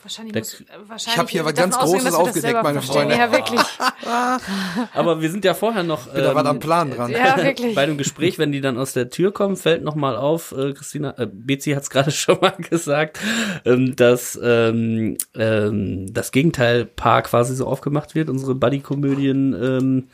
wahrscheinlich 0.07 0.33
der- 0.33 0.41
muss, 0.41 0.61
äh, 0.61 0.63
wahrscheinlich 0.87 1.07
Ich 1.13 1.17
hab 1.17 1.29
hier 1.29 1.43
davon 1.43 1.55
ganz 1.55 1.77
Großes 1.77 2.13
aufgedeckt, 2.13 2.63
meine. 2.63 2.81
Freunde. 2.81 3.15
Ja, 3.15 3.31
wirklich. 3.31 3.59
Aber 4.93 5.21
wir 5.21 5.29
sind 5.29 5.43
ja 5.43 5.53
vorher 5.53 5.83
noch 5.83 6.07
Da 6.13 6.33
war 6.33 6.43
da 6.43 6.51
ein 6.51 6.55
ähm, 6.55 6.59
Plan 6.61 6.91
dran. 6.91 7.11
Ja, 7.11 7.37
wirklich. 7.37 7.75
bei 7.75 7.85
dem 7.85 7.97
Gespräch, 7.97 8.39
wenn 8.39 8.51
die 8.51 8.61
dann 8.61 8.77
aus 8.77 8.93
der 8.93 9.09
Tür 9.09 9.33
kommen, 9.33 9.57
fällt 9.57 9.83
noch 9.83 9.95
mal 9.95 10.15
auf, 10.15 10.53
äh, 10.53 10.73
Christina, 10.73 11.13
äh, 11.17 11.27
Bezi 11.31 11.71
hat 11.71 11.83
es 11.83 11.89
gerade 11.89 12.11
schon 12.11 12.39
mal 12.39 12.53
gesagt, 12.57 13.19
ähm, 13.65 13.95
dass 13.95 14.39
ähm, 14.41 15.17
ähm, 15.35 16.13
das 16.13 16.31
Gegenteilpaar 16.31 17.23
quasi 17.23 17.55
so 17.55 17.67
aufgemacht 17.67 18.15
wird, 18.15 18.29
unsere 18.29 18.55
Buddy-Komödien 18.55 19.53
ähm, 19.61 20.07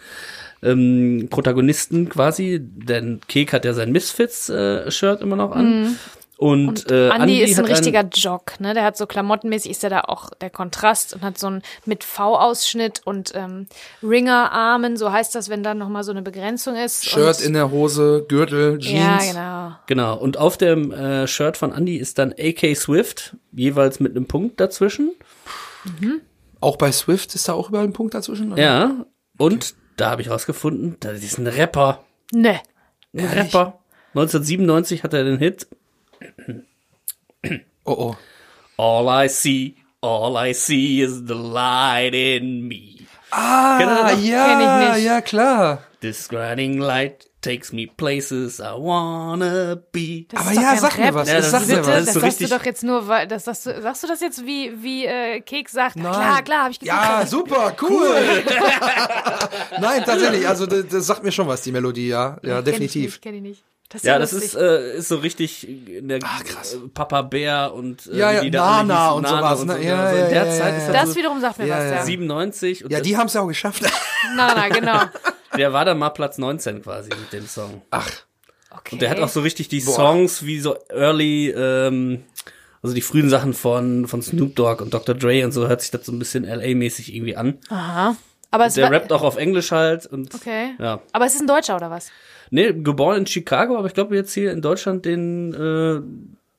ähm, 0.64 1.28
Protagonisten 1.30 2.10
quasi, 2.10 2.60
denn 2.62 3.20
Kek 3.28 3.54
hat 3.54 3.66
ja 3.66 3.74
sein 3.74 3.92
Misfits-Shirt 3.92 5.22
immer 5.22 5.36
noch 5.36 5.52
an. 5.52 5.98
Und, 6.38 6.68
Und 6.86 6.92
äh, 6.92 7.10
Andi 7.10 7.42
ist 7.42 7.58
ein 7.60 7.66
richtiger 7.66 8.04
Jock, 8.12 8.60
ne? 8.60 8.74
Der 8.74 8.84
hat 8.84 8.98
so 8.98 9.06
klamottenmäßig 9.06 9.72
ist 9.72 9.84
er 9.84 9.90
da 9.92 10.02
auch 10.02 10.32
der 10.32 10.50
Kontrast 10.50 11.14
und 11.14 11.22
hat 11.22 11.38
so 11.38 11.48
ein 11.48 11.62
mit 11.86 12.04
V-Ausschnitt 12.04 13.02
und 13.06 13.32
ähm, 13.36 13.68
Ringerarmen, 14.02 14.98
so 14.98 15.12
heißt 15.12 15.36
das, 15.36 15.50
wenn 15.50 15.64
dann 15.64 15.78
noch 15.78 15.90
mal 15.90 16.04
so 16.04 16.12
eine 16.12 16.22
Begrenzung 16.22 16.76
ist. 16.76 17.06
Shirt 17.06 17.38
und, 17.40 17.46
in 17.46 17.54
der 17.54 17.72
Hose, 17.72 18.26
Gürtel, 18.28 18.80
Ja, 18.82 19.20
Jeans. 19.20 19.32
genau. 19.32 19.72
Genau, 19.88 20.18
und 20.18 20.38
auf 20.38 20.58
dem 20.58 20.92
äh, 20.92 21.28
Shirt 21.28 21.56
von 21.56 21.72
Andy 21.72 21.98
ist 21.98 22.18
dann 22.18 22.34
AK 22.38 22.76
Swift, 22.76 23.36
jeweils 23.52 24.00
mit 24.00 24.16
einem 24.16 24.26
Punkt 24.26 24.60
dazwischen. 24.60 25.12
Auch 26.60 26.78
bei 26.78 26.92
Swift 26.92 27.36
ist 27.36 27.48
da 27.48 27.54
auch 27.54 27.70
überall 27.70 27.86
ein 27.86 27.94
Punkt 27.94 28.14
dazwischen? 28.14 28.54
oder? 28.54 28.62
Ja, 28.62 29.06
und 29.38 29.76
da 29.98 30.10
habe 30.12 30.22
ich 30.22 30.30
rausgefunden, 30.30 30.98
da 31.00 31.12
ist 31.12 31.38
ein 31.38 31.48
Rapper. 31.48 32.04
Ne. 32.32 32.60
Ein 33.16 33.26
Rapper. 33.28 33.80
1997 34.16 35.04
hat 35.04 35.14
er 35.14 35.24
den 35.24 35.38
Hit 35.40 35.68
Oh 37.86 37.92
oh. 38.10 38.16
All 38.78 39.08
I 39.26 39.28
see, 39.30 39.76
all 40.02 40.36
I 40.38 40.54
see 40.54 41.02
is 41.02 41.26
the 41.28 41.36
light 41.36 42.14
in 42.16 42.68
me. 42.68 43.06
Ah, 43.32 43.78
das 43.80 44.24
ja, 44.24 44.46
Kenn 44.46 44.62
ich 44.62 44.96
nicht. 44.96 45.06
ja, 45.06 45.22
klar. 45.22 45.80
This 46.02 46.28
grinding 46.30 46.78
light 46.80 47.28
takes 47.42 47.74
me 47.74 47.88
places 47.88 48.60
I 48.60 48.74
wanna 48.78 49.76
be. 49.92 50.26
Das 50.30 50.40
Aber 50.42 50.54
ja, 50.54 50.76
sag 50.78 50.98
mir 50.98 51.14
was, 51.14 51.28
Ja, 51.28 51.36
das 51.36 51.52
sag 51.52 51.68
mir 51.68 51.80
was. 51.86 52.06
das 52.06 52.14
so 52.14 52.20
sagst 52.20 52.42
du 52.42 52.48
doch 52.48 52.64
jetzt 52.64 52.84
nur, 52.84 53.08
weil 53.08 53.28
das 53.28 53.46
sagst 53.46 53.66
du, 53.66 53.82
sagst 53.82 54.04
du 54.04 54.08
das 54.08 54.22
jetzt 54.22 54.46
wie 54.46 54.72
wie 54.82 55.06
äh, 55.06 55.42
Keks 55.42 55.72
sagt? 55.74 55.96
Nein. 55.96 56.12
Klar, 56.14 56.42
klar, 56.44 56.60
habe 56.64 56.72
ich 56.72 56.80
gesagt. 56.80 57.04
Ja, 57.04 57.26
super, 57.26 57.76
cool. 57.82 58.16
Nein, 59.80 60.04
tatsächlich, 60.06 60.48
also 60.48 60.66
das, 60.66 60.88
das 60.88 61.06
sagt 61.08 61.24
mir 61.24 61.32
schon 61.32 61.48
was, 61.48 61.62
die 61.62 61.72
Melodie, 61.72 62.08
ja. 62.10 62.38
Ja, 62.44 62.62
definitiv. 62.62 63.20
Kenn 63.22 63.36
ich 63.36 63.42
nicht. 63.42 63.64
Das 63.90 64.02
Ja, 64.04 64.18
das 64.18 64.32
lustig. 64.32 64.54
ist, 64.54 64.60
äh, 64.60 64.98
ist 64.98 65.08
so 65.08 65.18
richtig 65.18 65.68
in 65.68 66.08
der 66.08 66.20
Ah, 66.24 66.42
krass. 66.44 66.74
äh, 66.74 66.78
Papa 66.94 67.22
Bär 67.22 67.74
und 67.74 68.08
äh, 68.08 68.18
Ja, 68.18 68.32
ja, 68.32 68.42
die 68.42 68.50
da 68.52 68.80
alle 68.80 68.88
Nana 68.88 69.12
und 69.12 69.28
sowas, 69.28 69.66
ne? 69.66 69.74
so. 69.76 69.80
Ja, 69.82 70.04
also 70.04 70.18
ja, 70.18 70.24
in 70.26 70.30
der 70.34 70.46
ja, 70.46 70.52
Zeit 70.52 70.74
ja, 70.74 70.78
ist 70.80 70.94
das 70.94 71.10
so 71.10 71.16
wiederum 71.16 71.40
sagt 71.42 71.60
mir 71.60 71.68
Ja, 71.68 71.78
was, 71.78 71.84
ja. 71.86 71.96
ja. 71.98 72.04
97 72.06 72.86
und 72.86 72.92
Ja, 72.92 73.02
die 73.02 73.18
haben 73.18 73.28
es 73.28 73.34
ja 73.34 73.42
auch 73.42 73.48
geschafft. 73.48 73.84
Na, 74.36 74.54
na, 74.56 74.70
genau. 74.70 75.00
der 75.58 75.74
war 75.74 75.86
dann 75.86 76.00
mal 76.00 76.10
Platz 76.10 76.38
19 76.40 76.82
quasi 76.82 77.10
mit 77.10 77.32
dem 77.34 77.48
Song. 77.48 77.82
Ach, 77.92 78.10
Okay. 78.76 78.96
Und 78.96 79.02
der 79.04 79.12
hat 79.12 79.20
auch 79.20 79.30
so 79.30 79.42
richtig 79.42 79.68
die 79.68 79.82
Boah. 79.82 79.94
Songs 79.94 80.44
wie 80.48 80.60
so 80.60 80.76
early, 80.90 81.52
ähm, 81.52 82.24
also 82.82 82.96
die 82.96 83.04
frühen 83.04 83.30
Sachen 83.30 83.54
von, 83.54 84.08
von 84.08 84.24
Snoop 84.24 84.56
Dogg 84.56 84.82
und 84.82 84.92
Dr. 84.96 85.14
Dre 85.14 85.46
und 85.46 85.52
so 85.52 85.68
hört 85.68 85.82
sich 85.82 85.92
das 85.92 86.08
so 86.08 86.12
ein 86.12 86.18
bisschen 86.18 86.44
LA-mäßig 86.44 87.14
irgendwie 87.14 87.36
an. 87.38 87.60
Aha. 87.70 88.16
Aber 88.50 88.66
es 88.66 88.74
Der 88.74 88.90
rappt 88.90 89.12
auch 89.14 89.22
auf 89.22 89.38
Englisch 89.38 89.70
halt 89.72 90.08
und 90.08 90.34
Okay. 90.34 90.72
ja. 90.80 91.02
Aber 91.12 91.26
es 91.28 91.36
ist 91.36 91.42
ein 91.42 91.48
Deutscher 91.48 91.76
oder 91.76 91.92
was? 91.92 92.10
Nee, 92.52 92.74
geboren 92.74 93.18
in 93.20 93.26
Chicago, 93.28 93.78
aber 93.78 93.88
ich 93.88 93.94
glaube 93.94 94.16
jetzt 94.16 94.34
hier 94.34 94.52
in 94.52 94.62
Deutschland 94.62 95.06
den, 95.06 95.54
äh, 95.54 96.02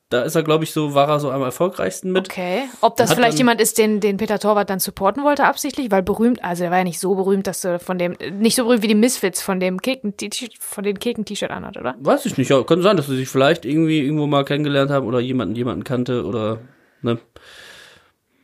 da 0.09 0.21
ist 0.21 0.35
er 0.35 0.43
glaube 0.43 0.63
ich 0.63 0.71
so, 0.71 0.93
war 0.93 1.09
er 1.09 1.19
so 1.19 1.31
am 1.31 1.41
erfolgreichsten 1.41 2.11
mit. 2.11 2.29
Okay. 2.29 2.63
Ob 2.81 2.95
das 2.95 3.09
Hat 3.09 3.17
vielleicht 3.17 3.33
dann- 3.33 3.37
jemand 3.39 3.61
ist, 3.61 3.77
den, 3.77 3.99
den 3.99 4.17
Peter 4.17 4.37
Torwart 4.39 4.69
dann 4.69 4.79
supporten 4.79 5.23
wollte 5.23 5.45
absichtlich, 5.45 5.89
weil 5.91 6.03
berühmt, 6.03 6.43
also 6.43 6.63
er 6.63 6.71
war 6.71 6.77
ja 6.79 6.83
nicht 6.83 6.99
so 6.99 7.15
berühmt, 7.15 7.47
dass 7.47 7.61
du 7.61 7.79
von 7.79 7.97
dem, 7.97 8.15
nicht 8.39 8.55
so 8.55 8.65
berühmt 8.65 8.83
wie 8.83 8.87
die 8.87 8.95
Misfits 8.95 9.41
von 9.41 9.59
dem 9.59 9.81
Keken, 9.81 10.13
von 10.59 10.83
den 10.83 10.99
Keken-T-Shirt 10.99 11.49
anhat, 11.51 11.77
oder? 11.77 11.95
Weiß 11.99 12.25
ich 12.27 12.37
nicht, 12.37 12.49
ja, 12.49 12.61
kann 12.63 12.81
sein, 12.81 12.97
dass 12.97 13.07
sie 13.07 13.15
sich 13.15 13.29
vielleicht 13.29 13.65
irgendwie 13.65 14.01
irgendwo 14.01 14.27
mal 14.27 14.45
kennengelernt 14.45 14.91
haben 14.91 15.07
oder 15.07 15.19
jemanden 15.19 15.55
jemanden 15.55 15.83
kannte 15.83 16.23
oder 16.25 16.59
ne. 17.01 17.17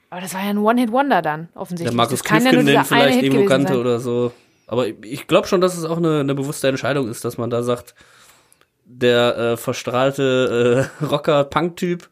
Aber 0.10 0.20
das 0.20 0.34
war 0.34 0.42
ja 0.44 0.50
ein 0.50 0.58
One-Hit-Wonder 0.58 1.22
dann, 1.22 1.48
offensichtlich. 1.56 1.90
Der 1.90 1.96
Markus 1.96 2.24
kann 2.24 2.44
ja 2.44 2.50
Klüfken 2.50 2.74
den 2.74 2.84
vielleicht 2.84 3.22
irgendwo 3.24 3.46
kannte 3.46 3.70
sein. 3.74 3.78
oder 3.78 4.00
so. 4.00 4.32
Aber 4.72 4.88
ich- 4.88 5.28
glaube 5.28 5.48
schon, 5.48 5.62
dass 5.62 5.78
es 5.78 5.84
auch 5.86 5.98
eine, 5.98 6.22
eine 6.22 6.34
bewusste 6.34 6.68
Entscheidung 6.70 7.08
ist, 7.10 7.24
dass 7.26 7.38
man 7.38 7.50
da 7.52 7.62
sagt, 7.62 7.94
der 8.86 9.38
äh, 9.38 9.58
verstrahlte 9.58 10.90
äh, 11.02 11.06
Rocker-Punk-Typ 11.06 12.10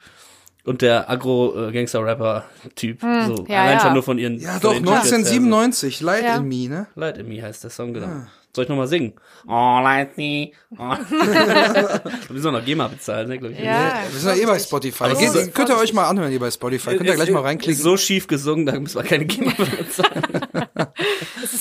Und 0.65 0.81
der 0.83 1.09
Agro-Gangster-Rapper-Typ. 1.09 3.01
so, 3.01 3.07
Hm, 3.07 3.45
ja, 3.47 3.61
allein 3.63 3.73
ja. 3.77 3.79
schon 3.79 3.93
nur 3.93 4.03
von 4.03 4.17
ihren. 4.19 4.37
Ja, 4.39 4.51
von 4.53 4.61
doch, 4.61 4.73
den 4.73 4.83
T-Shirts 4.85 5.09
her, 5.11 5.17
1997, 5.17 6.01
Light 6.01 6.23
Ja. 6.23 6.35
in 6.37 6.47
Me, 6.47 6.67
ne? 6.69 6.87
So. 6.93 7.01
Light 7.01 7.17
in 7.17 7.27
Me 7.27 7.41
heißt 7.41 7.63
der 7.63 7.69
Song, 7.71 7.93
genau. 7.93 8.07
Ah. 8.07 8.27
Soll 8.55 8.63
ich 8.63 8.69
nochmal 8.69 8.87
singen? 8.87 9.13
Oh, 9.47 9.79
light 9.83 10.17
me. 10.17 10.49
Oh. 10.77 10.77
Wir 11.09 12.01
müssen 12.29 12.47
auch 12.47 12.51
noch 12.51 12.65
GEMA 12.65 12.87
bezahlen, 12.87 13.29
ne, 13.29 13.37
glaube 13.37 13.53
ich. 13.53 13.59
Ja, 13.63 13.93
Wir 14.11 14.19
sind 14.19 14.35
ja 14.37 14.43
eh 14.43 14.45
bei 14.47 14.57
Spotify. 14.57 15.03
Aber 15.05 15.15
Geht, 15.15 15.33
ist- 15.35 15.53
könnt 15.53 15.69
ihr 15.69 15.77
euch 15.77 15.93
mal 15.93 16.07
anhören, 16.07 16.31
ihr 16.31 16.39
bei 16.39 16.49
Spotify. 16.49 16.97
Könnt 16.97 17.07
ihr 17.09 17.15
gleich 17.15 17.29
mal 17.31 17.39
Ist 17.39 17.45
reinklicken. 17.45 17.81
so 17.81 17.95
schief 17.95 18.27
gesungen, 18.27 18.65
da 18.65 18.79
müssen 18.79 18.95
wir 18.95 19.03
keine 19.03 19.25
GEMA 19.25 19.51
bezahlen. 19.53 20.38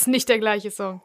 Es 0.08 0.12
nicht 0.12 0.28
der 0.28 0.38
gleiche 0.38 0.70
Song. 0.70 1.02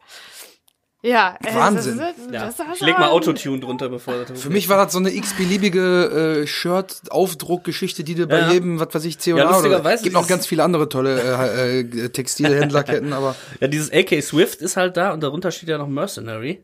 Ja, 1.06 1.38
äh, 1.44 1.54
Wahnsinn. 1.54 1.98
Das, 1.98 2.16
Ja. 2.32 2.46
das, 2.46 2.56
das 2.56 2.68
Ich 2.76 2.82
leg 2.82 2.98
mal 2.98 3.10
Autotune 3.10 3.60
drunter, 3.60 3.90
bevor 3.90 4.24
das 4.24 4.42
Für 4.42 4.50
mich 4.50 4.70
war 4.70 4.78
das 4.78 4.94
so 4.94 5.00
eine 5.00 5.14
x-beliebige 5.14 6.44
äh, 6.44 6.48
Shirt-Aufdruckgeschichte, 6.48 8.06
die 8.06 8.16
du 8.16 8.26
bei 8.28 8.40
Ja. 8.40 8.52
jedem, 8.54 8.80
was 8.80 8.88
weiß 8.96 9.04
ich, 9.04 9.20
C&A 9.20 9.36
Ja, 9.36 9.44
oder 9.44 9.52
lustigerweise 9.56 10.04
gibt 10.04 10.14
noch 10.16 10.28
ganz 10.30 10.48
viele 10.48 10.64
andere 10.64 10.88
tolle 10.88 11.20
äh, 11.22 11.80
äh, 11.82 12.10
Textilhändlerketten, 12.10 13.12
aber 13.12 13.36
Ja, 13.60 13.68
dieses 13.68 13.92
AK 13.92 14.22
Swift 14.24 14.62
ist 14.62 14.78
halt 14.78 14.96
da 14.96 15.12
und 15.12 15.22
darunter 15.22 15.52
steht 15.52 15.68
ja 15.68 15.78
noch 15.78 15.90
Mercenary. 15.90 16.64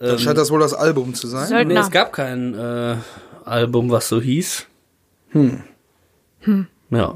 dann 0.00 0.18
scheint 0.18 0.36
das 0.36 0.50
wohl 0.50 0.58
das 0.58 0.74
Album 0.74 1.14
zu 1.14 1.28
sein. 1.28 1.46
Söldner. 1.46 1.74
Nee, 1.74 1.80
es 1.80 1.90
gab 1.92 2.12
kein 2.12 2.54
äh, 2.58 2.96
Album, 3.44 3.88
was 3.92 4.08
so 4.08 4.20
hieß. 4.20 4.66
Hm. 5.30 5.62
Ja. 6.90 7.14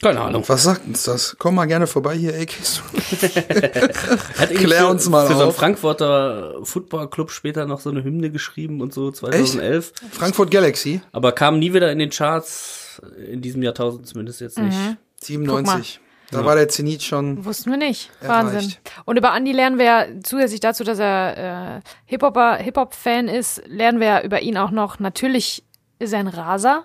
Keine 0.00 0.20
Ahnung. 0.20 0.44
Was 0.46 0.62
sagt 0.62 0.86
uns 0.86 1.02
das? 1.04 1.36
Komm 1.38 1.56
mal 1.56 1.66
gerne 1.66 1.86
vorbei 1.86 2.16
hier, 2.16 2.34
AKs. 2.34 2.82
Hat 4.38 4.50
Klär 4.50 4.82
für, 4.82 4.86
uns 4.88 5.08
mal 5.08 5.26
für 5.26 5.34
so 5.34 5.40
einen 5.40 5.48
auf. 5.48 5.56
Frankfurter 5.56 6.54
Footballclub 6.62 7.30
später 7.30 7.66
noch 7.66 7.80
so 7.80 7.90
eine 7.90 8.04
Hymne 8.04 8.30
geschrieben 8.30 8.80
und 8.80 8.94
so 8.94 9.10
2011. 9.10 9.92
Frankfurt 10.12 10.50
Galaxy, 10.50 11.00
Aber 11.12 11.32
kam 11.32 11.58
nie 11.58 11.74
wieder 11.74 11.90
in 11.90 11.98
den 11.98 12.10
Charts, 12.10 13.02
in 13.30 13.40
diesem 13.40 13.62
Jahrtausend 13.62 14.06
zumindest 14.06 14.40
jetzt 14.40 14.58
nicht. 14.58 14.78
97. 15.22 16.00
Da 16.30 16.44
war 16.44 16.56
der 16.56 16.68
Zenit 16.68 17.02
schon. 17.02 17.44
Wussten 17.44 17.70
wir 17.70 17.78
nicht. 17.78 18.10
Erreicht. 18.20 18.54
Wahnsinn. 18.54 18.74
Und 19.06 19.16
über 19.16 19.34
Andy 19.34 19.52
lernen 19.52 19.78
wir 19.78 19.84
ja 19.84 20.06
zusätzlich 20.22 20.60
dazu, 20.60 20.84
dass 20.84 20.98
er 20.98 21.78
äh, 21.78 21.80
Hip-Hopper, 22.04 22.56
Hip-Hop-Fan 22.56 23.28
ist, 23.28 23.62
lernen 23.66 23.98
wir 23.98 24.22
über 24.22 24.42
ihn 24.42 24.58
auch 24.58 24.70
noch, 24.70 24.98
natürlich 24.98 25.64
ist 25.98 26.12
er 26.12 26.20
ein 26.20 26.28
Raser. 26.28 26.84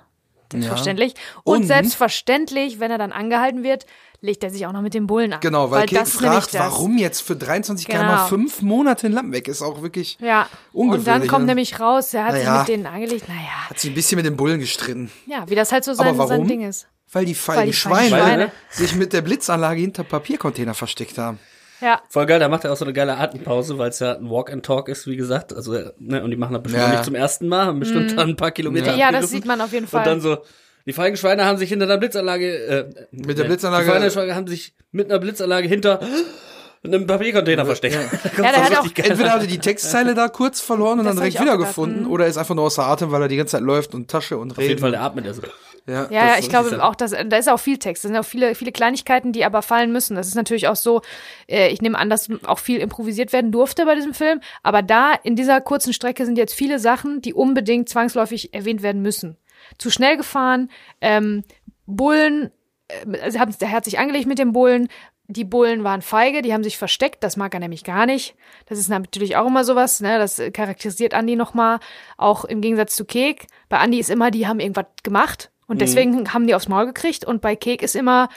Selbstverständlich. 0.62 1.14
Und, 1.44 1.58
Und- 1.62 1.68
selbstverständlich, 1.68 2.80
wenn 2.80 2.92
er 2.92 2.98
dann 2.98 3.12
angehalten 3.12 3.64
wird, 3.64 3.86
legt 4.22 4.44
er 4.44 4.50
sich 4.50 4.66
auch 4.66 4.72
noch 4.72 4.82
mit 4.82 4.94
dem 4.94 5.06
Bullen 5.08 5.34
an. 5.34 5.40
Genau, 5.42 5.70
weil, 5.72 5.84
ist 5.86 5.92
nämlich 5.92 6.10
fragt, 6.14 6.54
warum 6.54 6.98
jetzt 6.98 7.22
für 7.22 7.36
23 7.36 7.88
Genau. 7.88 8.00
km 8.26 8.28
fünf 8.30 8.62
Monate 8.62 9.08
in 9.08 9.14
Lampenweg 9.14 9.48
ist 9.50 9.62
auch 9.62 9.82
wirklich. 9.82 10.18
Ja, 10.22 10.48
Ungewöhnlich, 10.72 11.00
und 11.00 11.08
dann 11.22 11.28
kommt 11.28 11.42
ne? 11.46 11.52
nämlich 11.52 11.80
raus, 11.80 12.14
er 12.14 12.26
hat 12.26 12.32
Naja. 12.34 12.52
sich 12.52 12.60
mit 12.60 12.68
denen 12.70 12.86
angelegt. 12.86 13.28
Naja, 13.28 13.70
Hat 13.70 13.80
sich 13.80 13.92
ein 13.92 13.96
bisschen 13.96 14.16
mit 14.16 14.26
den 14.26 14.38
Bullen 14.38 14.60
gestritten. 14.60 15.12
ja, 15.26 15.44
wie 15.50 15.56
das 15.56 15.72
halt 15.74 15.84
so 15.84 15.94
sein, 15.94 16.16
sein 16.16 16.48
Ding 16.48 16.62
ist. 16.62 16.88
Weil 17.12 17.26
die 17.26 17.36
feigen 17.36 17.68
die 17.68 17.74
feigen 17.74 18.10
Schweine, 18.10 18.24
Schweine. 18.24 18.52
sich 18.70 18.96
mit 18.96 19.14
der 19.14 19.22
Blitzanlage 19.22 19.82
hinter 19.82 20.04
Papiercontainer 20.04 20.74
versteckt 20.74 21.18
haben. 21.18 21.38
Ja, 21.84 22.02
Voll 22.10 22.26
geil, 22.26 22.40
da 22.40 22.48
macht 22.48 22.64
er 22.64 22.72
auch 22.72 22.78
so 22.78 22.86
eine 22.86 22.94
geile 22.94 23.18
Atempause, 23.18 23.78
weil 23.78 23.90
es 23.90 24.00
ja 24.00 24.14
ein 24.16 24.30
Walk 24.30 24.52
and 24.52 24.66
Talk 24.66 24.88
ist, 24.88 25.06
wie 25.06 25.18
gesagt. 25.18 25.54
Also, 25.54 25.74
ne, 26.00 26.24
und 26.24 26.32
die 26.32 26.38
machen 26.38 26.54
das 26.54 26.64
bestimmt 26.64 26.80
Ja, 26.82 26.88
auch 26.88 26.92
ja. 26.92 26.96
nicht 27.00 27.06
zum 27.06 27.16
ersten 27.16 27.48
Mal, 27.50 27.66
haben 27.66 27.80
bestimmt 27.80 28.18
dann 28.18 28.30
ein 28.30 28.36
paar 28.38 28.52
Kilometer 28.52 28.94
Mhm. 28.94 29.00
ja, 29.00 29.12
das 29.12 29.30
sieht 29.30 29.46
man 29.46 29.60
auf 29.60 29.74
jeden 29.74 29.88
Fall. 29.88 30.00
Und 30.02 30.08
dann 30.08 30.22
so, 30.22 30.38
die 30.86 30.94
feigen 30.94 31.18
Schweine 31.18 31.46
haben 31.46 31.58
sich 31.58 31.70
hinter 31.70 31.86
einer 31.86 31.98
Blitzanlage, 31.98 32.48
äh, 32.56 32.90
Mit 33.12 33.38
der 33.38 33.46
Blitzanlage- 33.46 33.84
Die 33.86 33.92
feigen 33.92 34.12
Schweine 34.12 34.36
haben 34.36 34.48
sich 34.48 34.74
mit 34.92 35.10
einer 35.10 35.20
Blitzanlage 35.20 35.68
hinter 35.68 36.00
einem 36.86 37.08
Papiercontainer 37.08 37.66
versteckt. 37.66 37.96
Ja, 37.96 38.02
der 38.52 38.64
hat 38.66 38.78
auch- 38.78 38.86
Entweder 38.86 39.32
hat 39.32 39.42
er 39.42 39.48
die 39.48 39.58
Textzeile 39.60 40.14
da 40.16 40.28
kurz 40.30 40.60
verloren 40.62 41.00
und 41.00 41.06
Das 41.06 41.16
dann 41.16 41.24
direkt 41.24 41.42
wiedergefunden 41.42 42.00
gedacht, 42.00 42.12
oder 42.12 42.28
ist 42.28 42.38
einfach 42.38 42.56
nur 42.56 42.66
außer 42.66 42.84
Atem, 42.86 43.12
weil 43.12 43.22
er 43.22 43.28
die 43.28 43.38
ganze 43.38 43.52
Zeit 43.52 43.62
läuft 43.64 43.94
und 43.96 44.10
Tasche 44.10 44.38
und 44.38 44.52
Auf 44.52 44.58
jeden 44.58 44.70
redet. 44.70 44.82
Fall, 44.82 44.92
der 44.92 45.02
atmet 45.02 45.26
er 45.26 45.34
so. 45.34 45.42
Ja. 45.86 46.08
Ja, 46.10 46.38
ich 46.40 46.48
glaube 46.48 46.82
auch, 46.82 46.96
dass 46.96 47.12
da 47.12 47.38
ist 47.38 47.50
auch 47.50 47.60
viel 47.60 47.78
Text. 47.78 48.04
Das 48.04 48.10
sind 48.10 48.18
auch 48.18 48.26
viele, 48.26 48.56
viele 48.56 48.72
Kleinigkeiten, 48.72 49.34
die 49.34 49.44
aber 49.44 49.62
fallen 49.62 49.92
müssen. 49.92 50.16
Das 50.16 50.28
ist 50.28 50.36
natürlich 50.36 50.68
auch 50.68 50.78
so, 50.78 51.02
äh, 51.48 51.70
ich 51.70 51.82
nehme 51.82 51.98
an, 51.98 52.10
dass 52.10 52.30
auch 52.46 52.60
viel 52.60 52.80
improvisiert 52.80 53.34
werden 53.34 53.52
durfte 53.52 53.86
bei 53.86 53.96
diesem 53.96 54.14
Film. 54.14 54.40
Aber 54.64 54.82
da 54.82 55.14
in 55.24 55.36
dieser 55.36 55.60
kurzen 55.60 55.92
Strecke 55.92 56.26
sind 56.26 56.38
jetzt 56.38 56.54
viele 56.54 56.80
Sachen, 56.80 57.22
die 57.22 57.34
unbedingt 57.34 57.90
zwangsläufig 57.90 58.54
erwähnt 58.54 58.82
werden 58.82 59.02
müssen. 59.02 59.38
Zu 59.78 59.90
schnell 59.90 60.16
gefahren, 60.16 60.70
ähm, 61.02 61.44
Bullen, 61.86 62.52
äh, 62.88 63.20
also 63.20 63.40
haben, 63.40 63.54
der 63.60 63.72
hat 63.72 63.84
sich 63.84 64.00
angelegt 64.00 64.28
mit 64.28 64.40
den 64.40 64.54
Bullen. 64.54 64.88
Die 65.28 65.46
Bullen 65.46 65.84
waren 65.84 66.02
feige, 66.02 66.42
die 66.42 66.54
haben 66.54 66.64
sich 66.64 66.78
versteckt, 66.78 67.24
das 67.24 67.38
mag 67.38 67.54
er 67.54 67.62
nämlich 67.62 67.84
gar 67.84 68.06
nicht. 68.06 68.36
Das 68.68 68.78
ist 68.78 68.90
natürlich 68.90 69.36
auch 69.36 69.48
immer 69.48 69.64
sowas, 69.64 70.02
ne? 70.02 70.18
Das 70.18 70.42
charakterisiert 70.54 71.14
Andy 71.14 71.36
nochmal, 71.38 71.80
auch 72.18 72.44
im 72.46 72.60
Gegensatz 72.62 72.96
zu 72.96 73.06
Kek. 73.06 73.48
Bei 73.70 73.84
Andy 73.84 74.00
ist 74.00 74.10
immer, 74.10 74.32
die 74.32 74.48
haben 74.48 74.60
irgendwas 74.60 74.86
gemacht 75.02 75.50
und 75.74 75.82
deswegen 75.82 76.34
haben 76.34 76.48
die 76.48 76.56
aufs 76.56 76.68
Maul 76.68 76.86
gekriegt 76.86 77.26
und 77.26 77.42
bei 77.42 77.56
Kek 77.56 77.82
ist 77.82 77.96
immer, 77.96 78.30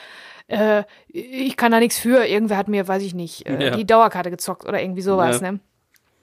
äh, 0.47 0.83
ich 1.07 1.55
kann 1.57 1.71
da 1.71 1.79
nichts 1.79 1.97
für, 1.97 2.25
irgendwer 2.25 2.57
hat 2.57 2.67
mir, 2.67 2.87
weiß 2.87 3.03
ich 3.03 3.13
nicht, 3.13 3.47
äh, 3.47 3.65
Ja. 3.65 3.75
die 3.75 3.85
Dauerkarte 3.85 4.29
gezockt 4.29 4.65
oder 4.67 4.81
irgendwie 4.81 5.01
sowas, 5.01 5.41
Ja. 5.41 5.51
ne? 5.51 5.59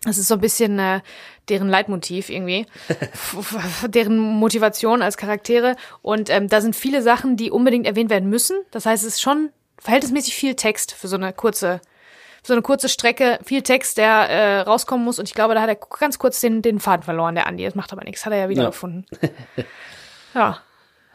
Das 0.06 0.18
ist 0.18 0.28
so 0.28 0.34
ein 0.34 0.40
bisschen 0.42 0.78
äh, 0.78 1.00
deren 1.48 1.68
Leitmotiv 1.70 2.28
irgendwie, 2.28 2.66
deren 3.86 4.18
Motivation 4.18 5.00
als 5.00 5.16
Charaktere. 5.16 5.76
Und 6.02 6.28
ähm, 6.28 6.48
da 6.48 6.60
sind 6.60 6.76
viele 6.76 7.00
Sachen, 7.00 7.36
die 7.38 7.50
unbedingt 7.50 7.86
erwähnt 7.86 8.10
werden 8.10 8.28
müssen. 8.28 8.56
Das 8.70 8.84
heißt, 8.84 9.02
es 9.02 9.14
ist 9.14 9.22
schon 9.22 9.48
verhältnismäßig 9.78 10.34
viel 10.34 10.56
Text 10.56 10.92
für 10.92 11.08
so 11.08 11.16
eine 11.16 11.32
kurze, 11.32 11.80
für 12.42 12.48
so 12.48 12.52
eine 12.52 12.60
kurze 12.60 12.90
Strecke, 12.90 13.38
viel 13.44 13.62
Text, 13.62 13.96
der 13.96 14.28
äh, 14.28 14.60
rauskommen 14.60 15.06
muss. 15.06 15.18
Und 15.18 15.26
ich 15.26 15.34
glaube, 15.34 15.54
da 15.54 15.62
hat 15.62 15.70
er 15.70 15.76
ganz 15.98 16.18
kurz 16.18 16.38
den, 16.40 16.60
den 16.60 16.80
Faden 16.80 17.02
verloren, 17.02 17.34
der 17.34 17.46
Andi. 17.46 17.64
Das 17.64 17.74
macht 17.74 17.90
aber 17.92 18.04
nichts, 18.04 18.26
hat 18.26 18.32
er 18.34 18.40
ja 18.40 18.48
wiedergefunden. 18.50 19.06
Ja, 20.34 20.58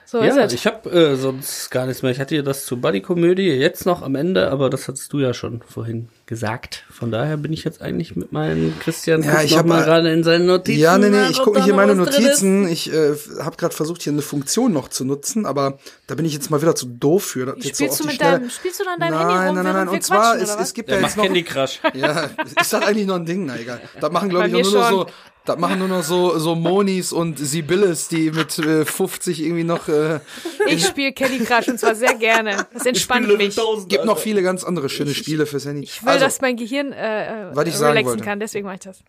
so 0.09 0.23
Ja, 0.23 0.29
ist 0.29 0.37
es. 0.37 0.53
ich 0.53 0.65
habe 0.65 0.89
äh, 0.89 1.15
sonst 1.15 1.69
gar 1.69 1.85
nichts 1.85 2.01
mehr. 2.01 2.11
Ich 2.11 2.19
hatte 2.19 2.35
ja 2.35 2.41
das 2.41 2.65
zur 2.65 2.79
Buddy-Komödie 2.79 3.49
jetzt 3.51 3.85
noch 3.85 4.01
am 4.01 4.15
Ende, 4.15 4.49
aber 4.51 4.69
das 4.71 4.87
hattest 4.87 5.13
du 5.13 5.19
ja 5.19 5.35
schon 5.35 5.61
vorhin 5.67 6.09
gesagt. 6.25 6.83
Von 6.89 7.11
daher 7.11 7.37
bin 7.37 7.53
ich 7.53 7.63
jetzt 7.63 7.81
eigentlich 7.81 8.15
mit 8.15 8.31
meinem 8.31 8.73
Christian 8.79 9.21
Ja, 9.21 9.41
ich 9.43 9.51
noch 9.51 9.59
hab 9.59 9.65
mal 9.67 9.83
gerade 9.83 10.11
in 10.11 10.23
seinen 10.23 10.47
Notizen. 10.47 10.79
Ja, 10.79 10.97
nee, 10.97 11.09
nee, 11.09 11.27
ich 11.29 11.39
gucke 11.39 11.63
hier 11.63 11.73
noch 11.73 11.77
meine. 11.77 11.95
Notizen. 11.95 12.67
Ich 12.67 12.91
äh, 12.91 13.13
habe 13.39 13.55
gerade 13.57 13.75
versucht, 13.75 14.01
hier 14.01 14.13
eine 14.13 14.21
Funktion 14.21 14.73
noch 14.73 14.87
zu 14.87 15.05
nutzen, 15.05 15.45
aber 15.45 15.77
da 16.07 16.15
bin 16.15 16.25
ich 16.25 16.33
jetzt 16.33 16.49
mal 16.49 16.61
wieder 16.61 16.75
zu 16.75 16.87
doof 16.87 17.23
für. 17.23 17.45
Das 17.45 17.63
jetzt 17.63 17.77
so 17.77 17.85
Spielst, 17.85 17.99
du 17.99 18.07
mit 18.07 18.21
deinem, 18.21 18.49
spielst 18.49 18.79
du 18.79 18.85
dann 18.85 18.99
deinem 18.99 19.13
nein, 19.13 19.27
Handy 19.27 19.45
rum, 19.47 19.55
nein, 19.55 19.63
nein, 19.63 19.73
nein. 19.73 19.87
Und 19.89 20.03
zwar, 20.03 20.37
es, 20.37 20.55
es 20.55 20.73
gibt 20.73 20.89
ja 20.89 20.95
macht 20.95 21.09
jetzt 21.11 21.17
noch. 21.17 21.23
Candy 21.25 21.43
Crush. 21.43 21.79
Ja, 21.93 22.29
ist 22.45 22.73
das 22.73 22.73
eigentlich 22.73 23.07
noch 23.07 23.15
ein 23.15 23.25
Ding? 23.25 23.45
Na 23.45 23.59
egal. 23.59 23.81
Das 23.99 24.11
machen, 24.11 24.29
glaube 24.29 24.47
ich, 24.47 24.53
Bei 24.53 24.61
nur 24.61 24.71
schon. 24.71 24.89
so, 24.89 25.05
das 25.45 25.57
machen 25.57 25.79
nur 25.79 25.87
noch 25.87 26.03
so, 26.03 26.37
so 26.37 26.55
Monis 26.55 27.11
und 27.11 27.39
Sibylles, 27.39 28.07
die 28.07 28.31
mit 28.31 28.59
äh, 28.59 28.85
50 28.85 29.41
irgendwie 29.41 29.63
noch, 29.63 29.87
äh, 29.87 30.19
Ich 30.67 30.85
spiele 30.85 31.11
Candy 31.13 31.43
Crush 31.43 31.67
und 31.69 31.79
zwar 31.79 31.95
sehr 31.95 32.13
gerne. 32.15 32.67
Das 32.73 32.85
entspannt 32.85 33.27
mich. 33.37 33.57
gibt 33.87 34.05
noch 34.05 34.19
viele 34.19 34.43
ganz 34.43 34.63
andere 34.63 34.89
schöne 34.89 35.13
Spiele 35.13 35.45
fürs 35.45 35.65
Handy. 35.65 35.83
Ich 35.83 36.03
will, 36.03 36.09
also, 36.09 36.25
dass 36.25 36.41
mein 36.41 36.55
Gehirn 36.55 36.91
äh, 36.91 37.49
äh, 37.49 37.55
Was 37.55 37.67
ich 37.67 37.75
sagen 37.75 37.91
relaxen 37.93 38.09
wollte. 38.11 38.23
kann, 38.23 38.39
deswegen 38.39 38.65
mache 38.65 38.75
ich 38.75 38.81
das. 38.81 39.03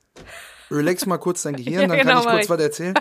Relax 0.71 1.07
mal 1.07 1.19
kurz 1.19 1.43
dein 1.43 1.57
Gehirn, 1.57 1.83
Ja, 1.83 1.87
dann 1.89 1.99
genau, 1.99 2.13
kann 2.13 2.21
ich 2.23 2.29
kurz 2.31 2.45
ich. 2.45 2.51
was 2.51 2.61
erzählen. 2.61 2.95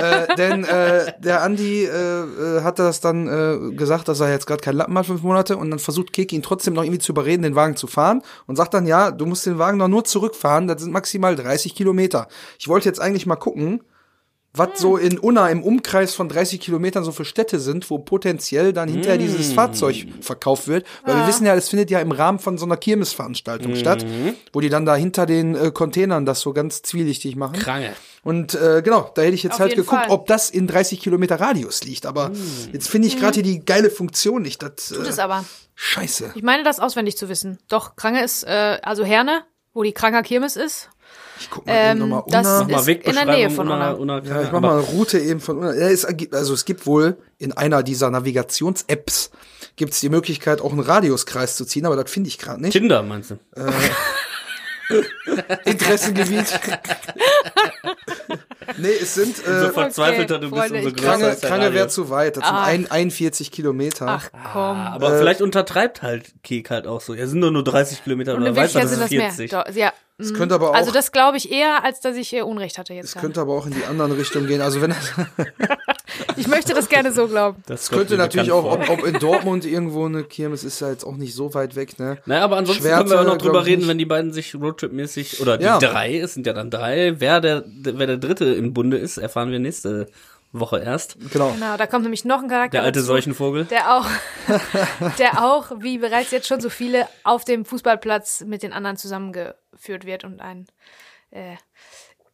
äh, 0.00 0.34
denn 0.36 0.64
äh, 0.64 1.12
der 1.18 1.42
Andi 1.42 1.84
äh, 1.84 1.88
äh, 1.88 2.62
hat 2.62 2.78
das 2.78 3.00
dann 3.00 3.26
äh, 3.26 3.74
gesagt, 3.74 4.08
dass 4.08 4.20
er 4.20 4.30
jetzt 4.30 4.46
gerade 4.46 4.60
keinen 4.62 4.76
Lappen 4.76 4.96
hat, 4.98 5.06
fünf 5.06 5.22
Monate, 5.22 5.56
und 5.56 5.70
dann 5.70 5.78
versucht 5.78 6.12
Keki 6.12 6.36
ihn 6.36 6.42
trotzdem 6.42 6.74
noch 6.74 6.82
irgendwie 6.82 7.00
zu 7.00 7.12
überreden, 7.12 7.42
den 7.42 7.54
Wagen 7.54 7.76
zu 7.76 7.86
fahren 7.86 8.22
und 8.46 8.56
sagt 8.56 8.74
dann, 8.74 8.86
ja, 8.86 9.10
du 9.10 9.26
musst 9.26 9.46
den 9.46 9.58
Wagen 9.58 9.78
doch 9.78 9.88
nur 9.88 10.04
zurückfahren, 10.04 10.68
das 10.68 10.82
sind 10.82 10.92
maximal 10.92 11.34
30 11.36 11.74
Kilometer. 11.74 12.28
Ich 12.58 12.68
wollte 12.68 12.88
jetzt 12.88 13.00
eigentlich 13.00 13.26
mal 13.26 13.36
gucken, 13.36 13.82
was 14.58 14.78
so 14.78 14.96
in 14.96 15.18
Unna 15.18 15.48
im 15.48 15.62
Umkreis 15.62 16.14
von 16.14 16.28
30 16.28 16.60
Kilometern 16.60 17.04
so 17.04 17.12
für 17.12 17.24
Städte 17.24 17.60
sind, 17.60 17.88
wo 17.90 17.98
potenziell 17.98 18.72
dann 18.72 18.88
hinterher 18.88 19.18
dieses 19.18 19.52
Fahrzeug 19.52 20.06
verkauft 20.20 20.68
wird. 20.68 20.86
Weil 21.04 21.16
wir 21.16 21.26
wissen 21.26 21.46
ja, 21.46 21.54
das 21.54 21.68
findet 21.68 21.90
ja 21.90 22.00
im 22.00 22.12
Rahmen 22.12 22.38
von 22.38 22.58
so 22.58 22.66
einer 22.66 22.76
Kirmesveranstaltung 22.76 23.76
statt, 23.76 24.04
wo 24.52 24.60
die 24.60 24.68
dann 24.68 24.84
da 24.84 24.94
hinter 24.96 25.26
den 25.26 25.54
äh, 25.54 25.70
Containern 25.70 26.26
das 26.26 26.40
so 26.40 26.52
ganz 26.52 26.82
zwielichtig 26.82 27.36
machen. 27.36 27.54
Krange. 27.54 27.92
Und 28.22 28.54
äh, 28.54 28.82
genau, 28.82 29.10
da 29.14 29.22
hätte 29.22 29.34
ich 29.34 29.42
jetzt 29.42 29.54
Auf 29.54 29.60
halt 29.60 29.74
geguckt, 29.76 30.02
Fall. 30.02 30.10
ob 30.10 30.26
das 30.26 30.50
in 30.50 30.66
30 30.66 31.00
Kilometer 31.00 31.40
Radius 31.40 31.84
liegt. 31.84 32.04
Aber 32.04 32.32
jetzt 32.72 32.88
finde 32.88 33.08
ich 33.08 33.18
gerade 33.18 33.34
hier 33.34 33.42
die 33.42 33.64
geile 33.64 33.90
Funktion 33.90 34.42
nicht. 34.42 34.62
Das, 34.62 34.88
Tut 34.88 35.06
äh, 35.06 35.08
es 35.08 35.18
aber. 35.18 35.44
scheiße. 35.74 36.32
Ich 36.34 36.42
meine 36.42 36.64
das 36.64 36.80
auswendig 36.80 37.16
zu 37.16 37.28
wissen. 37.28 37.58
Doch, 37.68 37.96
Krange 37.96 38.22
ist, 38.24 38.42
äh, 38.44 38.78
also 38.82 39.04
Herne, 39.04 39.44
wo 39.72 39.82
die 39.82 39.92
Kranker 39.92 40.22
Kirmes 40.22 40.56
ist. 40.56 40.90
Ich 41.40 41.50
guck 41.50 41.66
mal 41.66 41.72
eben 41.72 42.02
Ähm, 42.02 42.08
nochmal 42.08 42.22
das 42.28 42.46
Unna. 42.46 42.60
Mach 42.60 42.68
mal 42.86 42.92
Ist 42.92 43.06
in 43.06 43.14
der 43.14 43.24
Nähe 43.26 43.50
von 43.50 43.68
Unna. 43.68 43.92
Unna, 43.92 44.22
Ja, 44.24 44.42
ich 44.42 44.52
mach 44.52 44.60
mal 44.60 44.78
eine 44.78 44.86
Route 44.88 45.18
eben 45.18 45.40
von 45.40 45.58
Unna. 45.58 45.74
Ja, 45.74 45.88
es, 45.88 46.04
also 46.32 46.54
es 46.54 46.64
gibt 46.64 46.86
wohl 46.86 47.16
in 47.38 47.52
einer 47.52 47.82
dieser 47.82 48.10
Navigations-Apps 48.10 49.30
gibt 49.76 49.92
es 49.92 50.00
die 50.00 50.08
Möglichkeit, 50.08 50.60
auch 50.60 50.72
einen 50.72 50.80
Radiuskreis 50.80 51.56
zu 51.56 51.64
ziehen, 51.64 51.86
aber 51.86 51.96
das 51.96 52.10
finde 52.10 52.28
ich 52.28 52.38
gerade 52.38 52.60
nicht. 52.60 52.72
Tinder, 52.72 53.02
meinst 53.02 53.30
du? 53.30 53.38
Interessengebiet. 55.64 56.46
nee, 58.78 58.88
es 59.00 59.14
sind 59.14 59.36
so 59.36 59.42
äh, 59.50 59.70
verzweifelter 59.70 60.38
du 60.38 60.50
bist, 60.50 60.68
Freunde, 60.68 60.78
umso 60.88 60.92
größer 60.92 61.36
Krange, 61.36 61.74
wäre 61.74 61.88
zu 61.88 62.10
weit. 62.10 62.36
Das 62.36 62.44
sind 62.44 62.54
Ah. 62.56 62.64
ein, 62.64 62.90
41 62.90 63.50
Kilometer. 63.50 64.06
Ach 64.08 64.30
komm. 64.52 64.76
Aber 64.78 65.14
Äh, 65.14 65.18
vielleicht 65.18 65.42
untertreibt 65.42 66.02
halt 66.02 66.32
Kek 66.42 66.70
halt 66.70 66.86
auch 66.86 67.00
so. 67.00 67.14
Ja, 67.14 67.26
sind 67.26 67.40
doch 67.40 67.50
nur 67.50 67.64
30 67.64 68.04
Kilometer 68.04 68.36
oder 68.36 68.46
in 68.48 68.56
weiß 68.56 68.74
er, 68.74 68.82
Wirklichkeit 68.82 69.02
das 69.02 69.08
sind 69.10 69.20
ist 69.20 69.52
das 69.52 69.66
40. 69.66 69.76
mehr. 69.76 69.86
Ja. 69.86 69.92
Es 70.20 70.32
mhm. 70.32 70.36
könnte 70.36 70.54
aber 70.56 70.70
auch, 70.70 70.74
Also 70.74 70.90
das 70.90 71.12
glaube 71.12 71.36
ich 71.36 71.52
eher, 71.52 71.84
als 71.84 72.00
dass 72.00 72.16
ich 72.16 72.32
äh, 72.34 72.42
Unrecht 72.42 72.76
hatte 72.78 72.92
jetzt. 72.92 73.06
es 73.06 73.12
gerade. 73.12 73.26
könnte 73.26 73.40
aber 73.40 73.54
auch 73.54 73.66
in 73.66 73.72
die 73.74 73.84
andere 73.84 74.16
Richtung 74.18 74.46
gehen. 74.46 74.60
Also 74.60 74.80
wenn 74.80 74.90
das, 74.90 75.12
Ich 76.38 76.48
möchte 76.48 76.74
das 76.74 76.88
gerne 76.88 77.12
so 77.12 77.26
glauben. 77.28 77.62
Das 77.66 77.90
könnte 77.90 78.16
natürlich 78.16 78.52
auch, 78.52 78.64
ob, 78.64 78.88
ob 78.88 79.04
in 79.04 79.18
Dortmund 79.18 79.64
irgendwo 79.64 80.06
eine 80.06 80.24
Kirmes 80.24 80.64
ist 80.64 80.80
ja 80.80 80.90
jetzt 80.90 81.04
auch 81.04 81.16
nicht 81.16 81.34
so 81.34 81.54
weit 81.54 81.76
weg, 81.76 81.98
ne? 81.98 82.18
Naja, 82.26 82.44
aber 82.44 82.56
ansonsten 82.56 82.84
Schwerte, 82.84 83.04
können 83.04 83.10
wir 83.10 83.20
auch 83.20 83.34
noch 83.34 83.38
drüber 83.38 83.66
reden, 83.66 83.88
wenn 83.88 83.98
die 83.98 84.04
beiden 84.06 84.32
sich 84.32 84.54
Roadtrip-mäßig, 84.54 85.40
oder 85.40 85.58
die 85.58 85.64
Ja. 85.64 85.78
drei, 85.78 86.18
es 86.18 86.34
sind 86.34 86.46
ja 86.46 86.52
dann 86.52 86.70
drei, 86.70 87.20
wer 87.20 87.40
der, 87.40 87.64
wer 87.66 88.06
der 88.06 88.18
dritte 88.18 88.46
im 88.46 88.72
Bunde 88.74 88.96
ist, 88.98 89.18
erfahren 89.18 89.50
wir 89.50 89.58
nächste 89.58 90.06
Woche 90.52 90.78
erst. 90.78 91.18
Genau. 91.32 91.50
Genau, 91.50 91.76
da 91.76 91.86
kommt 91.86 92.04
nämlich 92.04 92.24
noch 92.24 92.42
ein 92.42 92.48
Charakter. 92.48 92.78
Der 92.78 92.82
alte 92.84 93.00
dazu, 93.00 93.06
Seuchenvogel. 93.08 93.64
Der 93.66 93.94
auch, 93.96 94.06
der 95.18 95.44
auch, 95.44 95.72
wie 95.80 95.98
bereits 95.98 96.30
jetzt 96.30 96.46
schon 96.46 96.60
so 96.60 96.70
viele, 96.70 97.06
auf 97.24 97.44
dem 97.44 97.64
Fußballplatz 97.64 98.44
mit 98.46 98.62
den 98.62 98.72
anderen 98.72 98.96
zusammengeführt 98.96 100.04
wird 100.06 100.24
und 100.24 100.40
ein 100.40 100.66
äh, 101.30 101.56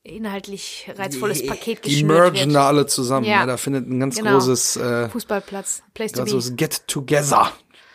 inhaltlich 0.05 0.91
reizvolles 0.97 1.45
Paket 1.47 1.85
Die 1.85 1.91
geschnürt 1.91 2.35
mergen 2.35 2.37
wird. 2.51 2.55
da 2.55 2.67
alle 2.69 2.87
zusammen. 2.87 3.27
Ja. 3.27 3.41
Ne? 3.41 3.47
Da 3.47 3.57
findet 3.57 3.89
ein 3.89 3.99
ganz 3.99 4.17
Genau. 4.17 4.33
großes, 4.33 4.77
äh, 4.77 5.09
Fußballplatz, 5.09 5.83
Place 5.95 6.13
to 6.13 6.19
ganz 6.19 6.31
be. 6.31 6.37
großes 6.37 6.57
Get 6.57 6.87
Together, 6.87 7.51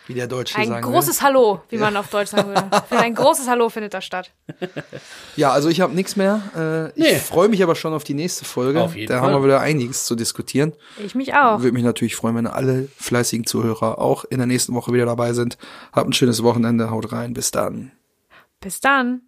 wie 0.08 0.16
der 0.16 0.26
Deutsche 0.28 0.58
Ein 0.58 0.70
sagen 0.70 0.82
großes 0.92 1.22
Hallo, 1.22 1.62
wie 1.70 1.78
man 1.78 1.96
auf 1.96 2.08
Deutsch 2.10 2.30
sagen 2.32 2.48
würde. 2.48 2.68
Ein 2.90 3.14
großes 3.14 3.48
Hallo 3.48 3.70
findet 3.70 3.94
da 3.94 4.02
statt. 4.02 4.32
will. 4.60 4.70
Ja, 5.36 5.52
also 5.52 5.70
ich 5.70 5.82
habe 5.82 5.94
nichts 5.94 6.16
mehr. 6.16 6.42
Äh, 6.58 7.00
ich 7.00 7.14
Nee. 7.14 7.20
freue 7.20 7.48
mich 7.48 7.62
aber 7.62 7.76
schon 7.76 7.94
auf 7.94 8.04
die 8.04 8.16
nächste 8.16 8.44
Folge. 8.44 8.82
Auf 8.82 8.96
jeden 8.96 9.08
da 9.14 9.20
Fall. 9.20 9.32
haben 9.32 9.40
wir 9.42 9.46
wieder 9.46 9.60
einiges 9.62 10.06
zu 10.06 10.16
diskutieren. 10.16 10.74
Ich 11.06 11.14
mich 11.14 11.36
auch. 11.36 11.60
Würde 11.60 11.74
mich 11.74 11.84
natürlich 11.84 12.16
freuen, 12.16 12.36
wenn 12.36 12.48
alle 12.48 12.88
fleißigen 12.98 13.46
Zuhörer 13.46 14.00
auch 14.00 14.26
in 14.26 14.40
der 14.40 14.48
nächsten 14.48 14.74
Woche 14.74 14.92
wieder 14.94 15.06
dabei 15.06 15.34
sind. 15.34 15.60
Habt 15.94 16.10
ein 16.10 16.14
schönes 16.14 16.42
Wochenende, 16.42 16.90
haut 16.90 17.12
rein, 17.12 17.34
bis 17.34 17.52
dann. 17.52 17.92
Bis 18.62 18.80
dann. 18.82 19.22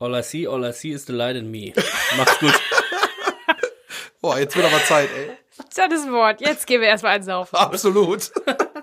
All 0.00 0.14
I 0.14 0.22
see, 0.22 0.46
all 0.46 0.64
I 0.64 0.70
see 0.70 0.92
is 0.92 1.06
the 1.06 1.12
light 1.12 1.34
in 1.34 1.50
me. 1.50 1.74
Macht's 2.16 2.38
gut. 2.38 2.54
Boah, 4.20 4.38
jetzt 4.38 4.54
wird 4.54 4.66
aber 4.66 4.84
Zeit, 4.84 5.10
ey. 5.10 5.36
Das 5.74 6.08
Wort. 6.12 6.40
Jetzt 6.40 6.68
gehen 6.68 6.80
wir 6.80 6.86
erstmal 6.86 7.16
eins 7.16 7.28
auf. 7.28 7.52
Absolut. 7.52 8.30